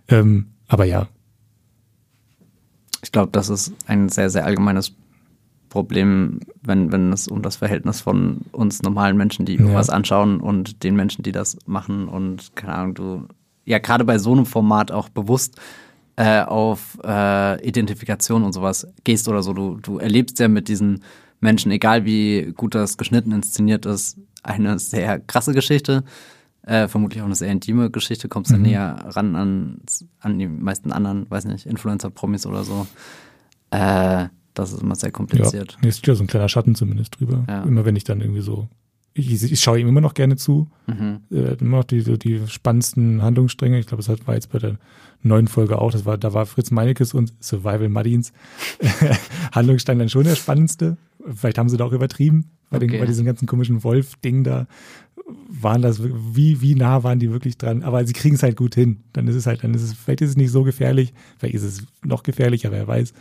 [0.09, 1.09] Ähm, aber ja.
[3.03, 4.95] Ich glaube, das ist ein sehr, sehr allgemeines
[5.69, 9.95] Problem, wenn, wenn es um das Verhältnis von uns normalen Menschen, die irgendwas ja.
[9.95, 13.29] anschauen und den Menschen, die das machen und keine Ahnung, du
[13.65, 15.59] ja gerade bei so einem Format auch bewusst
[16.17, 19.53] äh, auf äh, Identifikation und sowas gehst oder so.
[19.53, 21.03] Du, du erlebst ja mit diesen
[21.41, 26.05] Menschen, egal wie gut das geschnitten inszeniert ist, eine sehr krasse Geschichte.
[26.65, 28.63] Äh, vermutlich auch eine sehr intime Geschichte, kommst du mhm.
[28.63, 29.81] näher ran an,
[30.21, 32.87] an die meisten anderen, weiß nicht, Influencer-Promis oder so.
[33.71, 35.73] Äh, das ist immer sehr kompliziert.
[35.73, 37.45] Ja, mir ist ja so ein kleiner Schatten zumindest drüber.
[37.49, 37.63] Ja.
[37.63, 38.69] Immer wenn ich dann irgendwie so,
[39.15, 40.69] ich, ich schaue ihm immer noch gerne zu.
[40.87, 41.21] Mhm.
[41.31, 43.79] Äh, immer noch die, die spannendsten Handlungsstränge.
[43.79, 44.79] Ich glaube, das war jetzt bei der
[45.23, 45.93] neuen Folge auch.
[45.93, 48.33] Das war, da war Fritz Meinekes und Survival Muddins
[49.53, 50.97] Handlungsstrang dann schon der spannendste.
[51.35, 52.87] Vielleicht haben sie da auch übertrieben bei, okay.
[52.87, 54.67] den, bei diesem ganzen komischen Wolf-Ding da.
[55.49, 57.83] Waren das, wie, wie nah waren die wirklich dran?
[57.83, 59.05] Aber sie kriegen es halt gut hin.
[59.13, 61.63] Dann ist es halt, dann ist es, vielleicht ist es nicht so gefährlich, vielleicht ist
[61.63, 63.13] es noch gefährlicher, wer weiß.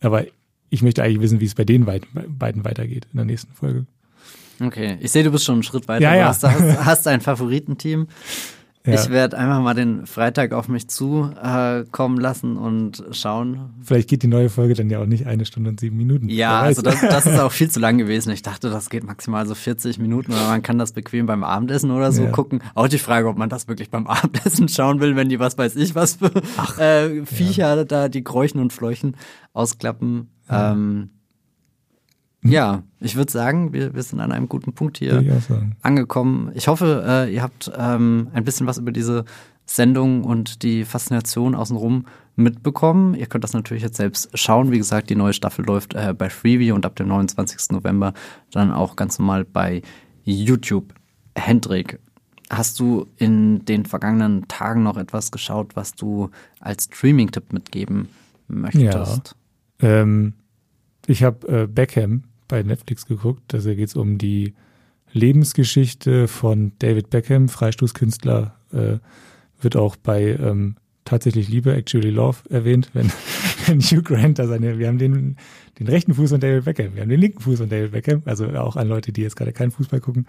[0.00, 0.24] Aber
[0.70, 3.86] ich möchte eigentlich wissen, wie es bei den beiden weitergeht in der nächsten Folge.
[4.60, 6.02] Okay, ich sehe, du bist schon einen Schritt weiter.
[6.02, 6.22] Ja, ja.
[6.24, 8.08] Du hast, hast, hast ein Favoritenteam.
[8.86, 8.94] Ja.
[8.96, 13.70] Ich werde einfach mal den Freitag auf mich zukommen äh, lassen und schauen.
[13.82, 16.28] Vielleicht geht die neue Folge dann ja auch nicht eine Stunde und sieben Minuten.
[16.28, 18.30] Ja, also das, das, ist auch viel zu lang gewesen.
[18.30, 21.92] Ich dachte, das geht maximal so 40 Minuten oder man kann das bequem beim Abendessen
[21.92, 22.30] oder so ja.
[22.30, 22.60] gucken.
[22.74, 25.76] Auch die Frage, ob man das wirklich beim Abendessen schauen will, wenn die was weiß
[25.76, 27.84] ich was für Ach, äh, Viecher ja.
[27.84, 29.16] da, die Kräuchen und Fleuchen
[29.54, 30.28] ausklappen.
[30.50, 31.08] Ähm,
[32.44, 35.36] ja, ich würde sagen, wir, wir sind an einem guten Punkt hier ja,
[35.82, 36.52] angekommen.
[36.54, 39.24] Ich hoffe, äh, ihr habt ähm, ein bisschen was über diese
[39.66, 42.06] Sendung und die Faszination außenrum
[42.36, 43.14] mitbekommen.
[43.14, 44.72] Ihr könnt das natürlich jetzt selbst schauen.
[44.72, 47.70] Wie gesagt, die neue Staffel läuft äh, bei Freeview und ab dem 29.
[47.70, 48.12] November
[48.50, 49.80] dann auch ganz normal bei
[50.22, 50.92] YouTube.
[51.34, 51.98] Hendrik,
[52.50, 56.30] hast du in den vergangenen Tagen noch etwas geschaut, was du
[56.60, 58.08] als Streaming-Tipp mitgeben
[58.48, 59.34] möchtest?
[59.80, 59.88] Ja.
[60.02, 60.34] Ähm,
[61.06, 63.54] ich habe äh, Beckham bei Netflix geguckt.
[63.54, 64.54] Also geht es um die
[65.12, 68.98] Lebensgeschichte von David Beckham, Freistoßkünstler, äh,
[69.60, 73.10] wird auch bei ähm, tatsächlich Liebe, Actually Love erwähnt, wenn,
[73.66, 75.36] wenn Hugh Grant da seine, wir haben den,
[75.78, 78.48] den rechten Fuß von David Beckham, wir haben den linken Fuß von David Beckham, also
[78.48, 80.26] auch an Leute, die jetzt gerade keinen Fußball gucken.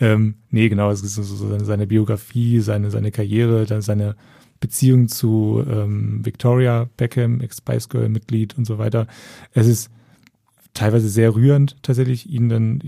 [0.00, 4.16] Ähm, nee, genau, es ist so, so seine Biografie, seine, seine Karriere, dann seine
[4.60, 9.06] Beziehung zu ähm, Victoria Beckham, Ex-Spice Girl-Mitglied und so weiter.
[9.52, 9.90] Es ist
[10.74, 12.80] teilweise sehr rührend, tatsächlich, ihn dann,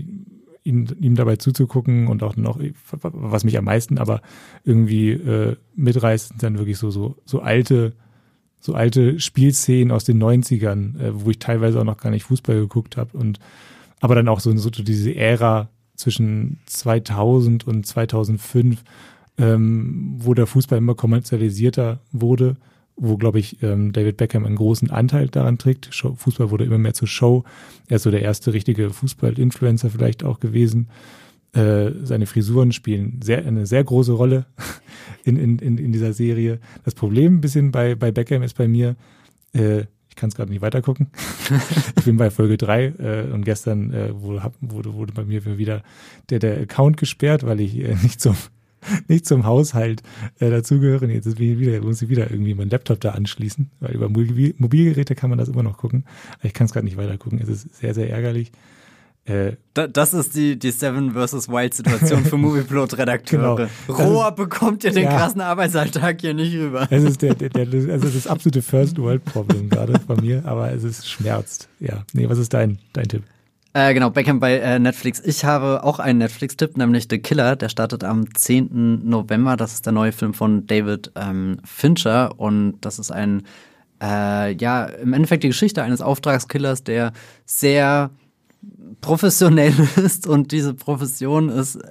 [0.63, 2.59] ihn, ihm dabei zuzugucken und auch noch,
[2.91, 4.21] was mich am meisten aber
[4.63, 7.93] irgendwie äh, mitreißt, sind dann wirklich so, so, so alte,
[8.59, 12.55] so alte Spielszenen aus den 90ern, äh, wo ich teilweise auch noch gar nicht Fußball
[12.55, 13.39] geguckt habe und
[14.01, 18.83] aber dann auch so, so diese Ära zwischen 2000 und 2005,
[19.37, 22.57] ähm, wo der Fußball immer kommerzialisierter wurde
[22.97, 25.93] wo, glaube ich, ähm, David Beckham einen großen Anteil daran trägt.
[25.93, 27.43] Show, Fußball wurde immer mehr zur Show.
[27.87, 30.87] Er ist so der erste richtige Fußball-Influencer vielleicht auch gewesen.
[31.53, 34.45] Äh, seine Frisuren spielen sehr, eine sehr große Rolle
[35.23, 36.59] in, in, in, in dieser Serie.
[36.83, 38.95] Das Problem ein bisschen bei, bei Beckham ist bei mir,
[39.53, 41.07] äh, ich kann es gerade nicht weitergucken.
[41.97, 45.83] ich bin bei Folge drei äh, und gestern äh, wurde, wurde, wurde bei mir wieder
[46.29, 48.37] der, der Account gesperrt, weil ich äh, nicht zum
[49.07, 50.03] nicht zum Haushalt
[50.39, 51.09] äh, dazugehören.
[51.09, 55.29] Jetzt ist wieder, muss ich wieder irgendwie meinen Laptop da anschließen, weil über Mobilgeräte kann
[55.29, 56.05] man das immer noch gucken.
[56.39, 57.39] Aber ich kann es gerade nicht weiter gucken.
[57.41, 58.51] Es ist sehr, sehr ärgerlich.
[59.25, 61.49] Äh, das ist die, die Seven vs.
[61.49, 63.69] Wild Situation für Movieplot-Redakteure.
[63.87, 63.97] Genau.
[63.97, 65.17] Rohr bekommt ihr den ja.
[65.17, 66.87] krassen Arbeitsalltag hier nicht rüber.
[66.91, 70.71] Es ist der, der, der also das absolute First World Problem gerade von mir, aber
[70.71, 71.69] es ist schmerzt.
[71.79, 72.03] Ja.
[72.13, 73.23] Nee, was ist dein, dein Tipp?
[73.75, 75.21] Äh, genau, Beckham bei äh, Netflix.
[75.25, 77.57] Ich habe auch einen Netflix-Tipp, nämlich The Killer.
[77.57, 79.01] Der startet am 10.
[79.03, 79.57] November.
[79.57, 83.43] Das ist der neue Film von David ähm, Fincher und das ist ein
[84.01, 87.11] äh, ja, im Endeffekt die Geschichte eines Auftragskillers, der
[87.45, 88.11] sehr
[89.01, 91.89] professionell ist und diese Profession ist äh,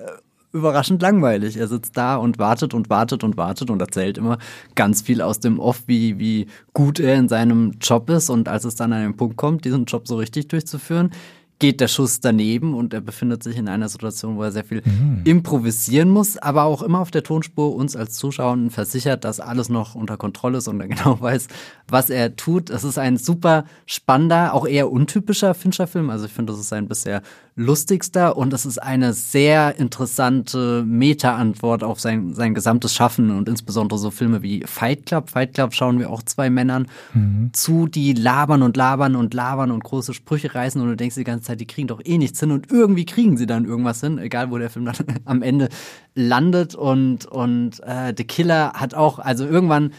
[0.52, 1.58] überraschend langweilig.
[1.58, 4.38] Er sitzt da und wartet und wartet und wartet und erzählt immer
[4.74, 8.30] ganz viel aus dem Off, wie, wie gut er in seinem Job ist.
[8.30, 11.10] Und als es dann an den Punkt kommt, diesen Job so richtig durchzuführen,
[11.58, 14.82] geht der Schuss daneben und er befindet sich in einer Situation, wo er sehr viel
[14.84, 15.20] mhm.
[15.24, 19.94] improvisieren muss, aber auch immer auf der Tonspur uns als Zuschauern versichert, dass alles noch
[19.94, 21.48] unter Kontrolle ist und er genau weiß,
[21.88, 22.70] was er tut.
[22.70, 26.10] Es ist ein super spannender, auch eher untypischer Fincher-Film.
[26.10, 27.22] Also ich finde, das ist ein bisher
[27.56, 33.98] lustigster und es ist eine sehr interessante Meta-Antwort auf sein, sein gesamtes Schaffen und insbesondere
[33.98, 35.30] so Filme wie Fight Club.
[35.30, 37.50] Fight Club schauen wir auch zwei Männern mhm.
[37.52, 41.22] zu, die labern und labern und labern und große Sprüche reißen und du denkst die
[41.22, 44.18] ganze Zeit, die kriegen doch eh nichts hin und irgendwie kriegen sie dann irgendwas hin,
[44.18, 45.68] egal wo der Film dann am Ende
[46.14, 46.74] landet.
[46.74, 49.92] Und, und äh, The Killer hat auch, also irgendwann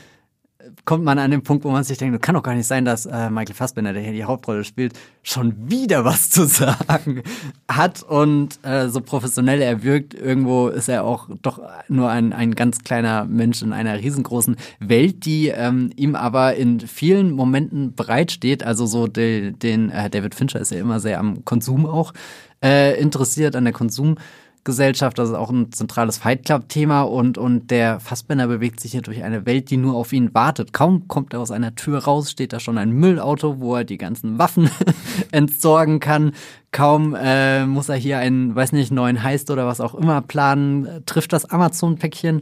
[0.86, 3.06] kommt man an den Punkt, wo man sich denkt, kann doch gar nicht sein, dass
[3.06, 4.94] äh, Michael Fassbender, der hier die Hauptrolle spielt,
[5.24, 7.24] schon wieder was zu sagen
[7.70, 10.14] hat und äh, so professionell er wirkt.
[10.14, 15.26] Irgendwo ist er auch doch nur ein, ein ganz kleiner Mensch in einer riesengroßen Welt,
[15.26, 18.64] die ähm, ihm aber in vielen Momenten bereitsteht.
[18.64, 22.14] Also so den, den äh, David Fincher ist ja immer sehr am Konsum auch
[22.64, 24.18] äh, interessiert, an der Konsum.
[24.66, 29.02] Gesellschaft, das ist auch ein zentrales Fight Club-Thema und, und der Fassbender bewegt sich hier
[29.02, 30.74] durch eine Welt, die nur auf ihn wartet.
[30.74, 33.98] Kaum kommt er aus einer Tür raus, steht da schon ein Müllauto, wo er die
[33.98, 34.70] ganzen Waffen
[35.32, 36.34] entsorgen kann.
[36.72, 41.04] Kaum äh, muss er hier einen, weiß nicht, neuen Heist oder was auch immer planen,
[41.06, 42.42] trifft das Amazon-Päckchen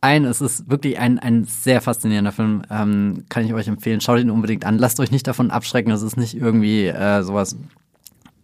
[0.00, 0.24] ein.
[0.24, 2.62] Es ist wirklich ein, ein sehr faszinierender Film.
[2.70, 4.00] Ähm, kann ich euch empfehlen.
[4.00, 4.78] Schaut ihn unbedingt an.
[4.78, 5.90] Lasst euch nicht davon abschrecken.
[5.90, 7.56] Es ist nicht irgendwie äh, sowas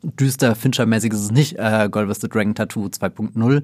[0.03, 3.63] düster Fincher-mäßig ist es nicht äh, Gold with the Dragon Tattoo 2.0,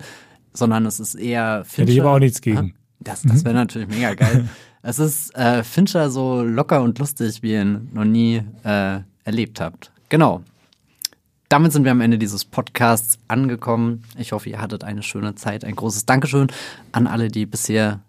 [0.53, 1.83] sondern es ist eher Fincher.
[1.83, 2.75] Hätte ich aber auch nichts gegen.
[3.01, 4.49] Das, das wäre natürlich mega geil.
[4.83, 9.61] es ist äh, Fincher so locker und lustig, wie ihr ihn noch nie äh, erlebt
[9.61, 9.93] habt.
[10.09, 10.43] Genau.
[11.49, 14.03] Damit sind wir am Ende dieses Podcasts angekommen.
[14.19, 15.65] Ich hoffe, ihr hattet eine schöne Zeit.
[15.65, 16.49] Ein großes Dankeschön
[16.93, 18.01] an alle, die bisher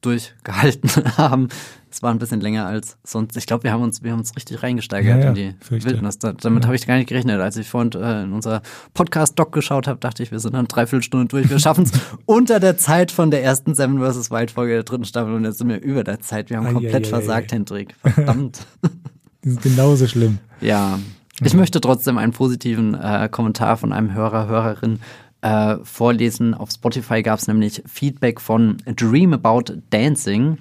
[0.00, 1.48] durchgehalten haben.
[1.90, 3.36] Es war ein bisschen länger als sonst.
[3.36, 5.90] Ich glaube, wir haben uns, wir haben uns richtig reingesteigert ja, in die fürchte.
[5.90, 6.18] Wildnis.
[6.18, 6.66] Da, damit ja.
[6.68, 7.40] habe ich gar nicht gerechnet.
[7.40, 8.62] Als ich vorhin äh, in unser
[8.94, 11.48] Podcast-Doc geschaut habe, dachte ich, wir sind dann dreiviertel Stunde durch.
[11.48, 11.92] Wir schaffen es
[12.26, 14.30] unter der Zeit von der ersten Seven vs.
[14.30, 16.50] Wild-Folge der dritten Staffel und jetzt sind wir über der Zeit.
[16.50, 17.56] Wir haben komplett ai, versagt, ai.
[17.56, 17.94] Hendrik.
[18.02, 18.66] Verdammt.
[19.42, 20.38] das ist genauso schlimm.
[20.60, 20.98] Ja.
[21.42, 24.98] Ich möchte trotzdem einen positiven äh, Kommentar von einem Hörer, Hörerin
[25.40, 26.54] äh, vorlesen.
[26.54, 30.58] Auf Spotify gab es nämlich Feedback von Dream About Dancing.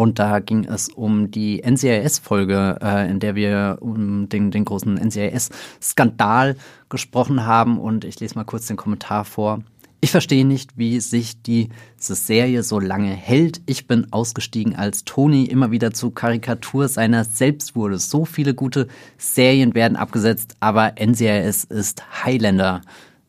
[0.00, 4.96] Und da ging es um die NCIS-Folge, äh, in der wir um den, den großen
[4.96, 6.56] NCIS-Skandal
[6.88, 7.78] gesprochen haben.
[7.78, 9.62] Und ich lese mal kurz den Kommentar vor.
[10.00, 11.68] Ich verstehe nicht, wie sich diese
[11.98, 13.60] Serie so lange hält.
[13.66, 17.98] Ich bin ausgestiegen, als Tony immer wieder zur Karikatur seiner selbst wurde.
[17.98, 22.80] So viele gute Serien werden abgesetzt, aber NCIS ist Highlander.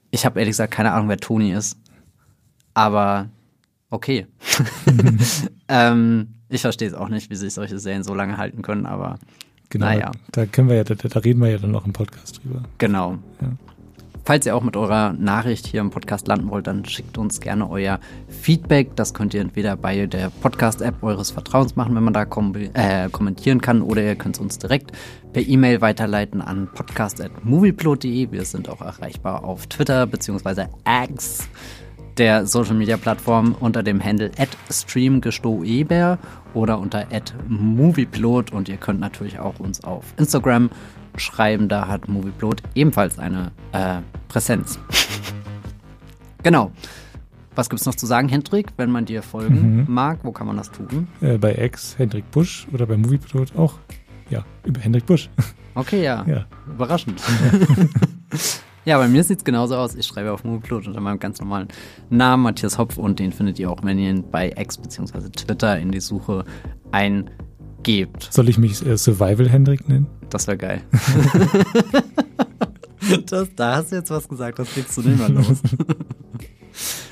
[0.10, 1.78] Ich habe ehrlich gesagt keine Ahnung, wer Tony ist.
[2.74, 3.28] Aber
[3.90, 4.26] okay.
[5.68, 9.18] ähm, ich verstehe es auch nicht, wie sich solche Serien so lange halten können, aber
[9.70, 10.12] genau, naja.
[10.32, 12.64] Da können wir ja, da, da, reden wir ja dann noch im Podcast drüber.
[12.78, 13.18] Genau.
[13.42, 13.48] Ja.
[14.24, 17.68] Falls ihr auch mit eurer Nachricht hier im Podcast landen wollt, dann schickt uns gerne
[17.70, 18.96] euer Feedback.
[18.96, 23.10] Das könnt ihr entweder bei der Podcast-App eures Vertrauens machen, wenn man da kom äh,
[23.10, 24.92] kommentieren kann, oder ihr könnt es uns direkt
[25.34, 28.32] per E-Mail weiterleiten an podcast.movieplot.de.
[28.32, 30.66] Wir sind auch erreichbar auf Twitter bzw.
[31.06, 31.48] X
[32.18, 34.32] der Social Media Plattform unter dem Handle
[34.70, 36.18] streamgestoeber
[36.54, 37.06] oder unter
[37.48, 40.70] movieplot und ihr könnt natürlich auch uns auf Instagram
[41.18, 43.98] schreiben, da hat Movieplot ebenfalls eine äh,
[44.28, 44.80] Präsenz.
[46.44, 46.72] genau.
[47.54, 49.94] Was gibt es noch zu sagen, Hendrik, wenn man dir folgen mhm.
[49.94, 50.20] mag?
[50.24, 51.08] Wo kann man das tun?
[51.20, 53.74] Äh, bei Ex Hendrik Busch oder bei Movieplot auch.
[54.30, 55.30] Ja, über Hendrik Busch.
[55.76, 56.24] Okay, ja.
[56.28, 56.46] ja.
[56.68, 57.20] Überraschend.
[57.20, 57.86] Ja,
[58.86, 59.96] bei mir sieht es genauso aus.
[59.96, 61.68] Ich schreibe auf Moviepilot unter meinem ganz normalen
[62.10, 65.30] Namen, Matthias Hopf, und den findet ihr auch, wenn ihr ihn bei X bzw.
[65.30, 66.46] Twitter in die Suche
[66.92, 68.28] eingebt.
[68.32, 70.08] Soll ich mich äh, Survival Hendrik nennen?
[70.30, 70.82] Das wäre geil.
[73.30, 75.48] das, da hast du jetzt was gesagt, das kriegst du nicht mehr los.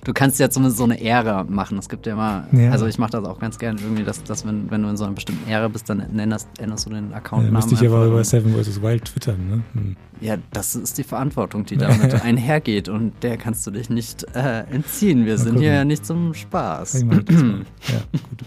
[0.10, 1.78] Du kannst ja zumindest so eine Ehre machen.
[1.78, 2.72] Es gibt ja immer, ja.
[2.72, 5.04] also ich mache das auch ganz gerne irgendwie, dass, dass wenn, wenn du in so
[5.04, 7.54] einer bestimmten Ehre bist, dann änderst, änderst du den Account-Namen.
[7.54, 8.82] Ja, müsste ich aber über Seven vs.
[8.82, 9.64] Wild twittern, ne?
[9.74, 9.96] Hm.
[10.20, 14.62] Ja, das ist die Verantwortung, die damit einhergeht und der kannst du dich nicht äh,
[14.72, 15.28] entziehen.
[15.28, 15.62] Wir mal sind gucken.
[15.62, 16.94] hier ja nicht zum Spaß.
[17.04, 18.46] ja, gut.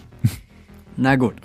[0.97, 1.35] Na gut.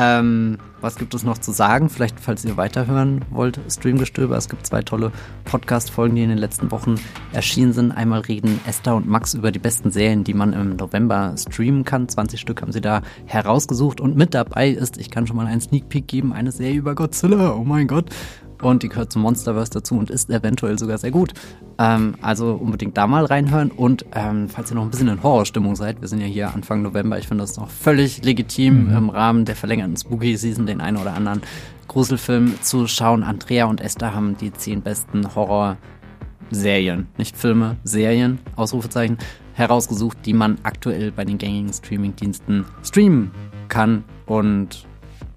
[0.00, 1.88] Ähm, was gibt es noch zu sagen?
[1.88, 4.36] Vielleicht, falls ihr weiterhören wollt, Streamgestöber.
[4.36, 5.10] Es gibt zwei tolle
[5.44, 6.94] Podcast-Folgen, die in den letzten Wochen
[7.32, 7.90] erschienen sind.
[7.90, 12.08] Einmal reden Esther und Max über die besten Serien, die man im November streamen kann.
[12.08, 14.00] 20 Stück haben sie da herausgesucht.
[14.00, 16.94] Und mit dabei ist, ich kann schon mal einen Sneak Peek geben, eine Serie über
[16.94, 17.56] Godzilla.
[17.56, 18.10] Oh mein Gott
[18.62, 21.32] und die gehört zum Monsterverse dazu und ist eventuell sogar sehr gut.
[21.78, 25.76] Ähm, also unbedingt da mal reinhören und ähm, falls ihr noch ein bisschen in Horrorstimmung
[25.76, 28.96] seid, wir sind ja hier Anfang November, ich finde das noch völlig legitim mhm.
[28.96, 31.42] im Rahmen der verlängerten Spooky Season den einen oder anderen
[31.86, 33.22] Gruselfilm zu schauen.
[33.22, 39.18] Andrea und Esther haben die zehn besten Horror-Serien, nicht Filme, Serien, Ausrufezeichen,
[39.54, 43.30] herausgesucht, die man aktuell bei den gängigen Streaming-Diensten streamen
[43.68, 44.86] kann und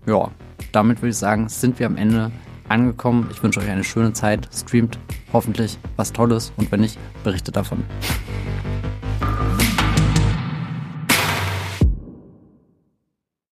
[0.05, 0.31] ja,
[0.71, 2.31] damit würde ich sagen, sind wir am Ende
[2.71, 3.29] angekommen.
[3.31, 4.49] Ich wünsche euch eine schöne Zeit.
[4.53, 4.97] Streamt
[5.33, 7.83] hoffentlich was Tolles und wenn nicht, berichtet davon.